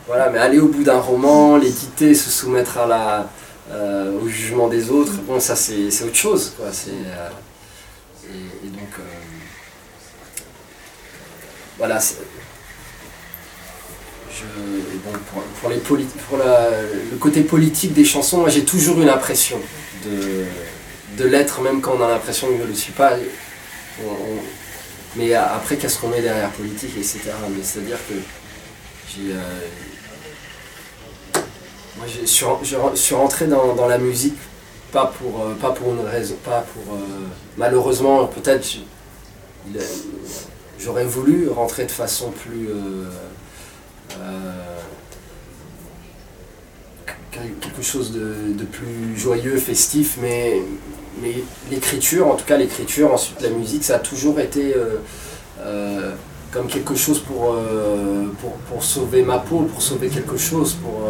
voilà, 0.06 0.30
mais 0.30 0.38
aller 0.38 0.58
au 0.58 0.68
bout 0.68 0.82
d'un 0.82 1.00
roman, 1.00 1.56
l'éditer, 1.56 2.14
se 2.14 2.30
soumettre 2.30 2.78
à 2.78 2.86
la, 2.86 3.26
euh, 3.70 4.20
au 4.20 4.28
jugement 4.28 4.68
des 4.68 4.90
autres, 4.90 5.14
bon, 5.22 5.38
ça 5.38 5.54
c'est 5.54 5.86
autre 6.02 6.16
chose. 6.16 6.52
Quoi. 6.56 6.66
et, 6.68 8.66
et, 8.66 8.68
donc, 8.68 8.88
voilà, 11.78 12.00
pour, 15.60 15.70
les 15.70 15.78
pour 15.78 16.38
le 16.38 17.16
côté 17.18 17.42
politique 17.42 17.92
des 17.92 18.04
chansons, 18.04 18.38
moi 18.38 18.48
j'ai 18.48 18.64
toujours 18.64 19.00
eu 19.00 19.04
l'impression 19.04 19.60
de, 20.04 21.24
l'être, 21.24 21.60
même 21.60 21.80
quand 21.80 21.94
on 21.98 22.02
a 22.02 22.08
l'impression 22.08 22.48
que 22.48 22.56
je 22.56 22.62
ne 22.62 22.66
le 22.66 22.74
suis 22.74 22.92
pas. 22.92 23.16
mais 25.16 25.34
après, 25.34 25.76
qu'est-ce 25.76 25.98
qu'on 25.98 26.08
met 26.08 26.20
derrière 26.20 26.50
politique, 26.50 26.96
etc. 26.96 27.20
Mais 27.50 27.62
c'est-à-dire 27.62 27.98
que 28.08 28.14
j'ai. 29.08 29.34
Je 32.06 32.26
suis 32.26 33.14
rentré 33.14 33.46
dans, 33.46 33.86
la 33.86 33.98
musique 33.98 34.36
pas 34.90 35.06
pour, 35.18 35.42
euh, 35.42 35.54
pas 35.54 35.70
pour 35.70 35.94
une 35.94 36.06
raison, 36.06 36.36
pas 36.44 36.64
pour. 36.72 36.94
Euh, 36.94 36.98
malheureusement, 37.56 38.26
peut-être 38.26 38.66
j'aurais 40.78 41.04
voulu 41.04 41.48
rentrer 41.48 41.86
de 41.86 41.90
façon 41.90 42.30
plus. 42.30 42.68
Euh, 42.68 43.04
quelque 47.30 47.82
chose 47.82 48.12
de, 48.12 48.64
plus 48.64 49.16
joyeux, 49.16 49.56
festif, 49.56 50.18
mais, 50.20 50.60
mais 51.22 51.34
l'écriture, 51.70 52.28
en 52.28 52.34
tout 52.34 52.44
cas 52.44 52.58
l'écriture, 52.58 53.12
ensuite 53.12 53.40
la 53.40 53.48
musique, 53.48 53.84
ça 53.84 53.96
a 53.96 53.98
toujours 53.98 54.38
été 54.38 54.74
comme 56.52 56.66
quelque 56.68 56.94
chose 56.94 57.18
pour, 57.18 57.56
pour, 58.68 58.84
sauver 58.84 59.22
ma 59.22 59.38
peau, 59.38 59.62
pour 59.62 59.80
sauver 59.80 60.08
quelque 60.08 60.36
chose, 60.36 60.74
pour, 60.74 61.08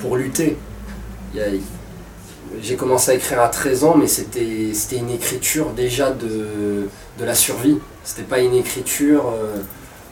pour 0.00 0.16
lutter. 0.16 0.56
J'ai 2.62 2.76
commencé 2.76 3.10
à 3.10 3.14
écrire 3.14 3.42
à 3.42 3.48
13 3.48 3.84
ans, 3.84 3.94
mais 3.94 4.06
c'était 4.06 4.72
une 4.96 5.10
écriture 5.10 5.70
déjà 5.70 6.10
de, 6.10 6.88
de 7.18 7.24
la 7.24 7.34
survie. 7.34 7.78
C'était 8.04 8.22
pas 8.22 8.40
une 8.40 8.54
écriture 8.54 9.24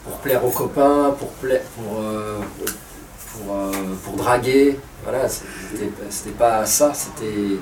pour 0.05 0.19
plaire 0.19 0.45
aux 0.45 0.51
copains, 0.51 1.15
pour, 1.19 1.29
plaire, 1.33 1.63
pour, 1.77 2.01
euh, 2.01 2.39
pour, 3.33 3.57
euh, 3.57 3.73
pour, 4.05 4.17
draguer. 4.17 4.79
Voilà, 5.05 5.29
c'était 5.29 6.31
pas 6.31 6.65
ça, 6.67 6.93
c'était. 6.95 7.59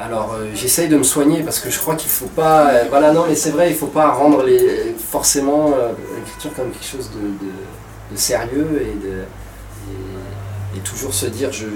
Alors 0.00 0.34
euh, 0.34 0.50
j'essaye 0.54 0.88
de 0.88 0.96
me 0.96 1.02
soigner 1.02 1.42
parce 1.42 1.58
que 1.58 1.70
je 1.70 1.78
crois 1.78 1.96
qu'il 1.96 2.10
faut 2.10 2.26
pas. 2.26 2.84
voilà, 2.88 3.12
non, 3.12 3.24
mais 3.28 3.34
c'est 3.34 3.50
vrai, 3.50 3.70
il 3.70 3.76
faut 3.76 3.88
pas 3.88 4.10
rendre 4.10 4.42
les, 4.44 4.94
forcément 4.94 5.74
l'écriture 6.14 6.54
comme 6.54 6.70
quelque 6.70 6.86
chose 6.86 7.10
de, 7.10 8.16
sérieux 8.16 8.82
et 8.82 9.06
de. 9.06 9.24
Et, 10.76 10.80
toujours 10.84 11.12
se 11.12 11.26
dire 11.26 11.50
je, 11.52 11.66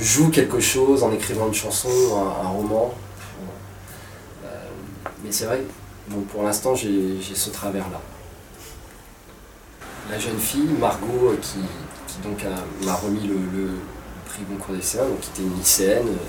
joue 0.00 0.30
quelque 0.30 0.58
chose 0.58 1.02
en 1.02 1.12
écrivant 1.12 1.48
une 1.48 1.54
chanson, 1.54 1.90
un, 2.42 2.48
roman. 2.48 2.94
mais 5.22 5.30
c'est 5.30 5.44
vrai, 5.44 5.62
bon, 6.08 6.22
pour 6.22 6.42
l'instant 6.42 6.74
j'ai 6.74 7.20
ce 7.34 7.50
travers-là 7.50 8.00
la 10.10 10.18
jeune 10.18 10.38
fille, 10.38 10.68
Margot, 10.80 11.30
euh, 11.32 11.36
qui, 11.40 11.58
donc 12.22 12.44
m'a 12.84 12.94
remis 12.94 13.26
le, 13.26 13.70
prix 14.26 14.42
Goncourt 14.50 14.74
des 14.74 14.98
donc 14.98 15.20
qui 15.20 15.30
était 15.30 15.42
une 15.42 15.56
lycéenne 15.56 16.08
euh, 16.08 16.26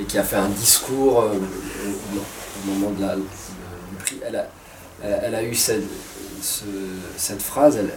et 0.00 0.04
qui 0.04 0.18
a 0.18 0.24
fait 0.24 0.36
un 0.36 0.48
discours 0.48 1.22
euh, 1.22 1.34
au, 1.34 2.70
moment 2.70 2.90
de 2.90 3.00
la, 3.00 3.16
du 3.16 3.22
prix. 3.98 4.20
Elle 4.26 4.36
a, 4.36 4.48
elle 5.02 5.34
a 5.34 5.42
eu 5.42 5.54
cette, 5.54 5.84
cette 6.40 7.42
phrase, 7.42 7.76
elle, 7.76 7.90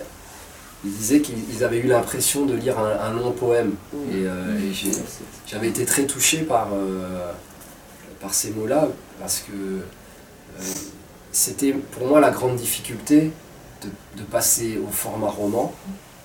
il 0.85 0.91
disait 0.91 1.21
qu'ils 1.21 1.63
avaient 1.63 1.79
eu 1.79 1.87
l'impression 1.87 2.45
de 2.45 2.53
lire 2.53 2.77
un, 2.79 3.13
long 3.13 3.31
poème. 3.31 3.73
Et, 4.13 4.25
j'avais 5.47 5.69
été 5.69 5.85
très 5.85 6.05
touché 6.05 6.39
par, 6.39 6.69
par 8.21 8.33
ces 8.33 8.51
mots-là, 8.51 8.87
parce 9.19 9.39
que 9.39 9.81
c'était 11.31 11.71
pour 11.73 12.07
moi 12.07 12.19
la 12.19 12.31
grande 12.31 12.55
difficulté 12.55 13.31
de, 14.15 14.23
passer 14.23 14.79
au 14.83 14.91
format 14.91 15.29
roman, 15.29 15.73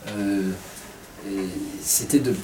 euh, 0.08 0.50
c'était 1.82 2.18
de 2.18 2.34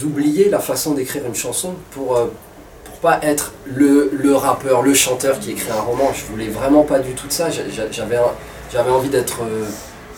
d'oublier 0.00 0.48
la 0.48 0.58
façon 0.58 0.94
d'écrire 0.94 1.24
une 1.26 1.34
chanson 1.34 1.74
pour, 1.90 2.16
euh, 2.16 2.26
pas 3.00 3.18
être 3.22 3.54
le, 3.64 4.34
rappeur, 4.34 4.82
le 4.82 4.92
chanteur 4.92 5.38
qui 5.38 5.52
écrit 5.52 5.70
un 5.70 5.80
roman. 5.80 6.12
Je 6.12 6.26
voulais 6.26 6.48
vraiment 6.48 6.82
pas 6.82 6.98
du 6.98 7.12
tout 7.12 7.26
de 7.28 7.32
ça. 7.32 7.48
J'avais 7.48 8.90
envie 8.90 9.08
d'être 9.08 9.38
euh, 9.40 9.64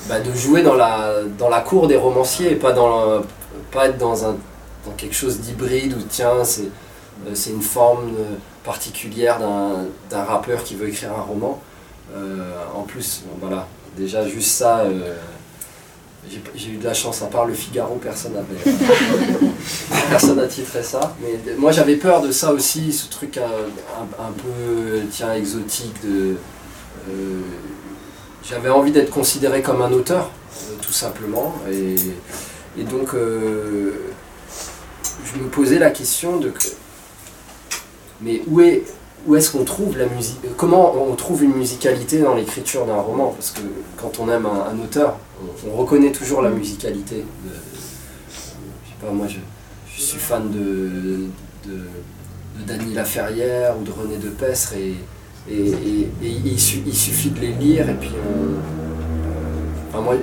bah, 0.09 0.19
de 0.19 0.35
jouer 0.35 0.63
dans 0.63 0.75
la, 0.75 1.61
cour 1.61 1.87
des 1.87 1.97
romanciers 1.97 2.51
et 2.51 2.57
pas, 2.57 2.73
dans 2.73 3.23
pas 3.71 3.87
être 3.87 3.99
dans, 3.99 4.17
quelque 4.97 5.15
chose 5.15 5.39
d'hybride 5.39 5.95
où 5.95 6.03
tiens 6.09 6.43
c'est 6.43 7.51
une 7.51 7.63
forme 7.63 8.11
particulière 8.65 9.39
d'un 10.11 10.25
rappeur 10.25 10.65
qui 10.65 10.75
veut 10.75 10.89
écrire 10.89 11.13
un 11.13 11.23
roman. 11.23 11.61
Euh, 12.15 12.53
en 12.75 12.83
plus, 12.83 13.23
voilà, 13.41 13.67
déjà 13.97 14.27
juste 14.27 14.51
ça, 14.51 14.81
euh, 14.81 15.15
j'ai 16.55 16.71
eu 16.71 16.77
de 16.77 16.85
la 16.85 16.95
chance, 16.95 17.23
à 17.23 17.27
part 17.27 17.47
le 17.47 17.55
Figaro, 17.55 17.97
personne 17.97 18.33
personne 20.11 20.37
n'a 20.37 20.47
titré 20.47 20.83
ça. 20.83 21.17
Mais 21.21 21.55
moi 21.57 21.73
j'avais 21.73 21.97
peur 21.97 22.23
de 22.23 22.31
ça 22.31 22.53
aussi, 22.53 22.93
ce 22.93 23.11
truc 23.11 23.39
un, 23.39 24.33
peu 24.33 25.01
tiens, 25.11 25.35
exotique. 25.35 25.95
De, 26.05 26.37
euh, 27.11 27.41
j'avais 28.45 28.71
envie 28.71 28.93
d'être 28.93 29.11
considéré 29.11 29.63
comme 29.63 29.83
un 29.83 29.93
auteur, 29.93 30.31
tout 30.81 30.93
simplement. 30.93 31.55
Et, 31.71 31.97
et 32.79 32.85
donc 32.85 33.15
je 33.15 33.93
me 35.41 35.49
posais 35.49 35.79
la 35.79 35.91
question 35.91 36.39
de 36.39 36.53
mais 38.21 38.43
où 38.47 38.61
est 38.61 38.85
où 39.27 39.37
est-ce 39.37 39.53
qu'on 39.53 39.65
trouve 39.65 39.97
la 39.97 40.07
musique 40.07 40.41
Comment 40.57 40.95
on 40.97 41.15
trouve 41.15 41.45
une 41.45 41.55
musicalité 41.55 42.19
dans 42.19 42.35
l'écriture 42.35 42.87
d'un 42.87 43.01
roman? 43.01 43.29
Parce 43.29 43.53
que 43.53 43.61
quand 43.97 44.19
on 44.19 44.29
aime 44.29 44.47
un, 44.47 44.83
auteur, 44.83 45.17
on, 45.67 45.77
reconnaît 45.77 46.13
toujours 46.13 46.43
la 46.43 46.51
musicalité. 46.51 47.17
De, 47.17 47.51
je 48.31 48.89
sais 48.89 48.97
pas, 49.01 49.11
moi 49.11 49.27
je, 49.29 50.03
suis 50.03 50.19
fan 50.19 50.51
de, 50.51 51.27
de 51.69 52.65
Dany 52.67 52.95
Laferrière 52.95 53.79
ou 53.79 53.85
de 53.85 53.91
René 53.91 54.17
Depestre 54.17 54.75
et, 54.75 54.95
et, 55.51 56.09
il, 56.23 56.59
suffit 56.61 57.31
de 57.31 57.41
les 57.41 57.53
lire 57.53 57.89
et 57.89 57.95
puis 57.95 58.11
moi, 60.01 60.17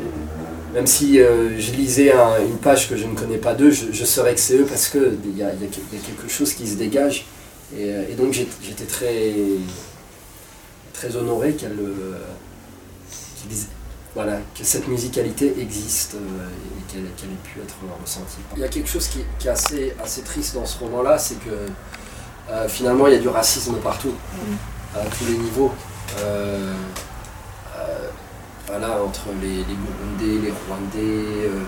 même 0.73 0.87
si 0.87 1.19
euh, 1.19 1.59
je 1.59 1.71
lisais 1.71 2.11
une 2.11 2.57
page 2.57 2.89
que 2.89 2.95
je 2.95 3.05
ne 3.05 3.15
connais 3.15 3.37
pas 3.37 3.53
d'eux, 3.53 3.71
je, 3.71 4.05
saurais 4.05 4.33
que 4.33 4.39
c'est 4.39 4.57
eux 4.57 4.65
parce 4.65 4.87
qu'il 4.87 5.37
y 5.37 5.43
a, 5.43 5.51
quelque 5.51 6.29
chose 6.29 6.53
qui 6.53 6.67
se 6.67 6.75
dégage. 6.75 7.25
Et, 7.75 7.91
euh, 7.91 8.15
donc 8.17 8.33
j'étais 8.33 8.85
très, 8.85 9.33
très 10.93 11.15
honoré 11.15 11.53
qu'elle, 11.53 11.79
euh, 11.79 12.17
voilà, 14.21 14.39
que 14.57 14.63
cette 14.63 14.87
musicalité 14.87 15.55
existe 15.61 16.15
et 16.15 16.91
qu'elle, 16.91 17.03
ait 17.05 17.43
pu 17.43 17.59
être 17.61 17.75
ressentie. 18.01 18.39
Il 18.55 18.61
y 18.61 18.65
a 18.65 18.67
quelque 18.67 18.89
chose 18.89 19.07
qui, 19.07 19.19
est 19.45 19.49
assez, 19.49 19.93
assez 20.03 20.21
triste 20.23 20.55
dans 20.55 20.65
ce 20.65 20.77
roman-là, 20.79 21.17
c'est 21.17 21.37
que 21.39 22.67
finalement 22.67 23.07
il 23.07 23.13
y 23.13 23.17
a 23.17 23.19
du 23.19 23.29
racisme 23.29 23.75
partout, 23.75 24.13
à 24.95 25.05
tous 25.05 25.25
les 25.25 25.37
niveaux 25.37 25.71
voilà, 28.69 29.01
entre 29.03 29.29
les, 29.41 29.57
les 29.57 29.63
Burundais, 29.63 30.47
les 30.47 30.53
Rwandais, 30.67 31.47
euh, 31.47 31.63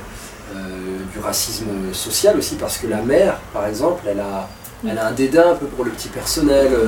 euh, 0.56 0.98
du 1.12 1.20
racisme 1.20 1.94
social 1.94 2.38
aussi, 2.38 2.56
parce 2.56 2.78
que 2.78 2.88
la 2.88 3.02
mère, 3.02 3.38
par 3.54 3.66
exemple, 3.66 4.04
elle 4.08 4.20
a, 4.20 4.48
elle 4.88 4.98
a 4.98 5.08
un 5.08 5.12
dédain 5.12 5.52
un 5.52 5.56
peu 5.56 5.66
pour 5.66 5.84
le 5.84 5.92
petit 5.92 6.10
personnel. 6.10 6.68
Euh, 6.72 6.88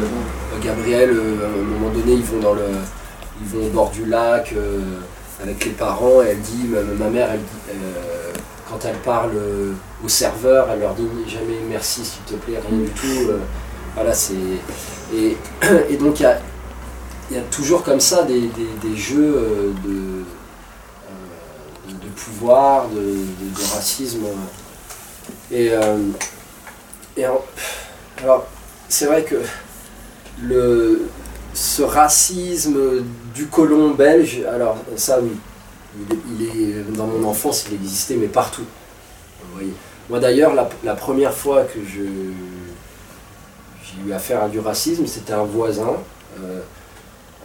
Gabriel, 0.63 1.09
à 1.09 1.47
un 1.47 1.63
moment 1.63 1.89
donné, 1.89 2.13
ils 2.13 2.23
vont, 2.23 2.39
dans 2.39 2.53
le, 2.53 2.67
ils 3.41 3.47
vont 3.47 3.65
au 3.65 3.69
bord 3.69 3.89
du 3.89 4.05
lac 4.05 4.53
avec 5.41 5.65
les 5.65 5.71
parents, 5.71 6.21
et 6.21 6.27
elle 6.27 6.41
dit, 6.41 6.69
ma, 6.97 7.09
mère, 7.09 7.31
elle 7.31 7.39
quand 8.69 8.85
elle 8.85 8.97
parle 8.97 9.31
au 10.03 10.07
serveur, 10.07 10.67
elle 10.71 10.79
leur 10.79 10.95
dit 10.95 11.03
jamais 11.27 11.59
merci 11.69 12.03
s'il 12.03 12.23
te 12.23 12.33
plaît, 12.43 12.59
rien 12.67 12.79
du 12.79 12.89
tout. 12.89 13.31
voilà, 13.93 14.13
c'est. 14.13 14.33
Et, 15.13 15.37
et 15.89 15.97
donc 15.97 16.19
il 16.19 16.23
y 16.23 16.25
a 16.25 16.39
il 17.29 17.37
y 17.37 17.39
a 17.39 17.43
toujours 17.43 17.83
comme 17.83 17.99
ça 17.99 18.23
des, 18.23 18.51
jeux 18.95 19.35
euh, 19.35 19.71
de, 19.83 20.23
euh, 21.09 21.91
de 21.91 22.07
pouvoir, 22.15 22.87
de, 22.89 23.17
racisme. 23.73 24.25
Et, 25.51 25.71
euh, 25.71 25.97
alors, 27.17 28.47
c'est 28.89 29.05
vrai 29.05 29.23
que 29.23 29.41
le, 30.41 31.07
ce 31.53 31.81
racisme 31.81 33.03
du 33.33 33.47
colon 33.47 33.91
belge, 33.91 34.41
alors 34.51 34.77
ça 34.95 35.19
oui, 35.21 35.31
il 36.39 36.93
dans 36.93 37.07
mon 37.07 37.27
enfance 37.27 37.65
il 37.69 37.75
existait, 37.75 38.15
mais 38.15 38.27
partout. 38.27 38.65
Moi 40.09 40.19
d'ailleurs, 40.19 40.53
la, 40.53 40.95
première 40.95 41.33
fois 41.33 41.63
que 41.63 41.79
je, 41.79 42.01
j'ai 43.83 44.09
eu 44.09 44.13
affaire 44.13 44.43
à 44.43 44.49
du 44.49 44.59
racisme, 44.59 45.07
c'était 45.07 45.33
un 45.33 45.43
voisin. 45.43 45.97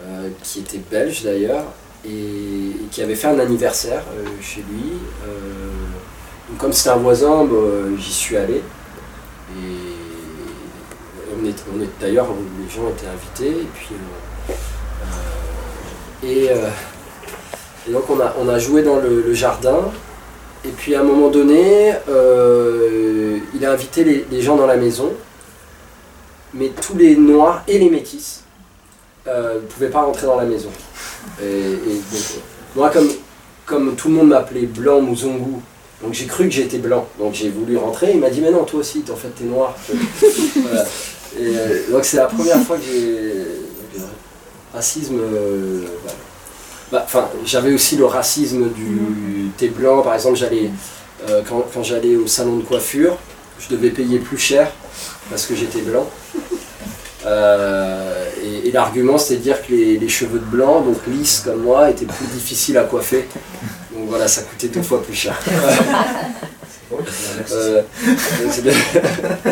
Euh, 0.06 0.28
qui 0.44 0.60
était 0.60 0.78
belge 0.78 1.24
d'ailleurs, 1.24 1.64
et, 2.04 2.72
qui 2.92 3.02
avait 3.02 3.16
fait 3.16 3.26
un 3.26 3.38
anniversaire 3.40 4.04
euh, 4.12 4.24
chez 4.40 4.60
lui. 4.60 4.92
Euh, 5.26 5.72
comme 6.56 6.72
c'était 6.72 6.90
un 6.90 6.98
voisin, 6.98 7.44
bah, 7.44 7.56
j'y 7.98 8.12
suis 8.12 8.36
allé. 8.36 8.62
Et 9.56 9.62
on 11.36 11.44
est, 11.44 11.64
on 11.74 11.82
est 11.82 11.88
d'ailleurs, 12.00 12.28
les 12.62 12.70
gens 12.70 12.88
étaient 12.90 13.08
invités, 13.08 13.62
et 13.62 13.68
puis. 13.74 13.96
Et, 16.24 16.50
donc 17.90 18.04
on 18.10 18.48
a, 18.48 18.58
joué 18.58 18.82
dans 18.82 18.96
le, 18.96 19.32
jardin, 19.32 19.90
et 20.64 20.70
puis 20.70 20.94
à 20.94 21.00
un 21.00 21.04
moment 21.04 21.28
donné, 21.28 21.92
il 23.54 23.66
a 23.66 23.72
invité 23.72 24.26
les, 24.30 24.42
gens 24.42 24.56
dans 24.56 24.66
la 24.66 24.76
maison, 24.76 25.12
mais 26.54 26.70
tous 26.80 26.96
les 26.96 27.16
noirs 27.16 27.62
et 27.68 27.78
les 27.78 27.90
métis 27.90 28.44
euh, 29.26 29.56
ne 29.56 29.60
pouvait 29.60 29.90
pas 29.90 30.02
rentrer 30.02 30.26
dans 30.26 30.36
la 30.36 30.44
maison. 30.44 30.70
Moi, 32.74 32.90
comme, 33.66 33.96
tout 33.96 34.08
le 34.08 34.14
monde 34.14 34.28
m'appelait 34.28 34.66
Blanc 34.66 35.02
Muzungu, 35.02 35.60
donc 36.02 36.14
j'ai 36.14 36.26
cru 36.26 36.44
que 36.44 36.54
j'étais 36.54 36.78
blanc. 36.78 37.06
Donc 37.18 37.34
j'ai 37.34 37.48
voulu 37.48 37.76
rentrer. 37.76 38.12
Il 38.12 38.20
m'a 38.20 38.30
dit, 38.30 38.40
mais 38.40 38.50
non, 38.50 38.64
toi 38.64 38.80
aussi, 38.80 39.04
en 39.10 39.16
fait, 39.16 39.28
t'es 39.28 39.44
noir. 39.44 39.76
Euh, 41.38 41.82
donc 41.92 42.06
c'est 42.06 42.16
la 42.16 42.24
première 42.24 42.58
fois 42.62 42.78
que 42.78 42.82
j'ai. 42.82 43.44
Racisme. 44.72 45.18
Euh, 45.20 45.84
bah, 46.90 47.02
enfin, 47.04 47.28
j'avais 47.44 47.72
aussi 47.72 47.96
le 47.96 48.06
racisme 48.06 48.70
du 48.70 49.50
thé 49.56 49.68
blanc. 49.68 50.02
Par 50.02 50.14
exemple, 50.14 50.36
j'allais 50.36 50.70
quand, 51.48 51.66
quand 51.74 51.82
j'allais 51.82 52.16
au 52.16 52.26
salon 52.26 52.56
de 52.56 52.62
coiffure, 52.62 53.18
je 53.58 53.74
devais 53.74 53.90
payer 53.90 54.18
plus 54.18 54.38
cher 54.38 54.70
parce 55.30 55.46
que 55.46 55.54
j'étais 55.54 55.80
blanc. 55.80 56.08
Euh, 57.26 58.30
et, 58.64 58.70
l'argument, 58.70 59.18
c'est 59.18 59.36
de 59.36 59.40
dire 59.40 59.64
que 59.66 59.72
les, 59.72 60.08
cheveux 60.08 60.38
de 60.38 60.44
blanc, 60.44 60.80
donc 60.80 60.98
lisses 61.06 61.42
comme 61.44 61.62
moi, 61.62 61.90
étaient 61.90 62.06
plus 62.06 62.26
difficiles 62.26 62.78
à 62.78 62.84
coiffer. 62.84 63.28
Donc 63.92 64.08
voilà, 64.08 64.28
ça 64.28 64.42
coûtait 64.42 64.68
deux 64.68 64.82
fois 64.82 65.02
plus 65.02 65.14
cher. 65.14 65.38
Euh, 67.52 67.82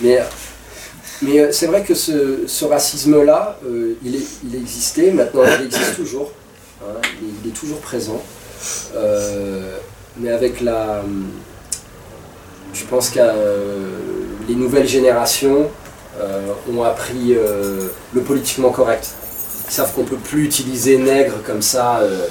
mais 0.00 0.20
mais 1.22 1.40
euh, 1.40 1.52
c'est 1.52 1.66
vrai 1.66 1.82
que 1.82 1.94
ce, 1.94 2.64
racisme-là, 2.64 3.58
il, 4.04 4.20
il 4.44 4.54
existait, 4.54 5.10
maintenant 5.12 5.42
il 5.58 5.66
existe 5.66 5.96
toujours. 5.96 6.32
Hein, 6.82 7.00
il, 7.44 7.50
est 7.50 7.54
toujours 7.54 7.80
présent. 7.80 8.22
mais 10.18 10.30
avec 10.30 10.60
la. 10.60 11.02
Je 12.74 12.84
pense 12.84 13.10
que 13.10 13.20
les 14.48 14.54
nouvelles 14.54 14.88
générations 14.88 15.70
euh, 16.18 16.52
ont 16.72 16.82
appris 16.82 17.34
euh, 17.34 17.88
le 18.14 18.20
politiquement 18.22 18.70
correct. 18.70 19.10
Ils 19.68 19.72
savent 19.72 19.92
qu'on 19.92 20.02
ne 20.02 20.08
peut 20.08 20.16
plus 20.16 20.44
utiliser 20.44 20.96
nègre 20.96 21.42
comme 21.44 21.60
ça. 21.60 21.98
Euh. 21.98 22.26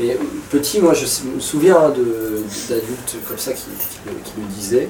mais 0.00 0.18
petit, 0.50 0.80
moi 0.80 0.94
je 0.94 1.04
me 1.28 1.38
souviens 1.38 1.76
hein, 1.76 1.92
d'adultes 2.68 3.16
comme 3.28 3.38
ça 3.38 3.52
qui, 3.52 3.62
qui, 4.24 4.40
me 4.40 4.46
disaient. 4.48 4.88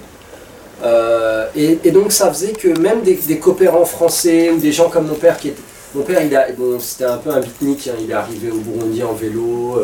Et, 1.54 1.90
donc 1.90 2.12
ça 2.12 2.32
faisait 2.32 2.52
que 2.52 2.68
même 2.78 3.02
des, 3.02 3.38
coopérants 3.38 3.84
français 3.84 4.50
ou 4.50 4.58
des 4.58 4.72
gens 4.72 4.88
comme 4.88 5.06
mon 5.06 5.14
père 5.14 5.38
qui 5.38 5.48
était. 5.48 5.62
Mon 5.92 6.02
père, 6.02 6.22
il 6.24 6.36
a, 6.36 6.52
bon, 6.52 6.78
c'était 6.78 7.06
un 7.06 7.16
peu 7.16 7.30
un 7.30 7.40
beatnik, 7.40 7.88
hein, 7.88 7.96
il 8.00 8.12
est 8.12 8.14
arrivé 8.14 8.48
au 8.52 8.58
Burundi 8.58 9.02
en 9.02 9.12
vélo. 9.12 9.82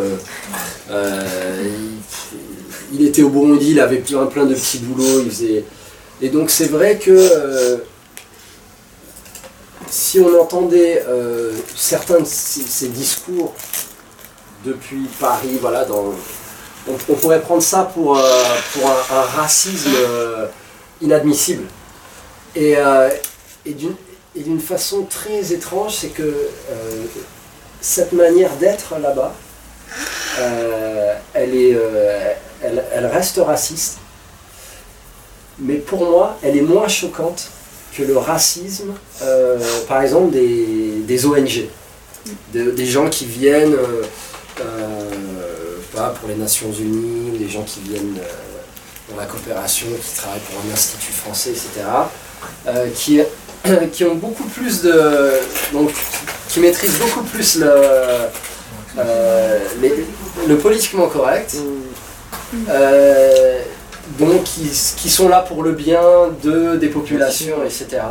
il, 2.93 3.05
était 3.05 3.23
au 3.23 3.29
Burundi, 3.29 3.73
il 3.73 3.81
avait 3.81 3.97
plein, 3.97 4.27
plein 4.27 4.45
de 4.45 4.55
petits 4.55 4.79
boulots. 4.79 5.23
Il 5.25 5.31
faisait... 5.31 5.65
Et 6.23 6.29
donc 6.29 6.51
c'est 6.51 6.71
vrai 6.71 6.97
que 6.97 7.81
si 9.89 10.21
on 10.21 10.41
entendait 10.41 11.05
euh, 11.09 11.53
certains 11.75 12.21
de 12.21 12.27
ces, 12.27 12.89
discours 12.89 13.55
depuis 14.65 15.09
Paris, 15.21 15.59
voilà, 15.61 15.87
on, 16.89 17.15
pourrait 17.15 17.41
prendre 17.41 17.63
ça 17.63 17.91
pour, 17.95 18.17
euh, 18.17 18.23
pour 18.73 18.91
un, 18.91 19.23
racisme 19.37 19.91
euh, 19.95 20.47
inadmissible. 21.01 21.65
Et, 22.55 22.77
et 23.67 23.75
d'une 24.43 24.61
façon 24.61 25.03
très 25.03 25.53
étrange, 25.53 25.95
c'est 25.97 26.09
que 26.09 26.49
cette 27.81 28.13
manière 28.13 28.55
d'être 28.57 28.99
là-bas, 28.99 29.35
elle, 31.35 31.55
est, 31.55 31.77
elle, 32.63 32.85
elle 32.93 33.07
reste 33.07 33.39
raciste, 33.45 33.99
mais 35.59 35.77
pour 35.77 36.05
moi, 36.05 36.39
elle 36.43 36.57
est 36.57 36.63
moins 36.63 36.89
choquante 36.89 37.51
que 37.97 38.03
le 38.03 38.19
racisme, 38.19 38.93
euh, 39.23 39.59
par 39.89 40.03
exemple, 40.03 40.31
des, 40.31 41.01
des 41.07 41.27
ONG, 41.27 41.65
des 42.53 42.87
gens 42.87 43.09
qui 43.09 43.25
viennent, 43.25 43.73
euh, 43.73 44.03
euh, 44.61 45.11
pas 45.95 46.11
pour 46.11 46.29
les 46.29 46.35
Nations 46.35 46.73
Unies, 46.73 47.39
des 47.39 47.49
gens 47.49 47.63
qui 47.63 47.81
viennent 47.81 48.19
dans 49.11 49.17
la 49.17 49.27
coopération, 49.27 49.87
qui 50.03 50.17
travaillent 50.17 50.41
pour 50.41 50.61
un 50.69 50.73
institut 50.73 51.13
français, 51.13 51.51
etc., 51.51 51.87
qui, 52.95 53.21
qui 53.93 54.05
ont 54.05 54.15
beaucoup 54.15 54.45
plus 54.45 54.83
de. 54.83 55.33
Donc, 55.73 55.91
qui 56.49 56.61
maîtrisent 56.61 56.99
beaucoup 56.99 57.23
plus 57.23 57.59
le, 57.59 58.29
le 60.49 60.57
politiquement 60.59 61.09
correct 61.09 61.57
donc 64.19 64.45
qui, 64.45 65.11
sont 65.11 65.29
là 65.29 65.41
pour 65.41 65.63
le 65.63 65.73
bien 65.73 66.01
de, 66.43 66.77
des 66.77 66.89
populations, 66.89 67.65
etc. 67.65 68.03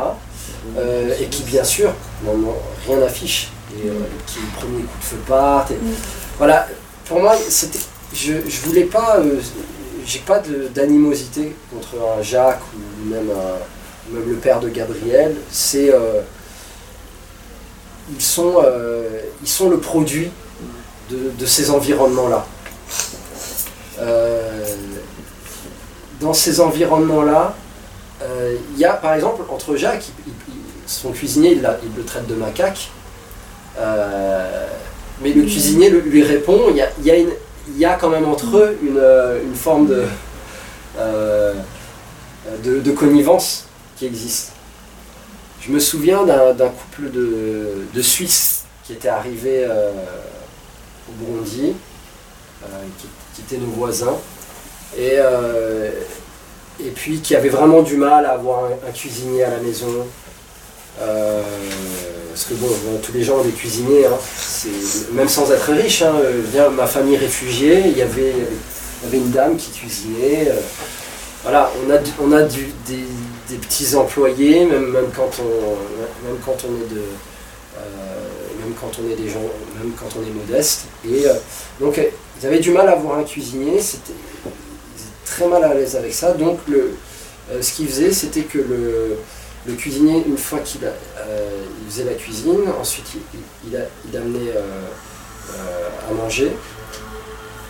Euh, 0.76 1.14
et 1.20 1.26
qui, 1.26 1.42
bien 1.42 1.64
sûr, 1.64 1.92
rien 2.86 2.96
n'affiche. 2.98 3.50
Et 3.72 3.88
euh, 3.88 3.92
qui 4.26 4.38
le 4.40 4.60
premier 4.60 4.82
coup 4.82 4.98
de 4.98 5.04
feu 5.04 5.16
partent. 5.26 5.70
Mm. 5.70 5.92
Voilà, 6.38 6.68
pour 7.06 7.20
moi, 7.20 7.34
je, 8.12 8.32
je 8.46 8.60
voulais 8.66 8.84
pas. 8.84 9.18
Euh, 10.06 10.08
j'ai 10.08 10.20
pas 10.20 10.40
d'animosité 10.74 11.54
contre 11.72 11.96
un 12.18 12.22
Jacques 12.22 12.62
ou 12.74 13.08
même, 13.08 13.30
même 14.10 14.28
le 14.28 14.36
père 14.36 14.60
de 14.60 14.68
Gabriel. 14.68 15.36
C'est. 15.50 15.92
ils, 18.10 18.22
sont, 18.22 18.62
ils 19.42 19.48
sont 19.48 19.68
le 19.68 19.78
produit 19.78 20.30
de, 21.10 21.30
de 21.38 21.46
ces 21.46 21.70
environnements-là 21.70 22.46
dans 26.20 26.32
ces 26.32 26.60
environnements-là, 26.60 27.54
il 28.72 28.78
y 28.78 28.84
a 28.84 28.92
par 28.92 29.14
exemple 29.14 29.42
entre 29.48 29.76
Jacques, 29.76 30.06
son 30.86 31.12
cuisinier, 31.12 31.52
il, 31.52 31.62
le 31.96 32.04
traite 32.04 32.26
de 32.26 32.34
macaque. 32.34 32.90
mais 33.76 35.32
le 35.32 35.42
cuisinier 35.42 35.90
lui 35.90 36.22
répond, 36.22 36.70
il 36.70 36.76
y 37.04 37.10
a, 37.10 37.16
il 37.68 37.78
y 37.78 37.84
a 37.84 37.94
quand 37.94 38.08
même 38.08 38.28
entre 38.28 38.56
eux 38.56 38.78
une, 38.82 39.54
forme 39.54 39.88
de, 39.88 40.04
de, 42.64 42.90
connivence 42.92 43.66
qui 43.96 44.06
existe. 44.06 44.52
Je 45.60 45.72
me 45.72 45.80
souviens 45.80 46.24
d'un 46.24 46.68
couple 46.68 47.10
de, 47.10 48.02
Suisses 48.02 48.64
qui 48.84 48.92
était 48.92 49.08
arrivé 49.08 49.64
euh, 49.64 49.90
au 51.08 51.24
Burundi, 51.24 51.74
euh, 52.62 52.66
qui, 53.34 53.40
étaient 53.40 53.58
nos 53.58 53.72
voisins, 53.72 54.16
et, 54.96 55.14
euh, 55.14 55.90
et 56.78 56.90
puis 56.90 57.18
qui 57.20 57.34
avait 57.34 57.48
vraiment 57.48 57.82
du 57.82 57.96
mal 57.96 58.24
à 58.26 58.34
avoir 58.34 58.66
un, 58.66 58.92
cuisinier 58.92 59.42
à 59.42 59.50
la 59.50 59.58
maison. 59.58 60.06
Parce 60.98 62.44
que 62.44 62.54
bon, 62.54 62.68
tous 63.02 63.12
les 63.12 63.22
gens 63.22 63.38
ont 63.38 63.44
des 63.44 63.50
cuisiniers, 63.50 64.06
hein. 64.06 64.18
même 65.12 65.28
sans 65.28 65.50
être 65.52 65.72
riche, 65.72 66.02
hein, 66.02 66.14
ma 66.72 66.86
famille 66.86 67.16
réfugiée, 67.16 67.82
il 67.86 67.96
y 67.96 68.02
avait, 68.02 68.34
une 69.12 69.30
dame 69.30 69.56
qui 69.56 69.70
cuisinait. 69.70 70.52
voilà, 71.42 71.70
on 72.20 72.32
a, 72.32 72.42
des, 72.42 73.56
petits 73.56 73.94
employés, 73.94 74.64
même, 74.64 74.94
quand, 75.14 75.30
on, 75.40 75.44
est. 75.44 76.98
Euh, 77.78 78.26
même 78.60 78.74
quand 78.80 78.90
on 79.00 79.10
est 79.10 79.16
des 79.16 79.28
gens, 79.28 79.40
même 79.78 79.92
quand 79.98 80.08
on 80.18 80.22
est 80.22 80.32
modeste. 80.32 80.86
Et 81.08 81.26
euh, 81.26 81.34
donc 81.80 82.00
ils 82.40 82.46
avaient 82.46 82.58
du 82.58 82.70
mal 82.70 82.88
à 82.88 82.92
avoir 82.92 83.18
un 83.18 83.24
cuisinier, 83.24 83.80
c'était 83.80 84.12
très 85.24 85.46
mal 85.46 85.64
à 85.64 85.74
l'aise 85.74 85.96
avec 85.96 86.12
ça. 86.12 86.32
Donc 86.32 86.58
euh, 86.70 86.92
ce 87.60 87.72
qu'ils 87.72 87.88
faisaient, 87.88 88.12
c'était 88.12 88.42
que 88.42 88.58
le, 88.58 89.18
le, 89.66 89.74
cuisinier, 89.74 90.24
une 90.26 90.38
fois 90.38 90.60
qu'il 90.60 90.80
il 90.82 91.90
faisait 91.90 92.04
la 92.04 92.14
cuisine, 92.14 92.62
ensuite 92.80 93.06
il, 93.14 93.40
il, 93.70 93.86
il 94.10 94.16
amenait 94.16 94.52
à 96.08 96.14
manger 96.14 96.52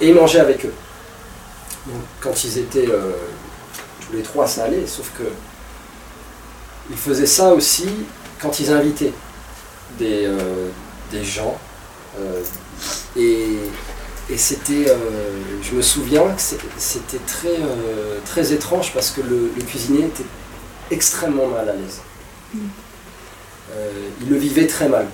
et 0.00 0.08
il 0.08 0.14
mangeait 0.14 0.40
avec 0.40 0.64
eux. 0.64 0.74
Donc 1.86 2.02
quand 2.20 2.44
ils 2.44 2.58
étaient 2.58 2.86
tous 2.86 4.16
les 4.16 4.22
trois, 4.22 4.46
ça 4.46 4.64
allait, 4.64 4.86
sauf 4.86 5.10
que 5.16 5.24
ils 6.90 6.96
faisaient 6.96 7.26
ça 7.26 7.52
aussi 7.52 7.88
quand 8.40 8.60
ils 8.60 8.70
invitaient 8.70 9.12
des, 9.98 10.26
euh, 10.26 10.70
gens. 11.22 11.58
Euh, 12.18 12.42
et, 13.16 14.36
c'était, 14.36 14.90
euh, 14.90 14.96
je 15.62 15.74
me 15.74 15.82
souviens 15.82 16.24
que 16.24 16.42
c'était 16.76 17.20
très, 17.26 17.58
très 18.24 18.52
étrange 18.52 18.92
parce 18.92 19.10
que 19.10 19.20
le, 19.20 19.50
cuisinier 19.64 20.06
était 20.06 20.24
extrêmement 20.90 21.46
mal 21.46 21.68
à 21.68 21.72
l'aise. 21.72 22.00
Mm. 22.54 22.58
il 24.22 24.28
le 24.28 24.36
vivait 24.36 24.66
très 24.66 24.88
mal. 24.88 25.06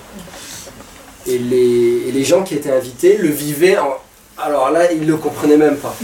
Et 1.25 1.37
les, 1.37 2.23
gens 2.23 2.43
qui 2.43 2.55
étaient 2.55 2.71
invités 2.71 3.17
le 3.17 3.29
vivaient 3.29 3.77
en... 3.77 3.97
Alors 4.37 4.71
là, 4.71 4.91
ils 4.91 5.01
ne 5.01 5.07
le 5.07 5.17
comprenaient 5.17 5.57
même 5.57 5.77
pas. 5.77 5.95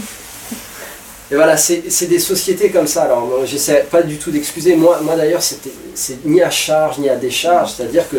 Et 1.30 1.34
voilà, 1.34 1.56
c'est 1.56 2.06
des 2.06 2.18
sociétés 2.18 2.70
comme 2.70 2.86
ça. 2.86 3.04
Alors, 3.04 3.46
j'essaie 3.46 3.86
pas 3.90 4.02
du 4.02 4.16
tout 4.18 4.30
d'excuser. 4.30 4.76
Moi, 4.76 4.98
d'ailleurs, 5.16 5.42
c'est 5.42 6.24
ni 6.24 6.42
à 6.42 6.50
charge 6.50 6.98
ni 6.98 7.08
à 7.08 7.16
décharge. 7.16 7.74
C'est-à-dire 7.74 8.08
que 8.08 8.16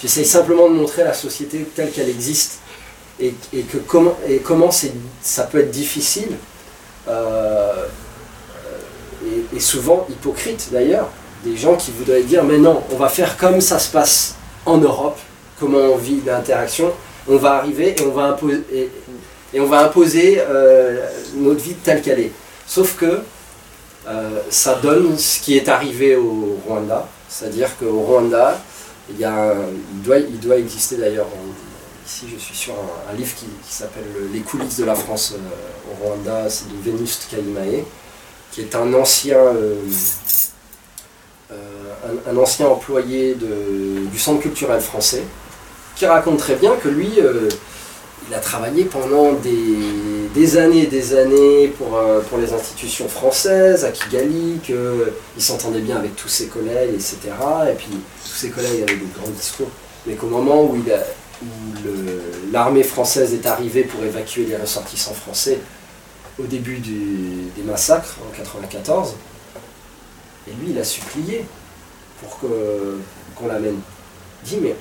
j'essaie 0.00 0.24
simplement 0.24 0.68
de 0.68 0.74
montrer 0.74 1.04
la 1.04 1.14
société 1.14 1.66
telle 1.74 1.90
qu'elle 1.90 2.08
existe 2.08 2.58
et, 3.20 3.34
comment, 3.86 4.16
et 4.28 4.38
comment 4.38 4.70
ça 5.22 5.44
peut 5.44 5.60
être 5.60 5.70
difficile 5.70 6.36
euh, 7.08 7.86
et, 9.54 9.60
souvent 9.60 10.06
hypocrite 10.10 10.68
d'ailleurs. 10.72 11.08
Des 11.44 11.56
gens 11.56 11.74
qui 11.74 11.90
voudraient 11.90 12.22
dire 12.22 12.44
mais 12.44 12.58
non, 12.58 12.82
on 12.92 12.96
va 12.96 13.08
faire 13.08 13.36
comme 13.38 13.60
ça 13.60 13.78
se 13.78 13.90
passe 13.90 14.34
en 14.66 14.76
Europe, 14.76 15.18
comment 15.58 15.78
on 15.78 15.96
vit 15.96 16.20
l'interaction. 16.24 16.92
On 17.28 17.36
va 17.36 17.54
arriver 17.54 17.94
et 17.98 18.02
on 18.02 19.66
va 19.66 19.80
imposer, 19.80 20.40
euh, 20.40 21.06
notre 21.36 21.60
vie 21.60 21.74
telle 21.74 22.02
qu'elle 22.02 22.20
est. 22.20 22.32
Sauf 22.66 22.96
que 22.96 23.20
euh, 24.08 24.40
ça 24.48 24.76
donne 24.76 25.16
ce 25.18 25.40
qui 25.40 25.56
est 25.56 25.68
arrivé 25.68 26.16
au 26.16 26.58
Rwanda, 26.66 27.06
c'est-à-dire 27.28 27.68
qu'au 27.78 28.00
Rwanda, 28.00 28.58
il, 29.18 30.40
doit, 30.40 30.56
exister 30.56 30.96
d'ailleurs, 30.96 31.26
ici 32.06 32.26
je 32.32 32.38
suis 32.38 32.56
sur 32.56 32.74
un, 33.10 33.16
livre 33.16 33.34
qui, 33.34 33.46
s'appelle 33.68 34.04
Les 34.32 34.40
coulisses 34.40 34.78
de 34.78 34.84
la 34.84 34.94
France 34.94 35.34
euh, 35.34 35.92
au 35.92 36.04
Rwanda, 36.04 36.48
c'est 36.48 36.68
de 36.68 36.90
Venuste 36.90 37.28
Kaimae, 37.30 37.84
qui 38.52 38.62
est 38.62 38.74
un 38.74 38.92
ancien, 38.94 39.36
euh, 39.36 39.76
un, 42.26 42.36
ancien 42.36 42.66
employé 42.66 43.34
du 43.34 44.18
Centre 44.18 44.40
culturel 44.40 44.80
français, 44.80 45.22
qui 45.96 46.06
raconte 46.06 46.38
très 46.38 46.56
bien 46.56 46.72
que 46.76 46.88
lui, 46.88 47.18
il 48.30 48.34
a 48.34 48.38
travaillé 48.38 48.84
pendant 48.84 49.32
des, 49.32 50.56
années 50.56 50.84
et 50.84 50.86
des 50.86 51.16
années 51.16 51.66
pour, 51.76 51.96
euh, 51.96 52.20
pour 52.20 52.38
les 52.38 52.52
institutions 52.52 53.08
françaises, 53.08 53.84
à 53.84 53.90
Kigali, 53.90 54.60
qu'il 54.62 55.42
s'entendait 55.42 55.80
bien 55.80 55.96
avec 55.96 56.14
tous 56.14 56.28
ses 56.28 56.46
collègues, 56.46 56.94
etc. 56.94 57.18
Et 57.70 57.74
puis 57.74 57.88
tous 58.24 58.36
ses 58.36 58.50
collègues 58.50 58.84
avaient 58.88 58.98
des 58.98 59.08
grands 59.18 59.30
discours. 59.30 59.68
Mais 60.06 60.14
qu'au 60.14 60.28
moment 60.28 60.62
où, 60.62 60.78
l'armée 62.52 62.84
française 62.84 63.34
est 63.34 63.46
arrivée 63.46 63.82
pour 63.82 64.04
évacuer 64.04 64.44
les 64.44 64.56
ressortissants 64.56 65.14
français, 65.14 65.58
au 66.42 66.46
début 66.46 66.78
des 66.78 67.62
massacres 67.62 68.16
en 68.20 68.30
1994, 68.32 69.14
et 70.48 70.50
lui 70.52 70.70
il 70.70 70.78
a 70.78 70.84
supplié 70.84 71.44
pour 72.20 72.38
qu'on 72.38 73.46
l'amène. 73.46 73.78
Il 74.44 74.48
dit 74.48 74.58
mais 74.62 74.74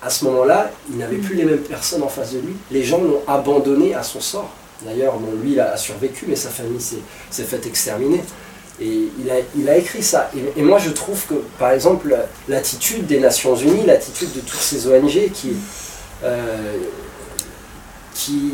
à 0.00 0.10
ce 0.10 0.24
moment-là, 0.26 0.70
il 0.90 0.96
n'avait 0.96 1.16
plus 1.16 1.34
les 1.34 1.44
mêmes 1.44 1.58
personnes 1.58 2.02
en 2.02 2.08
face 2.08 2.32
de 2.32 2.38
lui. 2.38 2.54
Les 2.70 2.84
gens 2.84 3.02
l'ont 3.02 3.22
abandonné 3.26 3.94
à 3.94 4.02
son 4.02 4.20
sort. 4.20 4.50
D'ailleurs, 4.84 5.14
lui, 5.42 5.52
il 5.52 5.60
a 5.60 5.76
survécu, 5.76 6.26
mais 6.28 6.36
sa 6.36 6.50
famille 6.50 6.80
s'est 6.80 7.42
faite 7.42 7.66
exterminer. 7.66 8.22
Et 8.80 9.08
il 9.56 9.68
a, 9.68 9.76
écrit 9.76 10.04
ça. 10.04 10.30
Et, 10.56 10.62
moi, 10.62 10.78
je 10.78 10.90
trouve 10.90 11.26
que, 11.26 11.34
par 11.58 11.72
exemple, 11.72 12.16
l'attitude 12.46 13.06
des 13.06 13.18
Nations 13.18 13.56
Unies, 13.56 13.84
l'attitude 13.86 14.32
de 14.32 14.40
toutes 14.40 14.60
ces 14.60 14.86
ONG 14.86 15.32
qui, 15.32 15.56
euh, 16.22 16.76
qui, 18.14 18.52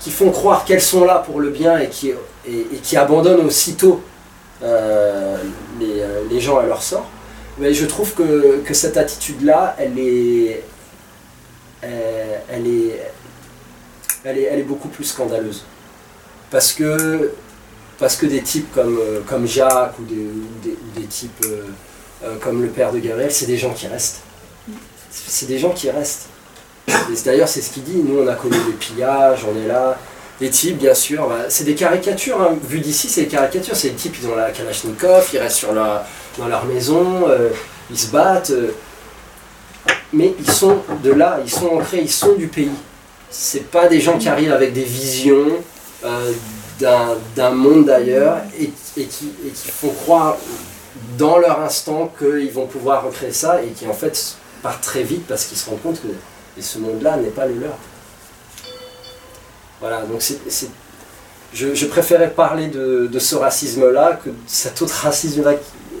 qui 0.00 0.10
font 0.10 0.30
croire 0.30 0.64
qu'elles 0.64 0.82
sont 0.82 1.04
là 1.04 1.16
pour 1.18 1.40
le 1.40 1.50
bien 1.50 1.78
et 1.78 1.88
qui, 1.88 2.12
et, 2.46 2.64
qui 2.82 2.96
abandonnent 2.96 3.44
aussitôt 3.44 4.00
euh, 4.62 5.36
les, 5.80 6.02
les 6.30 6.40
gens 6.40 6.58
à 6.58 6.64
leur 6.64 6.82
sort, 6.82 7.08
mais 7.58 7.74
je 7.74 7.86
trouve 7.86 8.14
que, 8.14 8.60
que 8.64 8.74
cette 8.74 8.96
attitude-là, 8.96 9.74
elle 9.78 9.98
est, 9.98 10.62
euh, 11.84 12.38
elle, 12.48 12.66
est, 12.66 13.00
elle, 14.24 14.38
est, 14.38 14.42
elle 14.42 14.58
est 14.60 14.64
beaucoup 14.64 14.88
plus 14.88 15.04
scandaleuse. 15.04 15.64
Parce 16.50 16.72
que, 16.72 17.32
parce 17.98 18.16
que 18.16 18.26
des 18.26 18.42
types 18.42 18.72
comme, 18.72 18.98
euh, 18.98 19.20
comme 19.26 19.46
Jacques 19.46 19.98
ou 19.98 20.04
des, 20.04 20.28
des, 20.94 21.06
types 21.06 21.44
euh, 21.44 22.36
comme 22.40 22.62
le 22.62 22.68
père 22.68 22.92
de 22.92 22.98
Gabriel, 23.00 23.30
c'est 23.32 23.46
des 23.46 23.58
gens 23.58 23.72
qui 23.72 23.86
restent. 23.86 24.20
C'est 25.10 25.46
des 25.46 25.58
gens 25.58 25.70
qui 25.70 25.90
restent. 25.90 26.28
D'ailleurs, 27.24 27.48
c'est 27.48 27.60
ce 27.60 27.70
qu'il 27.70 27.84
dit. 27.84 28.02
Nous, 28.04 28.22
on 28.22 28.26
a 28.26 28.34
connu 28.34 28.56
des 28.66 28.72
pillages, 28.72 29.44
on 29.44 29.56
est 29.62 29.66
là. 29.66 29.98
Les 30.40 30.50
types, 30.50 30.78
bien 30.78 30.94
sûr, 30.94 31.28
bah, 31.28 31.46
c'est 31.48 31.64
des 31.64 31.74
caricatures. 31.74 32.40
Hein. 32.40 32.56
Vu 32.62 32.78
d'ici, 32.80 33.08
c'est 33.08 33.22
des 33.22 33.28
caricatures. 33.28 33.74
C'est 33.74 33.90
des 33.90 33.96
types, 33.96 34.16
ils 34.20 34.28
ont 34.28 34.36
la 34.36 34.50
Kalachnikov, 34.50 35.28
ils 35.32 35.38
restent 35.38 35.56
sur 35.56 35.74
dans 35.74 36.46
leur 36.46 36.64
maison, 36.66 37.28
euh, 37.28 37.50
ils 37.90 37.98
se 37.98 38.10
battent. 38.10 38.50
Euh, 38.50 38.72
mais 40.12 40.34
ils 40.38 40.50
sont 40.50 40.78
de 41.02 41.12
là, 41.12 41.38
ils 41.44 41.50
sont 41.50 41.66
ancrés, 41.66 42.00
ils 42.00 42.10
sont 42.10 42.34
du 42.34 42.46
pays. 42.46 42.70
C'est 43.30 43.70
pas 43.70 43.88
des 43.88 44.00
gens 44.00 44.16
qui 44.16 44.28
arrivent 44.28 44.52
avec 44.52 44.72
des 44.72 44.84
visions 44.84 45.48
euh, 46.04 46.32
d'un 46.78 47.50
monde 47.50 47.86
d'ailleurs 47.86 48.38
et, 48.58 48.70
et, 48.96 49.04
qui, 49.04 49.32
et, 49.44 49.50
qui, 49.50 49.68
font 49.68 49.90
croire 49.90 50.36
dans 51.18 51.38
leur 51.38 51.60
instant 51.60 52.12
qu'ils 52.18 52.52
vont 52.52 52.66
pouvoir 52.66 53.04
recréer 53.04 53.32
ça 53.32 53.60
et 53.62 53.68
qui 53.68 53.86
en 53.86 53.92
fait 53.92 54.36
partent 54.62 54.82
très 54.82 55.02
vite 55.02 55.26
parce 55.26 55.44
qu'ils 55.44 55.58
se 55.58 55.68
rendent 55.68 55.82
compte 55.82 56.00
que 56.00 56.08
ce 56.62 56.78
monde-là 56.78 57.16
n'est 57.16 57.30
pas 57.30 57.46
le 57.46 57.54
leur. 57.54 57.76
Voilà, 59.80 60.02
donc 60.02 60.22
c'est 60.22 60.38
je, 61.54 61.86
préférais 61.86 62.30
parler 62.30 62.68
de, 62.68 63.18
ce 63.18 63.34
racisme-là 63.34 64.20
que 64.22 64.30
de 64.30 64.36
cet 64.46 64.82
autre 64.82 64.94
racisme-là 64.94 65.54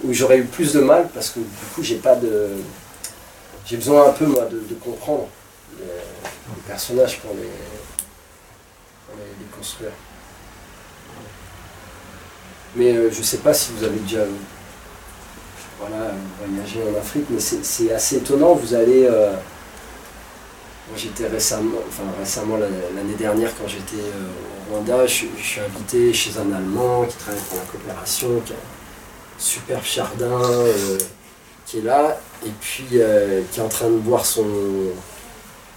où 0.04 0.12
j'aurais 0.12 0.38
eu 0.38 0.44
plus 0.44 0.72
de 0.74 0.80
mal 0.80 1.08
parce 1.14 1.30
que 1.30 1.40
du 1.40 1.46
coup 1.74 1.82
j'ai 1.82 1.96
pas 1.96 2.14
de 2.14 2.50
j'ai 3.66 3.76
besoin 3.76 4.08
un 4.08 4.12
peu 4.12 4.26
moi 4.26 4.46
de, 4.46 4.74
comprendre 4.74 5.28
les, 5.78 5.84
personnages 6.66 7.20
pour 7.20 7.34
les, 7.34 7.42
les, 9.16 9.46
construire. 9.56 9.90
Mais 12.76 12.94
je 12.94 12.98
euh, 12.98 13.10
je 13.10 13.22
sais 13.22 13.38
pas 13.38 13.52
si 13.52 13.72
vous 13.72 13.84
avez 13.84 13.98
déjà 13.98 14.24
voilà, 15.78 16.12
voyagé 16.38 16.80
en 16.82 16.98
Afrique, 16.98 17.26
mais 17.30 17.40
c'est 17.40 17.92
assez 17.92 18.16
étonnant. 18.16 18.54
Vous 18.54 18.74
allez. 18.74 19.06
Euh, 19.06 19.32
j'étais 20.96 21.26
récemment, 21.26 21.78
enfin 21.88 22.04
récemment 22.18 22.56
l'année 22.56 23.14
dernière 23.18 23.50
quand 23.56 23.68
j'étais 23.68 24.02
euh, 24.02 24.70
au 24.70 24.74
Rwanda, 24.74 25.06
je, 25.06 25.26
suis 25.42 25.60
invité 25.60 26.12
chez 26.12 26.30
un 26.38 26.52
Allemand 26.52 27.04
qui 27.04 27.16
travaille 27.16 27.40
pour 27.48 27.58
la 27.58 27.64
coopération, 27.64 28.40
qui 28.44 28.52
a, 28.52 28.56
superbe 29.38 29.84
jardin 29.84 30.40
qui 31.64 31.78
est 31.78 31.82
là, 31.82 32.18
et 32.44 32.50
puis 32.60 32.84
qui 32.84 32.98
est 32.98 33.60
en 33.60 33.68
train 33.68 33.88
de 33.88 33.98
boire 33.98 34.24
son, 34.24 34.46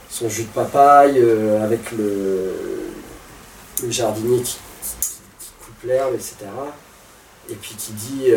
son 0.09 0.29
jus 0.29 0.43
de 0.43 0.47
papaye 0.47 1.21
avec 1.61 1.91
le, 1.91 2.55
le 3.83 3.91
jardinier 3.91 4.41
qui, 4.41 4.57
coupe 5.59 5.83
l'herbe, 5.83 6.15
etc. 6.15 6.37
Et 7.49 7.55
puis 7.55 7.75
qui 7.75 7.91
dit, 7.91 8.31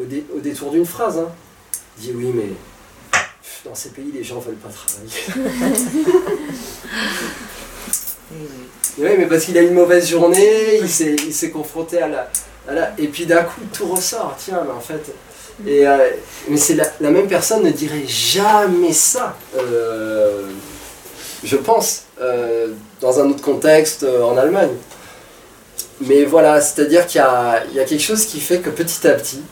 au, 0.00 0.40
détour 0.40 0.70
d'une 0.70 0.86
phrase, 0.86 1.18
hein, 1.18 1.28
dit 1.98 2.12
oui, 2.14 2.32
mais 2.34 2.48
dans 3.64 3.74
ces 3.74 3.90
pays, 3.90 4.10
les 4.12 4.22
gens 4.22 4.38
veulent 4.40 4.56
pas 4.56 4.68
travailler. 4.68 5.10
oui, 8.98 9.08
mais 9.18 9.26
parce 9.26 9.44
qu'il 9.44 9.56
a 9.56 9.62
une 9.62 9.74
mauvaise 9.74 10.08
journée, 10.08 10.80
il 10.80 10.88
s'est 10.88 11.50
confronté 11.50 12.02
à 12.02 12.08
la, 12.08 12.28
Et 12.98 13.08
puis 13.08 13.26
d'un 13.26 13.42
coup, 13.42 13.60
tout 13.72 13.86
ressort. 13.86 14.36
Tiens, 14.38 14.62
mais 14.64 14.72
en 14.72 14.80
fait. 14.80 15.12
Et, 15.66 15.86
euh, 15.86 16.10
mais 16.48 16.56
c'est 16.56 16.74
la, 16.74 17.10
même 17.10 17.28
personne 17.28 17.62
ne 17.62 17.70
dirait 17.70 18.06
jamais 18.06 18.92
ça. 18.92 19.36
Euh, 19.56 20.48
je 21.42 21.56
pense, 21.56 22.04
euh, 22.20 22.68
dans 23.00 23.20
un 23.20 23.30
autre 23.30 23.42
contexte, 23.42 24.04
en 24.04 24.36
Allemagne. 24.36 24.74
Mais 26.00 26.24
voilà, 26.24 26.60
c'est-à-dire 26.60 27.06
qu'il 27.06 27.20
y, 27.20 27.76
y 27.76 27.80
a, 27.80 27.84
quelque 27.84 28.02
chose 28.02 28.26
qui 28.26 28.40
fait 28.40 28.58
que 28.58 28.68
petit 28.68 29.06
à 29.06 29.12
petit, 29.12 29.42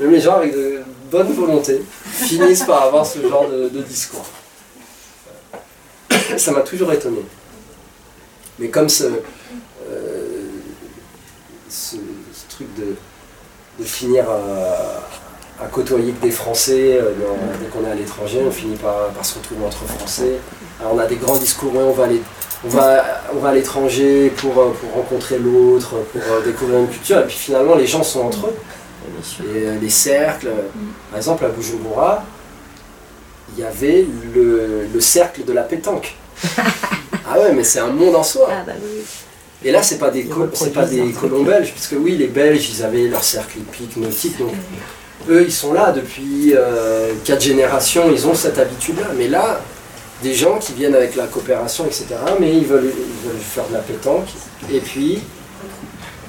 même 0.00 0.12
les 0.12 0.20
gens 0.20 0.36
avec 0.36 0.54
de 0.54 0.80
bonne 1.10 1.32
volonté 1.32 1.82
finissent 2.10 2.64
par 2.64 2.82
avoir 2.84 3.04
ce 3.04 3.20
genre 3.20 3.46
de, 3.48 3.68
discours. 3.82 4.24
Ça 6.36 6.52
m'a 6.52 6.60
toujours 6.60 6.92
étonné. 6.92 7.20
Mais 8.58 8.68
comme 8.68 8.88
ce, 8.88 9.04
euh, 9.04 10.48
ce, 11.68 11.96
truc 12.48 12.68
de, 12.78 13.84
finir 13.84 14.24
à, 14.28 15.66
côtoyer 15.66 16.12
des 16.12 16.30
Français 16.30 16.98
euh, 16.98 17.12
dès 17.60 17.66
qu'on 17.66 17.86
est 17.86 17.90
à 17.90 17.94
l'étranger, 17.94 18.42
on 18.46 18.50
finit 18.50 18.76
par, 18.76 19.10
se 19.22 19.38
retrouver 19.38 19.66
entre 19.66 19.84
Français. 19.84 20.38
On 20.82 20.98
a 20.98 21.06
des 21.06 21.16
grands 21.16 21.36
discours, 21.36 21.72
on 21.74 21.92
va 21.92 22.04
aller 22.04 22.22
on 22.62 22.68
va, 22.68 23.02
on 23.34 23.38
va 23.38 23.48
à 23.50 23.54
l'étranger 23.54 24.30
pour, 24.36 24.52
pour 24.52 24.92
rencontrer 24.94 25.38
l'autre, 25.38 25.94
pour 26.12 26.42
découvrir 26.44 26.80
une 26.80 26.88
culture, 26.88 27.20
et 27.20 27.26
puis 27.26 27.36
finalement 27.36 27.74
les 27.74 27.86
gens 27.86 28.02
sont 28.02 28.20
entre 28.20 28.48
eux. 28.48 28.54
Et 29.40 29.66
euh, 29.66 29.78
les 29.80 29.90
cercles, 29.90 30.50
par 31.10 31.18
exemple 31.18 31.44
à 31.44 31.48
Bujumbura, 31.48 32.24
il 33.56 33.62
y 33.62 33.66
avait 33.66 34.06
le, 34.34 35.00
cercle 35.00 35.44
de 35.44 35.52
la 35.52 35.62
pétanque. 35.62 36.14
ah 36.58 37.38
ouais, 37.38 37.52
mais 37.52 37.64
c'est 37.64 37.80
un 37.80 37.88
monde 37.88 38.14
en 38.14 38.22
soi. 38.22 38.48
Ah 38.50 38.62
bah 38.66 38.72
Et 39.64 39.72
là, 39.72 39.82
c'est 39.82 39.98
pas 39.98 40.10
des, 40.10 40.28
c'est 40.54 40.72
pas 40.72 40.86
des 40.86 41.10
colons 41.12 41.42
belges, 41.42 41.72
puisque 41.72 41.96
oui, 41.98 42.16
les 42.16 42.28
Belges, 42.28 42.70
ils 42.70 42.82
avaient 42.82 43.08
leur 43.08 43.24
cercle 43.24 43.58
hippique, 43.58 43.96
nautique, 43.96 44.38
donc 44.38 44.52
eux, 45.28 45.42
ils 45.42 45.52
sont 45.52 45.72
là 45.72 45.92
depuis 45.92 46.54
euh, 46.54 47.12
quatre 47.24 47.42
générations, 47.42 48.10
ils 48.10 48.26
ont 48.26 48.34
cette 48.34 48.58
habitude-là. 48.58 49.08
Mais 49.16 49.28
là, 49.28 49.60
des 50.22 50.34
gens 50.34 50.58
qui 50.58 50.72
viennent 50.72 50.94
avec 50.94 51.16
la 51.16 51.26
coopération, 51.26 51.86
etc., 51.86 52.06
mais 52.38 52.56
ils 52.56 52.66
veulent, 52.66 52.92
ils 52.94 53.28
veulent 53.28 53.40
faire 53.40 53.66
de 53.68 53.74
la 53.74 53.80
pétanque, 53.80 54.28
et 54.72 54.80
puis 54.80 55.20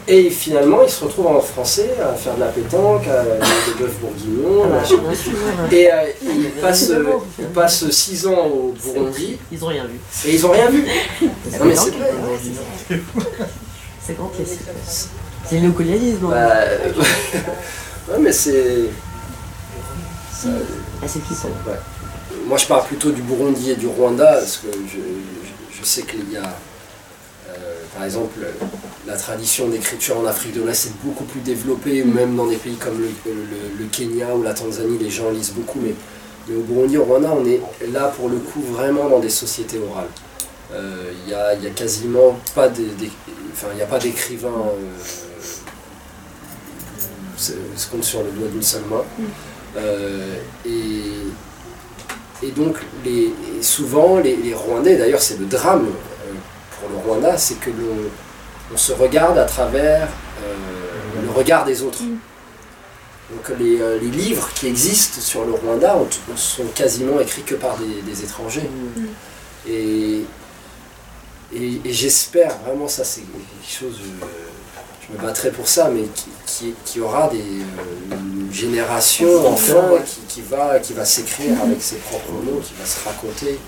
et 0.07 0.29
finalement, 0.29 0.79
il 0.83 0.89
se 0.89 1.03
retrouve 1.03 1.27
en 1.27 1.39
français 1.39 1.91
à 2.01 2.15
faire 2.15 2.35
de 2.35 2.39
la 2.39 2.47
pétanque, 2.47 3.07
à 3.07 3.23
des 3.23 3.79
bœufs 3.79 3.93
bourguignons. 4.01 4.63
Ah 4.65 4.67
bah, 4.67 5.71
et 5.71 5.91
euh, 5.91 5.97
il, 6.23 6.49
passe, 6.61 6.89
euh, 6.89 7.03
il 7.39 7.45
passe 7.47 7.89
six 7.91 8.25
ans 8.25 8.47
au 8.47 8.73
Burundi. 8.73 9.37
Ils 9.51 9.59
n'ont 9.59 9.67
rien 9.67 9.85
vu. 9.85 9.99
Et 10.25 10.35
ils 10.35 10.41
n'ont 10.41 10.51
rien 10.51 10.69
vu. 10.69 10.85
non 11.21 11.65
mais 11.65 11.75
c'est 11.75 11.91
vrai. 11.91 13.01
C'est 14.01 14.17
grand 14.17 14.31
C'est 14.83 15.55
le 15.55 15.61
néocolonialisme. 15.61 16.25
Hein. 16.25 16.29
Bah, 16.31 16.63
ouais, 18.13 18.19
mais 18.19 18.31
c'est. 18.31 18.89
Ah, 20.43 21.05
c'est 21.07 21.23
qui 21.23 21.35
ça 21.35 21.47
Moi, 22.47 22.57
je 22.57 22.65
parle 22.65 22.87
plutôt 22.87 23.11
du 23.11 23.21
Burundi 23.21 23.71
et 23.71 23.75
du 23.75 23.85
Rwanda, 23.85 24.33
parce 24.33 24.57
que 24.57 24.67
je, 24.87 25.77
je 25.79 25.85
sais 25.85 26.01
qu'il 26.01 26.31
y 26.31 26.37
a 26.37 26.57
par 27.93 28.05
exemple, 28.05 28.39
la 29.05 29.17
tradition 29.17 29.67
d'écriture 29.67 30.17
en 30.17 30.25
Afrique 30.25 30.53
de 30.53 30.61
l'Ouest 30.61 30.87
est 30.87 31.05
beaucoup 31.05 31.25
plus 31.25 31.41
développée, 31.41 32.03
même 32.03 32.35
dans 32.35 32.47
des 32.47 32.55
pays 32.55 32.75
comme 32.75 32.97
le, 32.99 33.85
Kenya 33.91 34.33
ou 34.35 34.43
la 34.43 34.53
Tanzanie, 34.53 34.97
les 34.97 35.09
gens 35.09 35.29
lisent 35.29 35.51
beaucoup, 35.51 35.79
mais, 35.81 35.93
au 36.53 36.61
Burundi, 36.61 36.97
au 36.97 37.03
Rwanda, 37.03 37.31
on 37.33 37.45
est 37.45 37.61
là 37.91 38.07
pour 38.15 38.29
le 38.29 38.37
coup 38.37 38.61
vraiment 38.61 39.09
dans 39.09 39.19
des 39.19 39.29
sociétés 39.29 39.79
orales. 39.79 40.07
Il 40.69 40.75
euh, 40.75 41.11
n'y 41.27 41.33
a, 41.33 41.53
y 41.55 41.67
a, 41.67 41.69
quasiment 41.71 42.39
pas 42.55 42.69
d'écrivains 42.69 44.49
euh, 44.49 44.89
se 47.37 47.89
compte 47.89 48.03
sur 48.03 48.23
le 48.23 48.31
doigt 48.31 48.47
d'une 48.47 48.63
seule 48.63 48.83
main. 48.89 49.03
Euh, 49.77 50.35
et, 50.65 52.51
donc, 52.51 52.77
souvent, 53.61 54.19
les 54.19 54.53
Rwandais, 54.53 54.97
d'ailleurs, 54.97 55.21
c'est 55.21 55.39
le 55.39 55.45
drame 55.45 55.87
pour 56.81 56.89
le 56.89 56.97
Rwanda, 56.97 57.37
c'est 57.37 57.59
que 57.59 57.69
on 58.73 58.77
se 58.77 58.93
regarde 58.93 59.37
à 59.37 59.45
travers 59.45 60.07
euh, 60.43 61.21
le 61.23 61.29
regard 61.29 61.65
des 61.65 61.83
autres. 61.83 62.01
Mm. 62.03 62.17
Donc 63.31 63.49
euh, 63.49 63.99
les, 63.99 64.09
livres 64.09 64.49
qui 64.53 64.67
existent 64.67 65.21
sur 65.21 65.45
le 65.45 65.53
Rwanda 65.53 65.97
sont 66.35 66.65
quasiment 66.75 67.19
écrits 67.19 67.43
que 67.43 67.55
par 67.55 67.77
des, 67.77 68.23
étrangers. 68.23 68.69
Mm. 68.95 69.69
Et, 69.69 70.21
et, 71.53 71.79
j'espère 71.85 72.57
vraiment, 72.65 72.87
ça 72.87 73.03
c'est 73.03 73.21
quelque 73.21 73.79
chose, 73.79 73.99
je, 73.99 75.13
me 75.13 75.21
battrai 75.21 75.51
pour 75.51 75.67
ça, 75.67 75.89
mais 75.89 76.03
qui, 76.45 76.73
qui, 76.85 76.99
aura 76.99 77.27
des, 77.29 77.39
euh, 77.39 78.15
une 78.15 78.51
génération 78.51 79.47
enfin 79.47 79.89
qui, 80.27 80.41
va, 80.41 80.79
qui 80.79 80.93
va 80.93 81.05
s'écrire 81.05 81.61
avec 81.61 81.81
ses 81.81 81.97
propres 81.97 82.31
mots, 82.31 82.61
qui 82.63 82.73
va 82.79 82.85
se 82.85 83.03
raconter. 83.05 83.59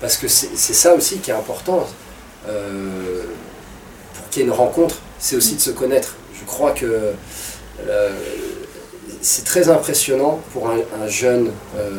Parce 0.00 0.16
que 0.16 0.28
c'est 0.28 0.74
ça 0.74 0.94
aussi 0.94 1.18
qui 1.18 1.30
est 1.30 1.34
important. 1.34 1.86
Euh, 2.48 3.22
pour 4.14 4.28
qu'il 4.28 4.42
y 4.42 4.44
ait 4.44 4.48
une 4.48 4.54
rencontre, 4.54 4.96
c'est 5.18 5.36
aussi 5.36 5.54
de 5.54 5.60
se 5.60 5.70
connaître. 5.70 6.16
Je 6.38 6.44
crois 6.44 6.72
que 6.72 7.12
euh, 7.88 8.10
c'est 9.22 9.44
très 9.44 9.68
impressionnant 9.68 10.40
pour 10.52 10.68
un, 10.70 11.08
jeune. 11.08 11.50
Euh, 11.76 11.90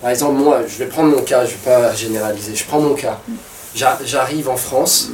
par 0.00 0.10
exemple, 0.10 0.34
moi, 0.34 0.60
je 0.66 0.76
vais 0.76 0.86
prendre 0.86 1.10
mon 1.10 1.22
cas, 1.22 1.44
je 1.44 1.52
ne 1.52 1.56
vais 1.56 1.64
pas 1.64 1.94
généraliser, 1.94 2.54
je 2.54 2.64
prends 2.64 2.80
mon 2.80 2.94
cas. 2.94 3.20
J'arrive 3.74 4.48
en 4.48 4.56
France, 4.56 5.10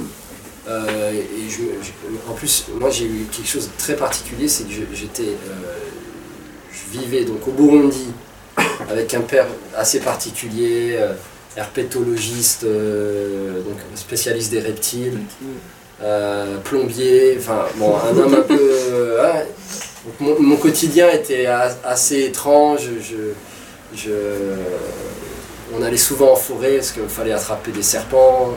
et 0.68 2.28
en 2.28 2.32
plus, 2.34 2.66
moi 2.78 2.90
j'ai 2.90 3.06
eu 3.06 3.26
quelque 3.32 3.48
chose 3.48 3.68
de 3.68 3.78
très 3.78 3.96
particulier, 3.96 4.48
c'est 4.48 4.64
que 4.64 4.70
j'étais, 4.92 5.36
je 6.72 6.98
vivais 6.98 7.24
donc 7.24 7.48
au 7.48 7.52
Burundi 7.52 8.08
avec 8.90 9.14
un 9.14 9.22
père 9.22 9.46
assez 9.74 10.00
particulier, 10.00 10.98
herpétologiste, 11.57 12.64
euh, 12.64 13.62
donc 13.62 13.76
spécialiste 13.94 14.51
des 14.51 14.61
reptiles, 14.61 15.18
euh, 16.03 16.57
plombier, 16.59 17.36
enfin 17.38 17.66
bon, 17.76 17.94
un 17.96 18.16
homme 18.16 18.34
un 18.34 18.42
peu. 18.42 18.59
Euh, 18.61 19.42
mon, 20.18 20.57
quotidien 20.57 21.11
était 21.11 21.46
assez 21.84 22.24
étrange. 22.24 22.88
Je, 23.94 24.11
on 25.76 25.82
allait 25.82 25.96
souvent 25.96 26.32
en 26.32 26.36
forêt 26.36 26.76
parce 26.76 26.92
qu'il 26.92 27.03
fallait 27.09 27.32
attraper 27.32 27.70
des 27.70 27.82
serpents. 27.82 28.55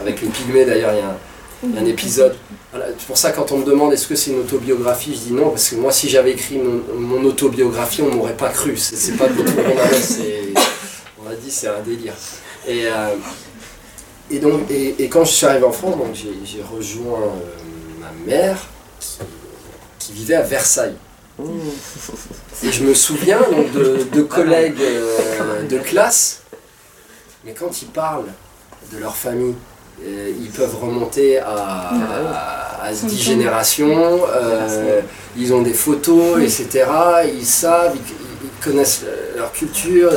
avec 0.00 0.20
les 0.20 0.28
pygmées 0.28 0.64
d'ailleurs, 0.64 0.92
il 0.92 0.98
y 0.98 1.78
a 1.78 1.80
un, 1.80 1.86
épisode. 1.86 2.36
C'est 2.72 3.06
pour 3.06 3.16
ça 3.16 3.30
quand 3.30 3.52
on 3.52 3.58
me 3.58 3.64
demande 3.64 3.94
est-ce 3.94 4.06
que 4.06 4.14
c'est 4.14 4.32
une 4.32 4.40
autobiographie, 4.40 5.14
je 5.14 5.28
dis 5.28 5.32
non, 5.32 5.50
parce 5.50 5.70
que 5.70 5.76
moi 5.76 5.92
si 5.92 6.10
j'avais 6.10 6.32
écrit 6.32 6.60
mon, 6.94 7.24
autobiographie, 7.24 8.02
on 8.02 8.14
m'aurait 8.14 8.36
pas 8.36 8.50
cru. 8.50 8.76
C'est 8.76 9.16
pas 9.16 9.28
du 9.28 9.36
tout 9.36 9.52
mon 9.56 10.63
on 11.24 11.30
a 11.30 11.34
dit 11.34 11.50
c'est 11.50 11.68
un 11.68 11.80
délire. 11.80 12.14
Et, 12.66 12.86
euh, 12.86 13.14
et 14.30 14.38
donc, 14.38 14.70
et, 14.70 15.08
quand 15.08 15.24
je 15.24 15.32
suis 15.32 15.46
arrivé 15.46 15.64
en 15.64 15.72
France, 15.72 15.96
j'ai 16.44 16.62
rejoint 16.62 17.20
euh, 17.20 18.00
ma 18.00 18.10
mère 18.26 18.58
qui, 19.98 20.12
vivait 20.12 20.36
à 20.36 20.42
Versailles. 20.42 20.96
Et 21.38 22.70
je 22.70 22.84
me 22.84 22.94
souviens 22.94 23.40
donc, 23.50 23.72
de, 23.72 24.22
collègues 24.22 24.80
euh, 24.80 25.66
de 25.66 25.78
classe, 25.78 26.42
mais 27.44 27.52
quand 27.52 27.82
ils 27.82 27.88
parlent 27.88 28.30
de 28.92 28.98
leur 28.98 29.16
famille, 29.16 29.56
ils 30.00 30.50
peuvent 30.50 30.76
remonter 30.76 31.38
à, 31.38 31.90
à, 32.82 32.92
10 32.92 33.20
générations, 33.20 34.20
ils 35.36 35.52
ont 35.52 35.62
des 35.62 35.74
photos, 35.74 36.40
etc. 36.40 36.86
Ils 37.32 37.46
savent, 37.46 37.96
ils 37.96 38.64
connaissent 38.64 39.02
leur 39.36 39.52
culture 39.52 40.12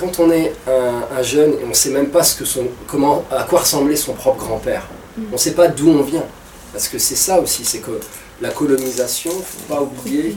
quand 0.00 0.18
on 0.18 0.30
est 0.30 0.52
un, 0.66 1.22
jeune 1.22 1.52
et 1.52 1.64
on 1.64 1.68
ne 1.68 1.74
sait 1.74 1.90
même 1.90 2.08
pas 2.08 2.22
ce 2.22 2.36
que 2.36 2.44
son, 2.44 2.66
comment, 2.86 3.24
à 3.30 3.44
quoi 3.44 3.60
ressemblait 3.60 3.96
son 3.96 4.14
propre 4.14 4.38
grand-père, 4.38 4.88
mm. 5.16 5.24
on 5.30 5.32
ne 5.32 5.38
sait 5.38 5.52
pas 5.52 5.68
d'où 5.68 5.90
on 5.90 6.02
vient. 6.02 6.24
Parce 6.72 6.88
que 6.88 6.98
c'est 6.98 7.16
ça 7.16 7.40
aussi, 7.40 7.64
c'est 7.64 7.80
que 7.80 8.00
la 8.40 8.50
colonisation, 8.50 9.32
il 9.32 9.38
ne 9.38 9.42
faut 9.42 9.74
pas 9.74 9.82
oublier 9.82 10.34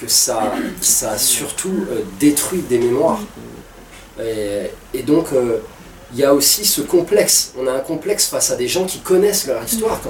que, 0.00 0.08
ça, 0.08 0.52
ça 0.80 1.12
a 1.12 1.18
surtout 1.18 1.86
euh, 1.90 2.00
détruit 2.18 2.60
des 2.60 2.78
mémoires. 2.78 3.20
Et, 4.20 5.02
donc, 5.02 5.26
euh, 5.32 5.58
il 6.12 6.20
y 6.20 6.24
a 6.24 6.32
aussi 6.32 6.64
ce 6.64 6.80
complexe. 6.80 7.52
On 7.58 7.66
a 7.66 7.72
un 7.72 7.80
complexe 7.80 8.26
face 8.26 8.50
à 8.50 8.56
des 8.56 8.68
gens 8.68 8.84
qui 8.84 9.00
connaissent 9.00 9.46
leur 9.46 9.62
histoire. 9.64 10.00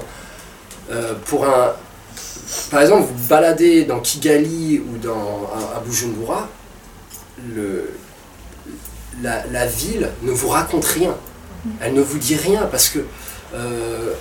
Euh, 0.91 1.15
pour 1.25 1.47
un, 1.47 1.73
par 2.71 2.83
exemple, 2.83 3.09
vous 3.09 3.29
baladez 3.29 3.85
dans 3.85 4.01
Kigali 4.01 4.81
ou 4.81 4.99
dans, 4.99 5.51
à, 5.75 5.81
Bujumbura, 5.81 6.49
le, 7.55 7.91
la, 9.23 9.45
la, 9.51 9.67
ville 9.67 10.11
ne 10.23 10.31
vous 10.31 10.49
raconte 10.49 10.85
rien. 10.85 11.15
Elle 11.81 11.95
ne 11.95 12.03
vous 12.03 12.19
dit 12.19 12.37
rien 12.37 12.69
parce 12.71 12.89
que, 12.89 13.01
euh, 13.55 14.13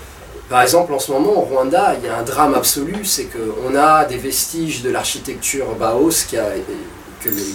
par 0.49 0.61
exemple, 0.61 0.93
en 0.93 0.99
ce 0.99 1.11
moment, 1.11 1.31
au 1.31 1.41
Rwanda, 1.41 1.95
il 1.97 2.05
y 2.05 2.09
a 2.09 2.17
un 2.17 2.23
drame 2.23 2.53
absolu, 2.53 3.03
c'est 3.03 3.25
qu'on 3.25 3.75
a 3.75 4.05
des 4.05 4.17
vestiges 4.17 4.81
de 4.81 4.89
l'architecture 4.89 5.65
Baos 5.75 6.25
qui 6.27 6.37
a, 6.37 6.45
que 7.21 7.29
les, 7.29 7.53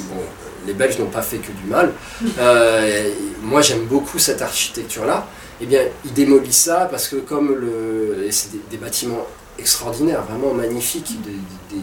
les 0.67 0.75
Belges 0.75 0.99
n'ont 0.99 1.07
pas 1.07 1.23
fait 1.23 1.39
que 1.39 1.53
du 1.53 1.69
mal. 1.69 1.93
Euh, 2.39 3.11
moi, 3.43 3.63
j'aime 3.63 3.85
beaucoup 3.87 4.19
cette 4.19 4.43
architecture-là. 4.43 5.27
Eh 5.61 5.67
bien, 5.67 5.83
ils 6.05 6.13
démolissent 6.13 6.65
ça 6.65 6.87
parce 6.91 7.09
que 7.09 7.17
comme 7.17 7.55
le, 7.55 8.27
c'est 8.31 8.51
des, 8.71 8.77
bâtiments 8.77 9.27
extraordinaires, 9.59 10.23
vraiment 10.23 10.55
magnifiques, 10.55 11.17
des, 11.25 11.79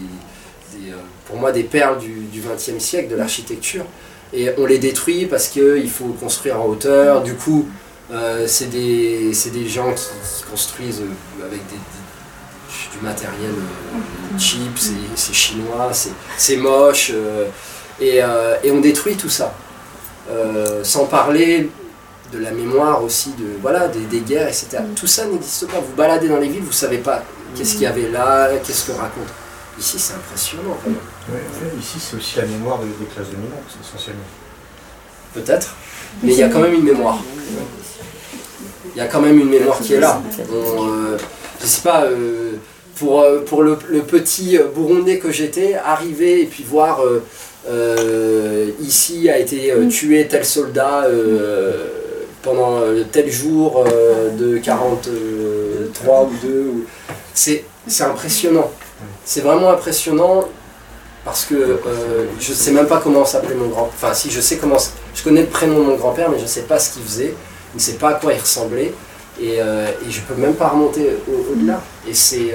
euh, 0.90 0.94
pour 1.26 1.36
moi 1.36 1.52
des 1.52 1.64
perles 1.64 1.98
du 1.98 2.40
XXe 2.40 2.78
siècle 2.82 3.10
de 3.10 3.16
l'architecture. 3.16 3.84
Et 4.32 4.50
on 4.58 4.66
les 4.66 4.78
détruit 4.78 5.26
parce 5.26 5.48
qu'il 5.48 5.90
faut 5.90 6.16
construire 6.20 6.60
en 6.60 6.66
hauteur. 6.66 7.22
Du 7.22 7.34
coup, 7.34 7.66
euh, 8.12 8.44
c'est 8.46 8.70
des, 8.70 9.32
des, 9.52 9.68
gens 9.68 9.92
qui, 9.92 10.44
construisent 10.50 11.02
avec 11.44 11.60
du 11.68 13.04
matériel 13.04 13.52
cheap, 14.38 14.78
c'est 15.14 15.34
chinois, 15.34 15.90
c'est 16.36 16.56
moche. 16.56 17.12
Euh, 17.14 17.48
et, 18.00 18.70
on 18.70 18.80
détruit 18.80 19.16
tout 19.16 19.28
ça. 19.28 19.54
Euh, 20.30 20.82
sans 20.82 21.06
parler 21.06 21.70
de 22.32 22.38
la 22.38 22.50
mémoire 22.50 23.02
aussi, 23.04 23.30
de, 23.38 23.60
voilà, 23.62 23.88
des, 23.88 24.20
guerres, 24.20 24.48
etc. 24.48 24.78
Mm. 24.80 24.94
Tout 24.94 25.06
ça 25.06 25.26
n'existe 25.26 25.68
pas. 25.68 25.78
Vous 25.78 25.94
baladez 25.96 26.28
dans 26.28 26.38
les 26.38 26.48
villes, 26.48 26.62
vous 26.62 26.68
ne 26.68 26.72
savez 26.72 26.98
pas 26.98 27.22
qu'est-ce 27.54 27.74
qu'il 27.74 27.82
y 27.82 27.86
avait 27.86 28.08
là, 28.08 28.50
qu'est-ce 28.64 28.90
que 28.90 28.92
raconte. 28.92 29.28
Ici, 29.78 29.98
c'est 29.98 30.14
impressionnant 30.14 30.76
quand 30.82 30.90
même. 30.90 31.80
ici, 31.80 31.98
c'est 32.00 32.16
aussi 32.16 32.38
la 32.38 32.46
mémoire 32.46 32.78
des, 32.78 33.06
classes 33.06 33.28
dominantes, 33.28 33.76
essentiellement. 33.80 34.22
Peut-être, 35.34 35.74
mais 36.22 36.32
il 36.32 36.38
y 36.38 36.42
a 36.42 36.48
quand 36.48 36.60
même 36.60 36.74
une 36.74 36.84
mémoire. 36.84 37.18
Il 38.94 38.98
y 38.98 39.00
a 39.00 39.06
quand 39.06 39.20
même 39.20 39.38
une 39.38 39.50
mémoire 39.50 39.78
qui 39.80 39.94
est 39.94 40.00
là. 40.00 40.22
Euh, 40.50 41.18
je 41.58 41.64
ne 41.64 41.68
sais 41.68 41.82
pas, 41.82 42.06
pour, 42.94 43.22
pour 43.44 43.62
le, 43.62 43.76
petit 43.76 44.58
Burundais 44.74 45.18
que 45.18 45.30
j'étais, 45.30 45.74
arriver 45.74 46.42
et 46.42 46.46
puis 46.46 46.64
voir 46.64 47.00
euh, 47.68 48.70
ici 48.80 49.28
a 49.28 49.38
été 49.38 49.72
euh, 49.72 49.88
tué 49.88 50.28
tel 50.28 50.44
soldat 50.44 51.04
euh, 51.06 51.88
pendant 52.42 52.80
tel 53.10 53.30
jour 53.30 53.84
de 54.38 54.58
43 54.58 56.22
ou 56.22 56.46
2. 56.46 56.72
C'est 57.34 57.64
impressionnant. 58.00 58.70
C'est 59.24 59.40
vraiment 59.40 59.70
impressionnant 59.70 60.44
parce 61.24 61.44
que 61.44 61.80
je 62.38 62.50
ne 62.50 62.54
sais 62.54 62.70
même 62.70 62.86
pas 62.86 63.00
comment 63.02 63.24
s'appelait 63.24 63.54
mon 63.54 63.68
grand 63.68 63.90
Enfin, 63.92 64.14
si 64.14 64.30
je 64.30 64.40
sais 64.40 64.58
comment. 64.58 64.76
Je 65.14 65.22
connais 65.22 65.42
le 65.42 65.48
prénom 65.48 65.78
de 65.80 65.84
mon 65.84 65.96
grand-père, 65.96 66.30
mais 66.30 66.38
je 66.38 66.44
ne 66.44 66.48
sais 66.48 66.62
pas 66.62 66.78
ce 66.78 66.92
qu'il 66.92 67.02
faisait. 67.02 67.34
Je 67.72 67.76
ne 67.76 67.80
sais 67.80 67.94
pas 67.94 68.10
à 68.10 68.14
quoi 68.14 68.32
il 68.32 68.40
ressemblait. 68.40 68.94
Et, 69.40 69.56
et 69.56 70.10
je 70.10 70.20
ne 70.20 70.24
peux 70.26 70.40
même 70.40 70.54
pas 70.54 70.68
remonter 70.68 71.16
au-delà. 71.28 71.80
et, 72.08 72.14
c'est 72.14 72.54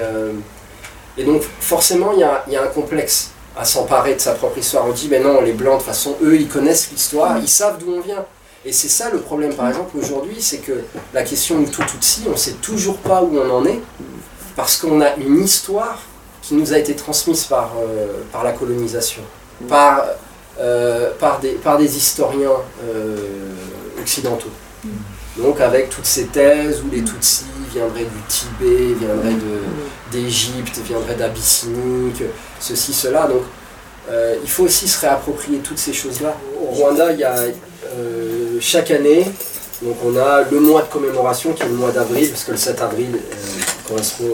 et 1.18 1.24
donc, 1.24 1.44
forcément, 1.60 2.14
il 2.14 2.18
y, 2.20 2.52
y 2.54 2.56
a, 2.56 2.64
un 2.64 2.68
complexe 2.68 3.32
à 3.58 3.66
s'emparer 3.66 4.16
de 4.16 4.20
sa 4.20 4.34
propre 4.34 4.58
histoire. 4.58 4.86
On 4.88 4.92
dit, 4.92 5.08
mais 5.10 5.20
non, 5.20 5.42
les 5.42 5.54
Blancs, 5.54 5.74
de 5.74 5.78
toute 5.80 5.88
façon, 5.88 6.16
eux, 6.24 6.36
ils 6.36 6.48
connaissent 6.48 6.90
l'histoire, 6.92 7.38
ils 7.38 7.50
savent 7.50 7.78
d'où 7.80 7.92
on 7.92 8.02
vient. 8.02 8.26
Et 8.64 8.72
c'est 8.72 8.88
ça 8.88 9.10
le 9.10 9.20
problème, 9.20 9.54
par 9.54 9.68
exemple, 9.68 9.98
aujourd'hui, 9.98 10.38
c'est 10.40 10.60
que 10.60 10.84
la 11.14 11.24
question 11.24 11.60
du 11.60 11.70
tout 11.70 11.84
Tutsi, 11.84 12.24
on 12.28 12.32
ne 12.32 12.36
sait 12.36 12.56
toujours 12.62 12.98
pas 12.98 13.22
où 13.24 13.38
on 13.38 13.50
en 13.50 13.66
est, 13.66 13.80
parce 14.56 14.78
qu'on 14.78 15.02
a 15.02 15.16
une 15.16 15.44
histoire 15.44 16.00
nous 16.52 16.74
a 16.74 16.78
été 16.78 16.96
transmise 16.96 17.46
par, 17.46 17.74
euh, 17.80 18.44
la 18.44 18.52
colonisation, 18.52 19.22
par, 19.68 20.06
euh, 20.60 21.12
par, 21.20 21.40
des, 21.40 21.98
historiens 21.98 22.50
euh, 22.84 23.16
occidentaux. 24.00 24.52
Donc 25.38 25.62
avec 25.62 25.90
toutes 25.90 26.06
ces 26.06 26.26
thèses 26.26 26.82
où 26.82 26.92
les 26.92 27.04
Tutsis 27.04 27.46
viendraient 27.72 28.02
du 28.02 28.22
Tibet, 28.28 28.94
viendraient 29.00 29.40
d'Égypte, 30.12 30.80
viendraient 30.86 31.16
d'Abyssinie, 31.16 32.12
ceci, 32.60 32.94
cela. 32.94 33.28
Donc 33.28 33.44
il 34.44 34.50
faut 34.50 34.64
aussi 34.64 34.90
se 34.90 35.00
réapproprier 35.00 35.60
toutes 35.60 35.80
ces 35.80 35.94
choses-là. 35.94 36.36
Au 36.62 36.66
Rwanda, 36.66 37.14
il 37.14 37.20
y 37.20 37.24
a 37.24 37.36
chaque 38.60 38.92
année, 38.92 39.32
donc 39.82 39.96
on 40.06 40.16
a 40.18 40.44
le 40.44 40.60
mois 40.60 40.84
de 40.84 40.88
commémoration 40.88 41.54
qui 41.54 41.64
est 41.64 41.68
le 41.68 41.76
mois 41.76 41.92
d'avril, 41.92 42.30
parce 42.30 42.44
que 42.44 42.52
le 42.52 42.58
7 42.58 42.82
avril 42.82 43.16
euh, 43.16 43.38
correspond 43.88 44.26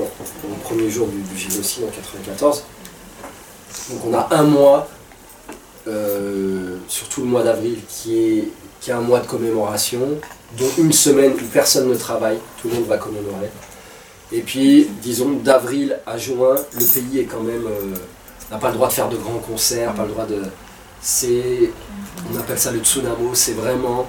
au 0.44 0.56
premier 0.64 0.90
jour 0.90 1.08
du, 1.08 1.38
génocide 1.38 1.84
en 1.84 1.88
1994. 1.88 2.64
Donc 3.90 4.00
on 4.06 4.14
a 4.14 4.28
un 4.32 4.44
mois, 4.44 4.90
surtout 6.88 7.22
le 7.22 7.28
mois 7.28 7.44
d'avril, 7.44 7.80
qui 7.88 8.18
est, 8.18 8.48
qui 8.82 8.92
est 8.92 8.94
un 8.94 9.02
mois 9.02 9.20
de 9.20 9.28
commémoration, 9.28 10.20
dont 10.58 10.70
une 10.78 10.92
semaine 10.92 11.34
où 11.34 11.46
personne 11.52 11.90
ne 11.90 11.96
travaille, 11.96 12.40
tout 12.62 12.68
le 12.68 12.76
monde 12.76 12.88
va 12.88 12.98
commémorer. 12.98 13.50
Et 14.34 14.42
puis, 14.42 14.90
disons, 15.02 15.32
d'avril 15.42 16.00
à 16.06 16.18
juin, 16.18 16.56
le 16.74 16.86
pays 16.86 17.20
est 17.20 17.26
quand 17.26 17.40
même 17.40 17.64
n'a 18.52 18.58
pas 18.58 18.70
le 18.70 18.76
droit 18.76 18.88
de 18.88 18.94
faire 18.94 19.10
de 19.10 19.18
grands 19.18 19.40
concerts, 19.40 19.94
pas 19.94 20.04
le 20.04 20.12
droit 20.12 20.26
de. 20.26 20.42
C'est. 21.02 21.72
On 22.32 22.38
appelle 22.38 22.58
ça 22.58 22.72
le 22.72 22.80
tsunamo, 22.80 23.32
c'est 23.34 23.54
vraiment 23.54 24.08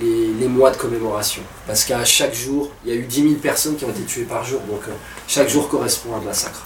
les, 0.00 0.48
mois 0.48 0.70
de 0.70 0.76
commémoration. 0.76 1.42
Parce 1.66 1.84
qu'à 1.84 2.04
chaque 2.04 2.34
jour, 2.34 2.70
il 2.84 2.92
y 2.92 2.96
a 2.96 2.98
eu 2.98 3.04
10 3.04 3.22
000 3.22 3.34
personnes 3.34 3.76
qui 3.76 3.84
ont 3.84 3.90
été 3.90 4.02
tuées 4.02 4.24
par 4.24 4.44
jour, 4.44 4.60
donc 4.62 4.82
euh, 4.88 4.92
chaque 5.26 5.48
jour 5.48 5.68
correspond 5.68 6.14
à 6.14 6.18
un 6.18 6.20
massacre. 6.20 6.62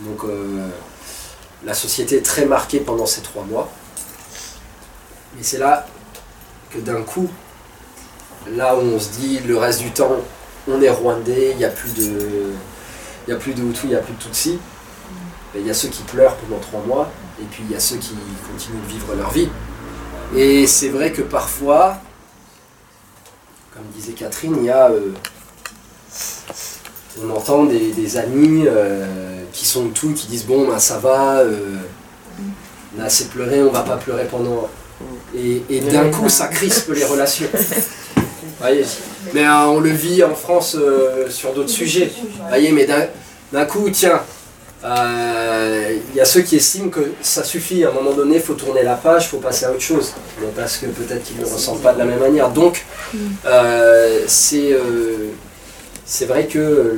Donc 0.00 0.24
euh, 0.24 0.68
la 1.64 1.74
société 1.74 2.16
est 2.16 2.22
très 2.22 2.46
marquée 2.46 2.80
pendant 2.80 3.06
ces 3.06 3.20
trois 3.20 3.44
mois. 3.44 3.70
Mais 5.36 5.42
c'est 5.42 5.58
là 5.58 5.86
que 6.70 6.78
d'un 6.78 7.02
coup, 7.02 7.28
là 8.50 8.76
où 8.76 8.80
on 8.80 8.98
se 8.98 9.10
dit 9.10 9.40
le 9.40 9.56
reste 9.56 9.80
du 9.80 9.90
temps, 9.90 10.16
on 10.68 10.80
est 10.80 10.90
rwandais, 10.90 11.50
il 11.52 11.56
n'y 11.58 11.64
a 11.64 11.70
plus 11.70 11.92
de. 11.94 12.52
Il 13.28 13.34
Hutu, 13.34 13.84
il 13.84 13.90
n'y 13.90 13.94
a 13.94 14.00
plus 14.00 14.14
de 14.14 14.18
Tutsi 14.18 14.58
il 15.54 15.66
y 15.66 15.70
a 15.70 15.74
ceux 15.74 15.88
qui 15.88 16.02
pleurent 16.02 16.36
pendant 16.36 16.60
trois 16.60 16.80
mois, 16.86 17.10
et 17.40 17.44
puis 17.44 17.62
il 17.68 17.72
y 17.72 17.76
a 17.76 17.80
ceux 17.80 17.96
qui 17.96 18.14
continuent 18.50 18.82
de 18.82 18.88
vivre 18.88 19.14
leur 19.14 19.30
vie. 19.30 19.48
Et 20.34 20.66
c'est 20.66 20.88
vrai 20.88 21.12
que 21.12 21.22
parfois, 21.22 21.98
comme 23.74 23.84
disait 23.94 24.12
Catherine, 24.12 24.54
il 24.58 24.64
y 24.64 24.70
a, 24.70 24.90
euh, 24.90 25.12
on 27.22 27.30
entend 27.30 27.64
des, 27.64 28.16
amis 28.16 28.64
euh, 28.66 29.44
qui 29.52 29.64
sont 29.64 29.88
tout, 29.88 30.12
qui 30.12 30.26
disent 30.26 30.44
bon 30.44 30.68
ben 30.68 30.78
ça 30.78 30.98
va, 30.98 31.38
euh, 31.38 31.76
on 32.96 33.00
a 33.00 33.04
assez 33.04 33.26
pleuré, 33.26 33.62
on 33.62 33.70
va 33.70 33.80
pas 33.80 33.96
pleurer 33.96 34.26
pendant. 34.30 34.68
Et, 35.34 35.80
d'un 35.80 36.10
coup 36.10 36.28
ça 36.28 36.48
crispe 36.48 36.92
les 36.94 37.04
relations. 37.04 37.48
Voyez 38.60 38.84
mais 39.32 39.48
on 39.48 39.80
le 39.80 39.90
vit 39.90 40.22
en 40.22 40.34
France 40.34 40.76
sur 41.30 41.52
d'autres 41.54 41.70
sujets. 41.70 42.12
Voyez, 42.48 42.72
mais 42.72 42.86
d'un 43.52 43.64
coup, 43.64 43.88
tiens, 43.88 44.20
euh, 44.84 45.98
il 46.10 46.16
y 46.16 46.20
a 46.20 46.24
ceux 46.24 46.40
qui 46.42 46.56
estiment 46.56 46.90
que 46.90 47.12
ça 47.20 47.44
suffit, 47.44 47.84
à 47.84 47.90
un 47.90 47.92
moment 47.92 48.12
donné, 48.12 48.36
il 48.36 48.42
faut 48.42 48.54
tourner 48.54 48.82
la 48.82 48.94
page, 48.94 49.26
il 49.26 49.28
faut 49.28 49.38
passer 49.38 49.64
à 49.64 49.70
autre 49.70 49.80
chose, 49.80 50.12
parce 50.56 50.78
que 50.78 50.86
peut-être 50.86 51.22
qu'ils 51.22 51.38
ne 51.38 51.44
ressentent 51.44 51.82
pas 51.82 51.92
de 51.92 51.98
la 51.98 52.04
même 52.04 52.18
manière. 52.18 52.50
Donc, 52.50 52.84
euh, 53.46 54.26
euh, 54.52 55.28
c'est 56.04 56.26
vrai 56.26 56.46
que 56.46 56.96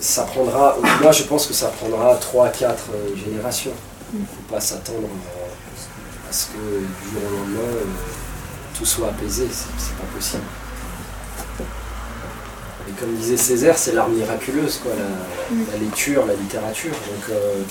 ça 0.00 0.22
prendra, 0.22 0.76
moi 1.00 1.12
je 1.12 1.24
pense 1.24 1.46
que 1.46 1.54
ça 1.54 1.68
prendra 1.68 2.18
3-4 2.18 2.76
générations. 3.24 3.72
Il 4.14 4.20
ne 4.20 4.26
faut 4.26 4.54
pas 4.54 4.60
s'attendre 4.60 5.08
à 6.28 6.32
ce 6.32 6.46
que 6.46 6.52
du 6.52 7.10
jour 7.12 7.22
au 7.26 7.36
lendemain, 7.36 7.78
tout 8.78 8.86
soit 8.86 9.08
apaisé, 9.08 9.48
c'est 9.50 9.96
pas 9.96 10.14
possible. 10.14 10.42
Et 12.92 13.00
comme 13.00 13.14
disait 13.14 13.36
Césaire, 13.36 13.78
c'est 13.78 13.92
l'arme 13.92 14.14
miraculeuse, 14.14 14.78
quoi, 14.82 14.92
la, 14.94 15.78
lecture, 15.78 16.26
la 16.26 16.34
littérature. 16.34 16.90
Donc 16.90 17.30
euh, 17.30 17.62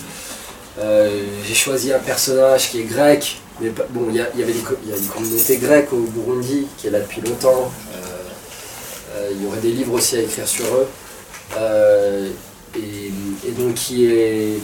euh, 0.80 1.24
j'ai 1.45 1.53
choisi 1.53 1.93
un 1.93 1.99
personnage 1.99 2.69
qui 2.69 2.80
est 2.80 2.86
grec, 2.86 3.39
mais 3.59 3.69
bon, 3.89 4.07
il 4.09 4.15
y, 4.15 4.22
avait 4.22 4.53
une 4.53 5.07
communauté 5.07 5.57
grecque 5.57 5.93
au 5.93 5.97
Burundi 5.97 6.67
qui 6.78 6.88
est 6.88 6.91
là 6.91 6.99
depuis 6.99 7.22
longtemps. 7.22 7.72
Euh, 9.15 9.30
il 9.34 9.43
y 9.43 9.47
aurait 9.47 9.59
des 9.59 9.72
livres 9.72 9.93
aussi 9.93 10.17
à 10.17 10.22
écrire 10.22 10.47
sur 10.47 10.65
eux. 10.65 10.88
Et, 12.76 13.51
donc 13.51 13.74
qui 13.74 14.05
est 14.05 14.59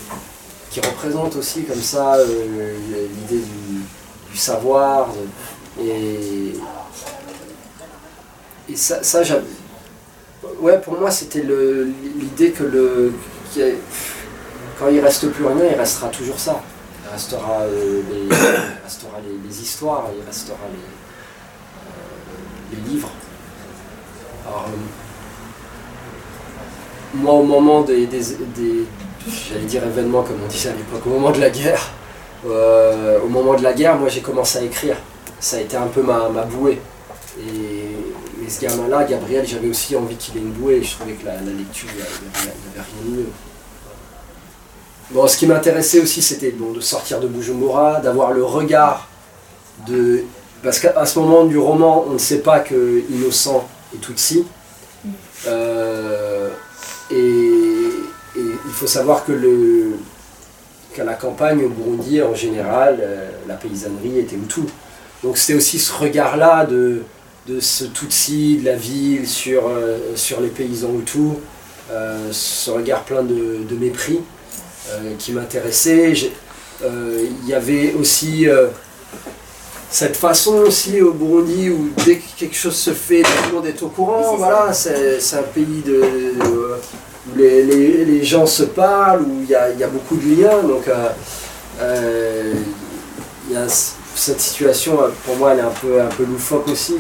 qui 0.72 0.80
représente 0.80 1.36
aussi 1.36 1.64
comme 1.64 1.82
ça 1.82 2.18
l'idée 2.18 3.44
du, 4.32 4.38
savoir 4.38 5.10
et, 5.82 6.54
et 8.70 8.76
ça, 8.76 9.02
ça 9.02 9.24
ouais, 10.60 10.80
pour 10.80 11.00
moi, 11.00 11.12
c'était 11.12 11.44
l'idée 11.44 12.52
que 12.52 12.64
le, 12.64 13.14
quand 14.80 14.90
il 14.90 15.00
reste 15.00 15.30
plus 15.32 15.46
rien, 15.46 15.66
il 15.72 15.78
restera 15.78 16.08
toujours 16.10 16.40
ça. 16.40 16.62
Il 17.06 17.12
restera, 17.12 17.62
euh, 17.62 18.02
les, 18.12 18.36
restera 18.84 19.18
les, 19.26 19.62
histoires, 19.62 20.10
il 20.18 20.26
restera 20.26 20.58
les, 22.72 22.78
euh, 22.78 22.90
livres. 22.90 23.10
Alors, 24.46 24.66
euh, 24.68 24.78
moi, 27.16 27.34
au 27.34 27.44
moment 27.44 27.82
des, 27.82 28.08
j'allais 28.08 29.66
dire 29.66 29.84
événement 29.86 30.24
comme 30.24 30.38
on 30.44 30.48
disait 30.48 30.70
à 30.70 30.74
l'époque, 30.74 31.06
au 31.06 31.10
moment 31.10 31.32
de 31.32 31.40
la 31.40 31.50
guerre, 31.50 31.92
au 32.46 33.28
moment 33.28 33.56
de 33.56 33.64
la 33.64 33.74
guerre, 33.74 33.98
moi 33.98 34.10
j'ai 34.10 34.22
commencé 34.22 34.60
à 34.60 34.62
écrire. 34.62 34.98
Ça 35.40 35.58
a 35.58 35.60
été 35.62 35.76
un 35.76 35.88
peu 35.88 36.02
ma, 36.02 36.30
ma 36.30 36.44
bouée. 36.44 36.80
Et, 37.40 37.97
mais 38.48 38.54
ce 38.54 38.62
gamin-là, 38.62 39.04
Gabriel, 39.04 39.46
j'avais 39.46 39.68
aussi 39.68 39.94
envie 39.98 40.16
qu'il 40.16 40.38
ait 40.38 40.40
une 40.40 40.54
bouée. 40.54 40.82
Je 40.82 40.94
trouvais 40.96 41.14
que 41.14 41.26
la, 41.26 41.34
lecture, 41.34 41.90
il 41.92 41.98
n'y 41.98 42.02
avait 42.02 42.54
rien 42.76 42.84
de 43.04 43.18
mieux. 43.18 43.26
Bon, 45.12 45.28
ce 45.28 45.36
qui 45.36 45.48
m'intéressait 45.48 46.00
aussi, 46.00 46.22
c'était 46.22 46.52
bon, 46.52 46.72
de 46.72 46.80
sortir 46.80 47.20
de 47.20 47.28
Bujumbura, 47.28 48.00
d'avoir 48.00 48.32
le 48.32 48.46
regard 48.46 49.10
de. 49.86 50.24
Parce 50.64 50.80
qu'à 50.80 51.06
ce 51.06 51.20
moment 51.20 51.44
du 51.44 51.58
roman, 51.58 52.06
on 52.08 52.14
ne 52.14 52.18
sait 52.18 52.40
pas 52.40 52.62
que 52.62 53.04
Innocent 53.10 53.68
est 53.94 54.00
Tutsi. 54.00 54.46
Euh, 55.46 56.50
et, 57.12 57.16
et 57.16 58.46
il 58.66 58.72
faut 58.72 58.88
savoir 58.88 59.26
que 59.26 59.34
le, 59.34 59.98
qu'à 60.94 61.04
la 61.04 61.16
campagne 61.16 61.66
au 61.66 61.70
Burundi, 61.70 62.22
en 62.22 62.34
général, 62.34 63.00
euh, 63.02 63.30
la 63.46 63.56
paysannerie 63.56 64.20
était 64.20 64.38
Hutu. 64.38 64.62
Donc 65.22 65.38
c'était 65.38 65.58
aussi 65.58 65.80
ce 65.80 65.92
regard-là 65.92 66.66
de, 66.66 67.04
de 67.48 67.60
ce 67.60 67.86
Tutsi, 67.86 68.58
de 68.58 68.66
la 68.66 68.76
ville, 68.76 69.28
sur, 69.28 69.68
euh, 69.68 69.98
sur 70.16 70.42
les 70.42 70.50
paysans 70.50 70.92
Hutus, 71.00 71.38
euh, 71.92 72.28
ce 72.32 72.70
regard 72.72 73.04
plein 73.04 73.24
de, 73.24 73.64
de 73.70 73.76
mépris 73.76 74.20
euh, 74.90 75.14
qui 75.18 75.32
m'intéressait. 75.32 76.14
Il 76.84 77.48
y 77.48 77.54
avait 77.54 77.94
aussi 77.94 78.46
cette 79.90 80.16
façon 80.18 80.56
aussi 80.58 81.02
au 81.02 81.12
Burundi 81.14 81.70
où 81.70 81.90
dès 82.06 82.18
que 82.18 82.24
quelque 82.38 82.56
chose 82.56 82.76
se 82.76 82.92
fait, 82.92 83.22
tout 83.24 83.30
le 83.50 83.56
monde 83.56 83.66
est 83.66 83.82
au 83.82 83.88
courant. 83.88 84.36
Voilà, 84.38 84.74
c'est 84.74 85.20
c'est 85.20 85.38
un 85.38 85.44
pays 85.44 85.82
de, 85.86 85.94
de- 86.40 86.76
où 87.32 87.36
les, 87.38 87.64
les- 87.64 88.06
les 88.06 88.24
gens 88.24 88.46
se 88.46 88.64
parlent, 88.64 89.24
où 89.24 89.42
il 89.44 89.50
y 89.50 89.56
a, 89.56 89.72
y 89.72 89.84
a 89.84 89.88
beaucoup 89.88 90.18
de 90.18 90.36
liens. 90.42 90.62
Donc 90.62 90.88
euh, 90.88 91.10
euh, 91.82 92.54
y 93.50 93.56
a 93.56 93.66
cette 94.18 94.40
situation, 94.42 95.02
euh, 95.02 95.10
pour 95.26 95.36
moi, 95.38 95.54
elle 95.54 95.60
est 95.60 95.64
un 95.64 95.70
peu, 95.82 96.02
un 96.02 96.08
peu 96.08 96.24
loufoque 96.26 96.68
aussi. 96.68 96.96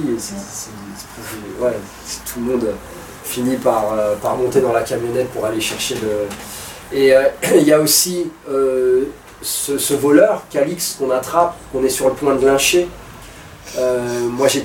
Tout 2.26 2.39
le 2.39 2.45
monde 2.45 2.68
finit 3.24 3.57
par, 3.57 3.93
euh, 3.93 4.15
par 4.15 4.36
monter 4.38 4.61
dans 4.61 4.72
la 4.74 4.82
camionnette 4.84 5.30
pour 5.32 5.45
aller 5.45 5.59
chercher 5.61 5.95
le. 5.95 6.28
Et 6.97 7.13
euh, 7.13 7.24
il 7.55 7.63
y 7.63 7.74
a 7.74 7.80
aussi 7.80 8.30
euh, 8.49 9.05
ce, 9.41 9.93
voleur, 9.93 10.43
Calix, 10.49 10.95
qu'on 10.99 11.11
attrape, 11.11 11.55
qu'on 11.72 11.84
est 11.84 11.89
sur 11.89 12.07
le 12.07 12.13
point 12.13 12.36
de 12.36 12.45
lyncher. 12.45 12.88
Euh, 13.78 14.20
moi, 14.30 14.47
j'ai- 14.47 14.63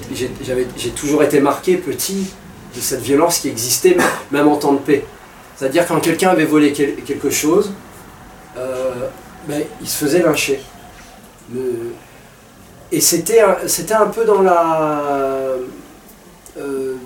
toujours 0.94 1.22
été 1.24 1.40
marqué, 1.40 1.76
petit, 1.76 2.32
de 2.74 2.80
cette 2.80 3.00
violence 3.00 3.38
qui 3.40 3.48
existait, 3.48 3.96
même 4.30 4.48
en 4.48 4.56
temps 4.56 4.72
de 4.72 4.78
paix. 4.78 5.04
C'est-à-dire 5.56 5.86
quand 5.86 6.00
quelqu'un 6.00 6.30
avait 6.30 6.44
volé 6.44 6.72
quel- 6.72 6.96
quelque 6.96 7.30
chose, 7.30 7.72
euh, 8.56 9.08
ben, 9.48 9.62
il 9.80 9.88
se 9.88 9.96
faisait 10.04 10.22
lyncher. 10.22 10.60
Et 12.92 13.00
c'était 13.00 13.40
un, 13.40 14.06
peu 14.08 14.26
dans 14.26 14.42
la... 14.42 15.00
euh, 16.58 16.96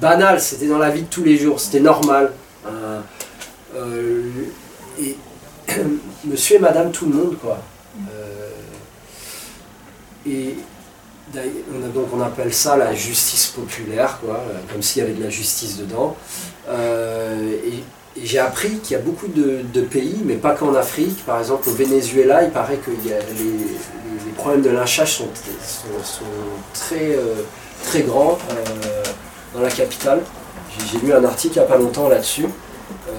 banal, 0.00 0.40
c'était 0.40 0.66
dans 0.66 0.78
la 0.78 0.90
vie 0.90 1.02
de 1.02 1.06
tous 1.06 1.22
les 1.22 1.36
jours, 1.36 1.60
c'était 1.60 1.78
normal. 1.78 2.32
Euh, 2.66 3.00
euh, 3.76 4.30
et 4.98 5.16
monsieur 6.24 6.56
et 6.56 6.58
madame 6.58 6.90
tout 6.90 7.06
le 7.06 7.14
monde, 7.14 7.36
quoi. 7.40 7.58
Et 10.26 10.56
donc 11.94 12.08
on 12.12 12.20
appelle 12.20 12.52
ça 12.52 12.76
la 12.76 12.92
justice 12.92 13.46
populaire, 13.46 14.18
quoi, 14.20 14.42
comme 14.70 14.82
s'il 14.82 15.02
y 15.02 15.04
avait 15.04 15.14
de 15.14 15.22
la 15.22 15.30
justice 15.30 15.76
dedans. 15.76 16.16
Et 16.68 17.84
j'ai 18.22 18.38
appris 18.38 18.78
qu'il 18.78 18.96
y 18.96 19.00
a 19.00 19.02
beaucoup 19.02 19.26
de, 19.28 19.62
pays, 19.82 20.20
mais 20.24 20.34
pas 20.34 20.54
qu'en 20.54 20.74
Afrique. 20.74 21.24
Par 21.24 21.38
exemple, 21.38 21.68
au 21.68 21.72
Venezuela, 21.72 22.42
il 22.44 22.50
paraît 22.50 22.76
que 22.76 22.90
les, 22.90 23.10
les- 23.10 23.76
les 24.26 24.32
problèmes 24.36 24.62
de 24.62 24.70
lynchage 24.70 25.16
sont, 25.18 25.28
sont- 26.04 26.24
très, 26.74 27.14
euh, 27.14 27.42
très 27.84 28.02
grands 28.02 28.38
euh, 28.50 29.02
dans 29.54 29.60
la 29.60 29.70
capitale. 29.70 30.20
J'ai 30.90 30.98
lu 30.98 31.12
un 31.12 31.24
article 31.24 31.56
il 31.56 31.58
n'y 31.60 31.64
a 31.64 31.68
pas 31.68 31.76
longtemps 31.78 32.08
là-dessus. 32.08 32.46
Euh, 33.08 33.12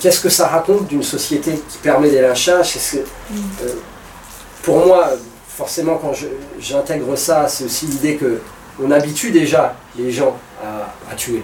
Qu'est-ce 0.00 0.20
que 0.20 0.28
ça 0.28 0.48
raconte 0.48 0.88
d'une 0.88 1.02
société 1.02 1.52
qui 1.68 1.78
permet 1.78 2.10
des 2.10 2.20
lynchages? 2.20 2.76
Pour 4.62 4.86
moi, 4.86 5.08
forcément, 5.48 5.96
quand 5.96 6.12
j'intègre 6.60 7.16
ça, 7.16 7.48
c'est 7.48 7.64
aussi 7.64 7.86
l'idée 7.86 8.16
que 8.16 8.40
on 8.82 8.90
habitue 8.90 9.30
déjà 9.30 9.74
les 9.96 10.10
gens 10.10 10.36
à, 10.62 11.14
tuer 11.14 11.42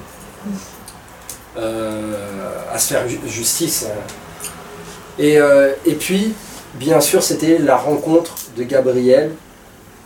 à 1.58 2.78
se 2.78 2.92
faire 2.94 3.08
ju- 3.08 3.20
justice. 3.26 3.86
euh. 3.86 5.22
Et, 5.22 5.38
euh, 5.40 5.72
et 5.84 5.94
puis, 5.94 6.32
bien 6.74 7.00
sûr, 7.00 7.22
c'était 7.22 7.58
la 7.58 7.76
rencontre 7.76 8.34
de 8.56 8.62
Gabriel. 8.62 9.32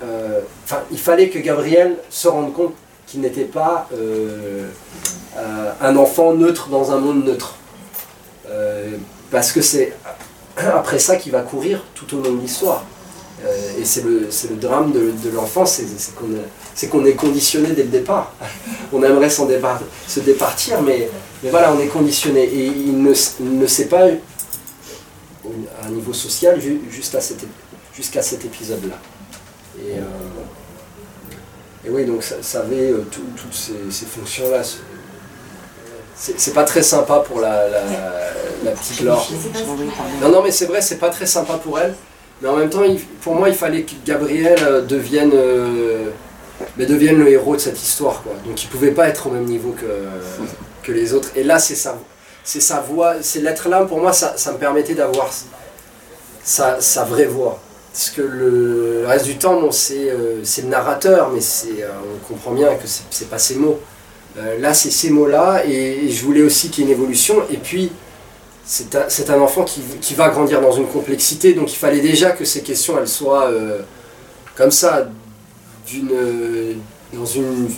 Euh, 0.02 0.40
Enfin, 0.64 0.80
il 0.90 0.98
fallait 0.98 1.28
que 1.28 1.38
Gabriel 1.38 1.96
se 2.08 2.28
rende 2.28 2.54
compte 2.54 2.72
qu'il 3.06 3.20
n'était 3.20 3.44
pas 3.44 3.88
euh, 3.92 4.68
euh, 5.36 5.70
un 5.82 5.96
enfant 5.96 6.32
neutre 6.32 6.68
dans 6.68 6.92
un 6.92 6.98
monde 6.98 7.24
neutre. 7.26 7.56
Euh, 8.48 8.92
parce 9.30 9.52
que 9.52 9.60
c'est 9.60 9.92
après 10.56 10.98
ça 10.98 11.16
qu'il 11.16 11.32
va 11.32 11.40
courir 11.42 11.82
tout 11.94 12.16
au 12.16 12.22
long 12.22 12.32
de 12.32 12.40
l'histoire. 12.40 12.84
Euh, 13.44 13.78
et 13.80 13.84
c'est 13.84 14.02
le, 14.04 14.28
le 14.50 14.56
drame 14.56 14.92
de, 14.92 15.10
de 15.10 15.34
l'enfance, 15.34 15.72
c'est 15.98 16.14
qu'on 16.14 16.32
est- 16.32 16.86
qu'on 16.88 17.04
est 17.04 17.14
conditionné 17.14 17.70
dès 17.72 17.82
le 17.82 17.88
départ. 17.90 18.32
on 18.92 19.02
aimerait 19.02 19.28
se 19.30 20.20
départir, 20.20 20.80
mais, 20.80 21.10
mais 21.42 21.50
voilà, 21.50 21.72
on 21.72 21.80
est 21.80 21.86
conditionné. 21.88 22.42
Et 22.44 22.66
il 22.66 23.02
ne, 23.02 23.12
ne 23.40 23.66
sait 23.66 23.86
pas, 23.86 24.04
à 24.04 25.86
un 25.86 25.90
niveau 25.90 26.12
social, 26.12 26.60
ju- 26.60 26.80
juste 26.90 27.14
à 27.14 27.20
cet 27.20 27.44
jusqu'à 27.94 28.22
cet 28.22 28.44
épisode-là. 28.44 28.94
Et, 29.78 29.98
euh, 29.98 30.02
et 31.86 31.90
oui, 31.90 32.04
donc 32.06 32.22
ça, 32.22 32.36
ça 32.40 32.60
avait 32.60 32.90
euh, 32.90 33.04
tout- 33.10 33.20
toutes 33.36 33.52
ces, 33.54 33.74
ces 33.90 34.06
fonctions-là. 34.06 34.62
C'est- 36.14 36.54
pas 36.54 36.64
très 36.64 36.82
sympa 36.82 37.18
pour 37.26 37.40
la, 37.40 37.68
la, 37.68 37.80
la 38.64 38.70
petite 38.70 39.00
Laure. 39.00 39.28
Non, 40.22 40.28
non, 40.30 40.42
mais 40.42 40.52
c'est 40.52 40.66
vrai, 40.66 40.80
c'est 40.80 40.98
pas 40.98 41.10
très 41.10 41.26
sympa 41.26 41.54
pour 41.54 41.78
elle. 41.80 41.94
Mais 42.40 42.48
en 42.48 42.56
même 42.56 42.70
temps, 42.70 42.84
il- 42.84 43.00
pour 43.00 43.34
moi, 43.34 43.48
il 43.48 43.54
fallait 43.54 43.82
que 43.82 43.92
Gabriel 44.06 44.58
euh, 44.62 44.80
devienne, 44.82 45.32
euh, 45.34 46.10
mais 46.78 46.86
devienne 46.86 47.18
le 47.18 47.28
héros 47.28 47.56
de 47.56 47.60
cette 47.60 47.82
histoire. 47.82 48.22
Quoi. 48.22 48.32
Donc 48.46 48.62
il 48.62 48.68
pouvait 48.68 48.92
pas 48.92 49.08
être 49.08 49.26
au 49.26 49.30
même 49.30 49.44
niveau 49.44 49.72
que, 49.72 49.84
que 50.82 50.92
les 50.92 51.14
autres. 51.14 51.30
Et 51.36 51.42
là, 51.42 51.58
c'est 51.58 51.74
sa, 51.74 51.98
c'est 52.44 52.60
sa 52.60 52.80
voix, 52.80 53.14
c'est 53.22 53.40
l'être 53.40 53.68
là, 53.68 53.84
pour 53.84 53.98
moi, 53.98 54.12
ça, 54.12 54.34
me 54.52 54.58
permettait 54.58 54.94
d'avoir 54.94 55.30
sa, 56.42 57.04
vraie 57.04 57.26
voix. 57.26 57.60
Parce 57.92 58.10
que 58.10 58.22
le 58.22 59.04
reste 59.06 59.26
du 59.26 59.36
temps, 59.36 59.60
euh, 59.62 60.40
c'est 60.42 60.62
le 60.62 60.68
narrateur, 60.68 61.30
mais 61.30 61.40
c'est, 61.40 61.82
euh, 61.82 61.90
on 62.14 62.26
comprend 62.26 62.52
bien 62.52 62.74
que 62.74 62.86
c'est 62.86 63.28
pas 63.28 63.38
ces 63.38 63.56
mots. 63.56 63.78
Euh, 64.38 64.58
là, 64.58 64.72
c'est 64.72 64.90
ces 64.90 65.10
mots-là, 65.10 65.64
et, 65.66 66.06
et 66.06 66.10
je 66.10 66.24
voulais 66.24 66.42
aussi 66.42 66.70
qu'il 66.70 66.84
y 66.84 66.86
ait 66.86 66.90
une 66.90 66.98
évolution. 66.98 67.36
Et 67.50 67.58
puis, 67.58 67.92
c'est 68.64 69.30
un, 69.30 69.40
enfant 69.40 69.64
qui, 69.64 69.82
qui 70.00 70.14
va 70.14 70.30
grandir 70.30 70.60
dans 70.60 70.72
une 70.72 70.86
complexité, 70.86 71.52
donc 71.52 71.72
il 71.72 71.76
fallait 71.76 72.00
déjà 72.00 72.30
que 72.30 72.44
ces 72.44 72.62
questions, 72.62 72.96
elles 72.98 73.08
soient 73.08 73.50
comme 74.54 74.70
ça, 74.70 75.08
d'une, 75.86 76.78
dans 77.12 77.26
une, 77.26 77.68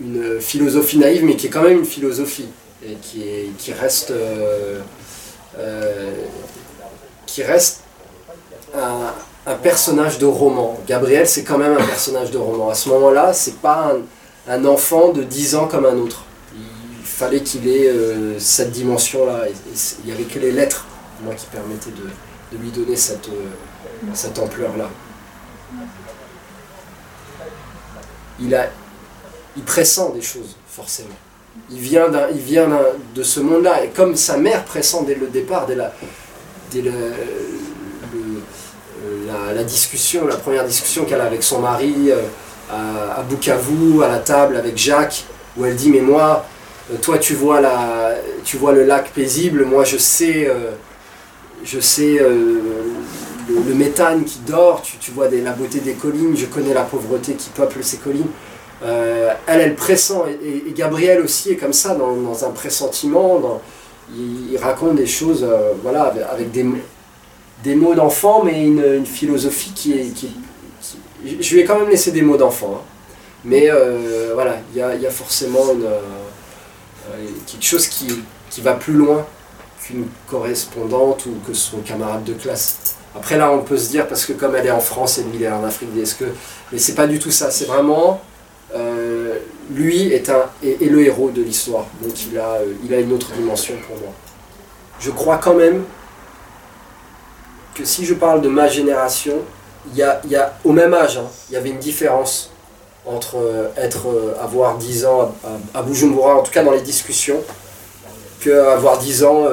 une 0.00 0.40
philosophie 0.40 0.98
naïve, 0.98 1.24
mais 1.24 1.36
qui 1.36 1.46
est 1.46 1.50
quand 1.50 1.62
même 1.62 1.78
une 1.78 1.84
philosophie, 1.84 2.48
et 2.84 2.94
qui, 3.02 3.22
est, 3.22 3.50
qui 3.58 3.72
reste, 3.72 4.10
euh, 4.10 4.80
euh, 5.58 6.12
qui 7.26 7.42
reste 7.42 7.82
un, 8.74 9.12
un 9.46 9.54
personnage 9.54 10.18
de 10.18 10.26
roman. 10.26 10.78
Gabriel, 10.86 11.26
c'est 11.26 11.44
quand 11.44 11.58
même 11.58 11.72
un 11.72 11.84
personnage 11.84 12.30
de 12.30 12.38
roman. 12.38 12.68
À 12.68 12.74
ce 12.74 12.88
moment-là, 12.90 13.32
c'est 13.32 13.58
pas 13.58 13.94
un, 14.48 14.64
enfant 14.64 15.12
de 15.12 15.22
10 15.22 15.54
ans 15.54 15.66
comme 15.66 15.86
un 15.86 15.96
autre. 15.96 16.24
Il 16.54 17.06
fallait 17.06 17.40
qu'il 17.40 17.66
ait 17.68 17.88
euh, 17.88 18.38
cette 18.38 18.72
dimension-là. 18.72 19.44
Il 20.04 20.06
n'y 20.06 20.12
avait 20.12 20.24
que 20.24 20.38
les 20.38 20.52
lettres, 20.52 20.84
moi, 21.22 21.34
qui 21.34 21.46
permettaient 21.46 21.90
de, 21.90 22.56
de 22.56 22.62
lui 22.62 22.70
donner 22.70 22.96
cette, 22.96 23.28
cette 24.12 24.38
ampleur-là. 24.38 24.90
Il, 28.40 28.54
a, 28.54 28.66
il 29.56 29.62
pressent 29.62 30.12
des 30.14 30.22
choses, 30.22 30.56
forcément. 30.68 31.08
Il 31.70 31.78
vient, 31.78 32.06
il 32.32 32.40
vient 32.40 32.68
de 33.14 33.22
ce 33.22 33.40
monde-là. 33.40 33.84
Et 33.84 33.88
comme 33.88 34.14
sa 34.14 34.36
mère 34.36 34.64
pressent 34.64 35.02
dès 35.06 35.14
le 35.14 35.28
départ, 35.28 35.66
dès 35.66 35.74
la, 35.74 35.92
dès 36.70 36.82
le- 36.82 36.92
la, 39.26 39.52
la 39.52 39.64
discussion, 39.64 40.26
la 40.26 40.36
première 40.36 40.64
discussion 40.64 41.04
qu'elle 41.04 41.20
a 41.20 41.24
avec 41.24 41.42
son 41.42 41.60
mari 41.60 42.10
euh, 42.10 42.20
à, 42.70 43.22
Bukavu, 43.22 44.02
à 44.02 44.08
la 44.08 44.18
table 44.18 44.56
avec 44.56 44.76
Jacques, 44.76 45.24
où 45.56 45.64
elle 45.64 45.76
dit 45.76 45.90
Mais 45.90 46.00
moi, 46.00 46.44
euh, 46.92 46.96
toi 47.00 47.18
tu 47.18 47.34
vois, 47.34 47.60
la, 47.60 48.14
tu 48.44 48.56
vois 48.56 48.72
le 48.72 48.84
lac 48.84 49.10
paisible, 49.12 49.64
moi 49.64 49.84
je 49.84 49.96
sais, 49.96 50.48
euh, 50.48 50.72
je 51.64 51.80
sais 51.80 52.18
euh, 52.20 52.60
le, 53.48 53.74
méthane 53.74 54.24
qui 54.24 54.40
dort, 54.40 54.82
tu, 54.82 55.10
vois 55.10 55.28
la 55.28 55.52
beauté 55.52 55.80
des 55.80 55.94
collines, 55.94 56.36
je 56.36 56.46
connais 56.46 56.74
la 56.74 56.82
pauvreté 56.82 57.34
qui 57.34 57.50
peuple 57.50 57.82
ces 57.82 57.98
collines. 57.98 58.28
Euh, 58.82 59.32
elle, 59.46 59.60
elle 59.60 59.74
pressent, 59.74 60.12
et, 60.28 60.68
et- 60.68 60.72
Gabriel 60.72 61.20
aussi 61.20 61.52
est 61.52 61.56
comme 61.56 61.72
ça, 61.72 61.94
dans, 61.94 62.44
un 62.44 62.50
pressentiment, 62.50 63.60
il, 64.14 64.56
raconte 64.58 64.96
des 64.96 65.06
choses 65.06 65.44
euh, 65.48 65.72
voilà, 65.82 66.12
avec, 66.30 66.50
des, 66.52 66.66
des 67.64 67.74
mots 67.74 67.94
d'enfant, 67.94 68.42
mais 68.44 68.64
une, 68.64 69.06
philosophie 69.06 69.72
qui 69.74 69.92
est... 69.92 70.12
Je 71.24 71.54
lui 71.54 71.60
ai 71.60 71.64
quand 71.64 71.78
même 71.78 71.88
laissé 71.88 72.12
des 72.12 72.22
mots 72.22 72.36
d'enfant. 72.36 72.74
Hein. 72.76 72.84
Mais 73.44 73.70
euh, 73.70 74.32
voilà, 74.34 74.58
il 74.74 74.78
y 74.78 75.06
a, 75.06 75.10
forcément 75.10 75.64
quelque 77.46 77.64
chose 77.64 77.86
qui, 77.86 78.08
qui 78.50 78.60
va 78.60 78.74
plus 78.74 78.92
loin 78.92 79.24
qu'une 79.82 80.06
correspondante 80.28 81.26
ou 81.26 81.34
que 81.46 81.54
son 81.54 81.78
camarade 81.78 82.24
de 82.24 82.34
classe. 82.34 82.96
Après 83.14 83.38
là, 83.38 83.50
on 83.50 83.62
peut 83.62 83.78
se 83.78 83.88
dire, 83.88 84.06
parce 84.06 84.26
que 84.26 84.34
comme 84.34 84.54
elle 84.56 84.66
est 84.66 84.70
en 84.70 84.80
France 84.80 85.18
et 85.18 85.22
lui 85.22 85.42
est 85.42 85.48
en 85.48 85.64
Afrique, 85.64 85.88
est-ce 86.00 86.16
que... 86.16 86.26
Mais 86.70 86.78
c'est 86.78 86.94
pas 86.94 87.06
du 87.06 87.18
tout 87.18 87.30
ça, 87.30 87.50
c'est 87.50 87.64
vraiment... 87.64 88.20
Euh, 88.74 89.38
lui 89.70 90.12
est, 90.12 90.28
un, 90.28 90.44
est, 90.64 90.84
le 90.84 91.04
héros 91.04 91.30
de 91.30 91.42
l'histoire, 91.42 91.86
donc 92.02 92.12
il 92.30 92.38
a, 92.38 92.54
euh, 92.54 92.72
il 92.84 92.92
a 92.92 92.98
une 92.98 93.12
autre 93.12 93.32
dimension 93.32 93.74
pour 93.86 93.96
moi. 93.98 94.12
Je 94.98 95.10
crois 95.10 95.38
quand 95.38 95.54
même 95.54 95.84
que 97.74 97.84
si 97.84 98.04
je 98.04 98.14
parle 98.14 98.42
de 98.42 98.48
ma 98.48 98.66
génération, 98.68 99.38
y 99.94 100.02
a, 100.02 100.20
y 100.28 100.34
a 100.34 100.56
au 100.64 100.72
même 100.72 100.94
âge, 100.94 101.18
hein, 101.18 101.26
il 101.48 101.54
y 101.54 101.56
avait 101.56 101.70
une 101.70 101.78
différence 101.78 102.50
entre 103.04 103.36
euh, 103.36 103.68
être, 103.76 104.34
avoir 104.40 104.78
10 104.78 105.04
ans 105.06 105.34
à, 105.44 105.78
à, 105.78 105.82
Bujumbura, 105.82 106.36
en 106.36 106.42
tout 106.42 106.52
cas 106.52 106.64
dans 106.64 106.72
les 106.72 106.80
discussions, 106.80 107.40
qu'avoir 108.40 108.98
10 108.98 109.24
ans 109.24 109.46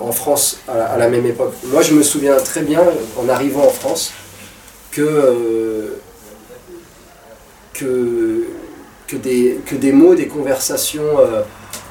en 0.00 0.12
France 0.12 0.58
à 0.68 0.96
la, 0.96 1.08
même 1.08 1.26
époque. 1.26 1.54
Moi, 1.64 1.82
je 1.82 1.92
me 1.92 2.02
souviens 2.02 2.36
très 2.36 2.62
bien, 2.62 2.82
en 3.16 3.28
arrivant 3.28 3.64
en 3.64 3.70
France, 3.70 4.12
que, 4.90 5.98
que, 7.78 9.16
des, 9.16 9.60
que 9.66 9.74
des 9.74 9.92
mots, 9.92 10.14
des 10.14 10.26
conversations 10.26 11.18
euh, 11.18 11.42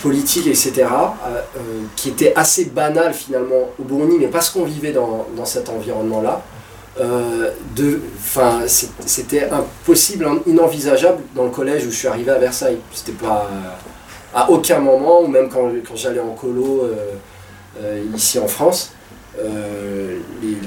politiques, 0.02 0.48
etc., 0.48 0.74
euh, 0.78 0.86
euh, 0.88 1.60
qui 1.95 2.10
étaient 2.10 2.34
assez 2.36 2.66
banales 2.66 3.14
finalement 3.14 3.70
au 3.80 3.84
Burundi, 3.84 4.18
mais 4.20 4.28
parce 4.28 4.49
qu'on 4.49 4.64
vivait 4.64 4.91
dans, 4.91 5.26
dans 5.36 5.45
cet 5.45 5.70
environnement-là, 5.70 6.41
c'était 9.06 9.49
impossible, 9.49 10.28
inenvisageable 10.48 11.24
dans 11.36 11.44
le 11.44 11.49
collège 11.49 11.86
où 11.86 11.91
je 11.91 11.95
suis 11.98 12.07
arrivé 12.07 12.32
à 12.32 12.38
Versailles. 12.38 12.78
C'était 12.94 13.12
pas 13.12 13.49
à 14.34 14.49
aucun 14.49 14.80
moment, 14.80 15.22
ou 15.22 15.28
même 15.28 15.49
quand, 15.49 15.70
quand 15.86 15.98
j'allais 15.98 16.22
en 16.22 16.32
colo 16.32 16.90
ici 18.16 18.40
en 18.40 18.48
France, 18.48 18.94
les, 19.38 20.57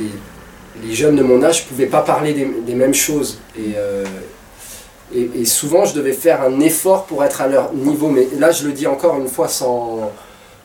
les, 0.86 0.94
jeunes 0.94 1.16
de 1.16 1.22
mon 1.22 1.42
âge 1.42 1.64
ne 1.64 1.68
pouvaient 1.70 1.86
pas 1.86 2.02
parler 2.02 2.34
des, 2.34 2.44
des 2.44 2.74
mêmes 2.74 2.92
choses. 2.92 3.38
Et, 3.58 3.74
et, 5.14 5.44
souvent, 5.46 5.84
je 5.84 5.94
devais 5.94 6.12
faire 6.12 6.42
un 6.42 6.60
effort 6.60 7.04
pour 7.04 7.24
être 7.24 7.40
à 7.40 7.48
leur 7.48 7.72
niveau. 7.72 8.08
Mais 8.08 8.28
là, 8.38 8.50
je 8.50 8.66
le 8.66 8.72
dis 8.72 8.86
encore 8.86 9.16
une 9.18 9.28
fois 9.28 9.48
sans, 9.48 10.12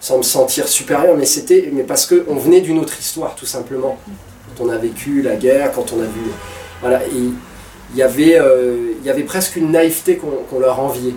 sans 0.02 0.18
me 0.18 0.24
sentir 0.24 0.68
supérieur, 0.68 1.16
mais 1.16 1.26
c'était 1.26 1.70
mais 1.72 1.84
parce 1.84 2.06
qu'on 2.06 2.36
venait 2.36 2.62
d'une 2.62 2.80
autre 2.80 3.00
histoire, 3.00 3.36
tout 3.36 3.46
simplement. 3.46 3.98
Quand 4.58 4.66
on 4.66 4.70
a 4.70 4.78
vécu 4.78 5.22
la 5.22 5.36
guerre, 5.36 5.72
quand 5.72 5.94
on 5.94 6.02
a 6.02 6.06
vu... 6.06 6.32
Voilà, 6.82 7.02
il 7.08 7.34
y 7.96 8.02
avait, 8.02 8.38
euh, 8.38 8.94
il 9.00 9.06
y 9.06 9.10
avait 9.10 9.24
presque 9.24 9.56
une 9.56 9.72
naïveté 9.72 10.18
qu'on 10.18 10.60
leur 10.60 10.80
enviait. 10.80 11.16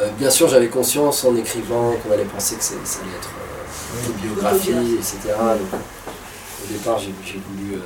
Euh, 0.00 0.08
bien 0.18 0.30
sûr, 0.30 0.48
j'avais 0.48 0.68
conscience 0.68 1.24
en 1.24 1.36
écrivant 1.36 1.92
qu'on 2.02 2.12
allait 2.12 2.24
penser 2.24 2.56
que 2.56 2.64
ça 2.64 2.74
allait 2.74 3.16
être 3.16 3.28
euh, 3.28 4.08
une 4.08 4.28
biographie, 4.28 4.94
etc. 4.94 5.34
au 5.36 6.72
départ, 6.72 6.98
j'ai 6.98 7.12
voulu 7.12 7.78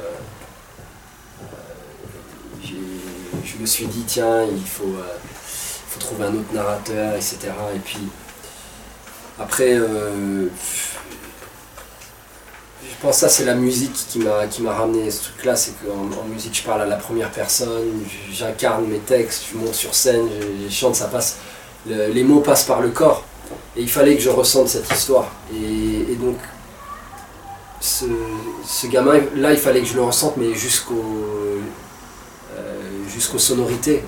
je 3.45 3.61
me 3.61 3.67
suis 3.67 3.87
dit, 3.87 4.05
tiens, 4.07 4.45
il 4.45 4.67
faut, 4.67 4.85
euh, 4.85 5.17
faut 5.89 6.01
trouver 6.01 6.25
un 6.25 6.35
autre 6.35 6.53
narrateur, 6.53 7.15
etc. 7.15 7.39
Et 7.75 7.79
puis, 7.79 8.09
après, 9.39 9.75
euh, 9.75 10.47
je 12.83 13.03
pense 13.03 13.17
que 13.17 13.21
ça, 13.21 13.29
c'est 13.29 13.45
la 13.45 13.55
musique 13.55 13.93
qui 13.93 14.21
m'a, 14.21 14.47
qui 14.47 14.63
m'a 14.63 14.75
ramené 14.75 15.11
ce 15.11 15.25
truc-là. 15.25 15.57
C'est 15.57 15.73
qu'en 15.83 16.21
en 16.21 16.25
musique, 16.25 16.57
je 16.57 16.63
parle 16.63 16.83
à 16.83 16.87
la 16.87 16.97
première 16.97 17.31
personne, 17.31 18.05
j'incarne 18.33 18.87
mes 18.87 18.99
textes, 18.99 19.45
je 19.53 19.59
monte 19.59 19.75
sur 19.75 19.95
scène, 19.95 20.29
je, 20.69 20.75
chante, 20.75 20.97
ça 20.97 21.07
passe. 21.07 21.37
les 21.87 22.25
mots 22.25 22.41
passent 22.41 22.65
par 22.65 22.81
le 22.81 22.91
corps. 22.91 23.25
Et 23.77 23.83
il 23.83 23.91
fallait 23.91 24.17
que 24.17 24.23
je 24.23 24.31
ressente 24.31 24.69
cette 24.69 24.91
histoire. 24.93 25.31
Et, 25.55 26.17
donc, 26.17 26.37
ce, 27.81 28.07
ce 28.67 28.87
gamin-là, 28.89 29.53
il 29.53 29.59
fallait 29.59 29.81
que 29.81 29.87
je 29.87 29.95
le 29.95 30.03
ressente, 30.03 30.37
mais 30.37 30.55
jusqu'au 30.55 31.05
jusqu'aux 33.19 33.39
sonorités. 33.39 34.03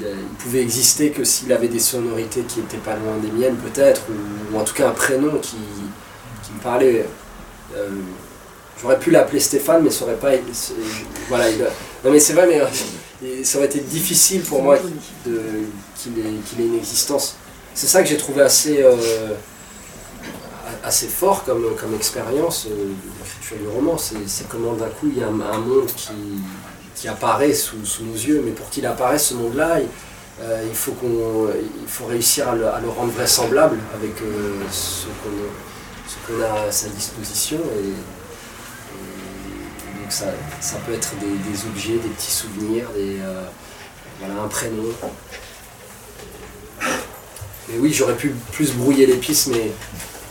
Il, 0.00 0.06
pouvait 0.38 0.60
exister 0.60 1.10
que 1.10 1.22
s'il 1.22 1.52
avait 1.52 1.68
des 1.68 1.78
sonorités 1.78 2.40
qui 2.42 2.60
n'étaient 2.60 2.78
pas 2.78 2.96
loin 2.96 3.16
des 3.22 3.30
miennes 3.30 3.56
peut-être, 3.56 4.02
ou, 4.10 4.58
en 4.58 4.64
tout 4.64 4.74
cas 4.74 4.88
un 4.88 4.92
prénom 4.92 5.38
qui, 5.38 5.56
me 5.56 6.60
parlait. 6.60 7.06
Euh, 7.76 7.88
j'aurais 8.80 8.98
pu 8.98 9.10
l'appeler 9.10 9.40
Stéphane, 9.40 9.82
mais 9.84 9.90
ça 9.90 10.04
aurait 10.04 10.16
pas 10.16 10.34
été... 10.34 10.50
Voilà, 11.28 11.46
non 12.04 12.10
mais 12.10 12.18
c'est 12.18 12.32
vrai, 12.32 12.46
mais 12.46 12.60
euh, 12.60 13.44
ça 13.44 13.58
aurait 13.58 13.68
été 13.68 13.80
difficile 13.80 14.42
pour 14.42 14.62
moi 14.62 14.76
qu'il 15.96 16.18
ait, 16.18 16.64
une 16.64 16.76
existence. 16.76 17.36
C'est 17.74 17.86
ça 17.86 18.02
que 18.02 18.08
j'ai 18.08 18.16
trouvé 18.16 18.42
assez, 18.42 18.82
euh, 18.82 18.96
assez 20.82 21.06
fort 21.06 21.44
comme, 21.44 21.76
comme 21.76 21.94
expérience 21.94 22.66
l'écriture 22.66 23.56
du 23.58 23.68
roman. 23.68 23.96
C'est 23.96 24.48
comment 24.48 24.72
d'un 24.72 24.88
coup 24.88 25.06
il 25.06 25.18
y 25.18 25.22
a 25.22 25.28
un 25.28 25.58
monde 25.58 25.86
qui, 25.96 26.12
apparaît 27.08 27.52
sous, 27.52 27.76
nos 28.00 28.14
yeux, 28.14 28.42
mais 28.44 28.52
pour 28.52 28.68
qu'il 28.70 28.86
apparaisse 28.86 29.28
ce 29.28 29.34
monde-là, 29.34 29.80
il, 29.80 29.88
euh, 30.42 30.72
faut 30.72 30.92
qu'on, 30.92 31.48
il 31.82 31.88
faut 31.88 32.06
réussir 32.06 32.48
à 32.48 32.54
le, 32.54 32.88
rendre 32.88 33.12
vraisemblable 33.12 33.78
avec 33.94 34.20
euh, 34.22 34.54
ce, 34.70 35.06
qu'on, 36.26 36.42
a 36.42 36.68
à 36.68 36.72
sa 36.72 36.88
disposition. 36.88 37.58
Et, 37.78 37.92
donc 40.00 40.12
ça, 40.12 40.26
ça, 40.60 40.76
peut 40.86 40.92
être 40.92 41.12
des, 41.16 41.66
objets, 41.66 41.94
des 41.94 42.08
petits 42.08 42.32
souvenirs, 42.32 42.88
des, 42.94 43.18
euh, 43.20 43.44
voilà, 44.20 44.42
un 44.42 44.48
prénom. 44.48 44.84
Mais 47.68 47.78
oui, 47.78 47.92
j'aurais 47.92 48.16
pu 48.16 48.34
plus 48.52 48.72
brouiller 48.72 49.06
les 49.06 49.16
pistes, 49.16 49.48
mais 49.48 49.70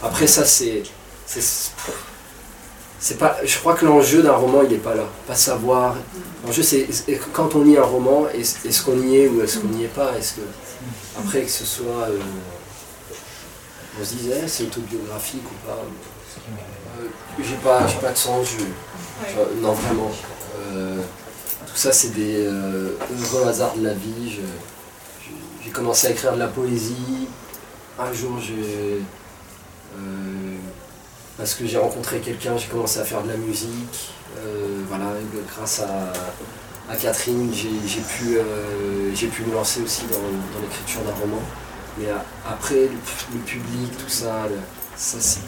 après 0.04 0.28
ça, 0.28 0.46
c'est, 0.46 0.84
pas, 3.18 3.38
je 3.44 3.58
crois 3.58 3.74
que 3.76 3.86
l'enjeu 3.86 4.24
d'un 4.24 4.32
roman, 4.32 4.62
il 4.64 4.70
n'est 4.70 4.78
pas 4.78 4.96
là. 4.96 5.04
Pas 5.28 5.36
savoir. 5.36 5.96
L'enjeu, 6.46 6.64
c'est 6.64 6.88
quand 7.34 7.54
on 7.56 7.64
lit 7.64 7.78
un 7.78 7.84
roman, 7.84 8.28
est-ce 8.34 8.82
qu'on 8.82 8.98
y 9.02 9.18
est 9.18 9.28
ou 9.28 9.42
est-ce 9.42 9.60
qu'on 9.60 9.68
n'y 9.68 9.84
est 9.84 9.88
pas? 9.94 10.18
Est-ce 10.18 10.36
que 10.36 10.42
après 11.18 11.42
que 11.42 11.50
ce 11.52 11.66
soit, 11.66 12.08
euh, 12.10 12.18
on 14.00 14.06
se 14.06 14.14
disait, 14.16 14.48
c'est 14.48 14.64
autobiographique 14.64 15.44
ou 15.46 15.68
pas? 15.68 15.78
Euh, 17.02 17.08
J'ai 17.44 17.56
pas, 17.56 17.82
pas 18.02 18.12
de 18.12 18.18
sens. 18.18 18.48
non, 19.62 19.74
vraiment. 19.74 20.12
Euh, 20.72 20.98
tout 21.68 21.76
ça, 21.76 21.92
c'est 21.92 22.14
des 22.14 22.46
heureux 22.46 23.48
hasards 23.48 23.76
de 23.76 23.84
la 23.86 23.94
vie. 23.94 24.40
J'ai 25.64 25.72
commencé 25.72 26.08
à 26.08 26.12
écrire 26.12 26.34
de 26.34 26.40
la 26.40 26.48
poésie. 26.48 27.28
Un 28.00 28.14
jour, 28.14 28.40
j'ai 28.40 29.02
parce 31.38 31.56
que 31.56 31.66
j'ai 31.66 31.78
rencontré 31.78 32.20
quelqu'un, 32.20 32.58
j'ai 32.58 32.68
commencé 32.68 33.00
à 33.00 33.04
faire 33.04 33.24
de 33.24 33.30
la 33.30 33.38
musique. 33.38 34.14
Euh, 34.38 34.82
voilà, 34.88 35.06
grâce 35.56 35.82
à, 35.82 36.96
Catherine, 36.96 37.52
j'ai 37.54 38.02
pu, 38.02 38.38
euh, 38.38 39.12
pu 39.16 39.44
me 39.44 39.54
lancer 39.54 39.82
aussi 39.82 40.04
dans, 40.04 40.62
l'écriture 40.62 41.02
d'un 41.02 41.14
roman. 41.14 41.42
Mais 41.98 42.08
après, 42.48 42.88
le, 43.34 43.40
public, 43.40 43.98
tout 43.98 44.10
ça, 44.10 44.48
ça 44.96 45.18
c'est. 45.20 45.42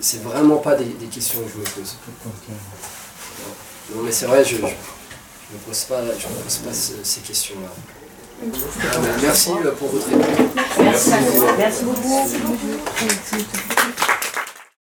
C'est 0.00 0.22
vraiment 0.22 0.56
pas 0.56 0.74
des, 0.74 0.86
questions 1.06 1.40
que 1.40 1.50
je 1.52 1.58
me 1.58 1.64
pose. 1.64 1.96
Non, 3.94 4.02
mais 4.02 4.10
c'est 4.10 4.24
vrai, 4.24 4.42
je 4.42 4.56
ne 4.56 4.62
me 4.62 4.68
pose 5.66 5.80
pas, 5.84 6.00
je 6.02 6.26
me 6.28 6.42
pose 6.42 6.56
pas 6.56 6.72
ces 6.72 7.20
questions-là. 7.20 7.68
Merci 9.22 9.50
euh, 9.64 9.72
pour 9.72 9.88
votre 9.88 10.08
écoute. 10.08 10.24
Merci. 10.78 11.10
Merci 11.58 11.84
beaucoup. 11.84 12.28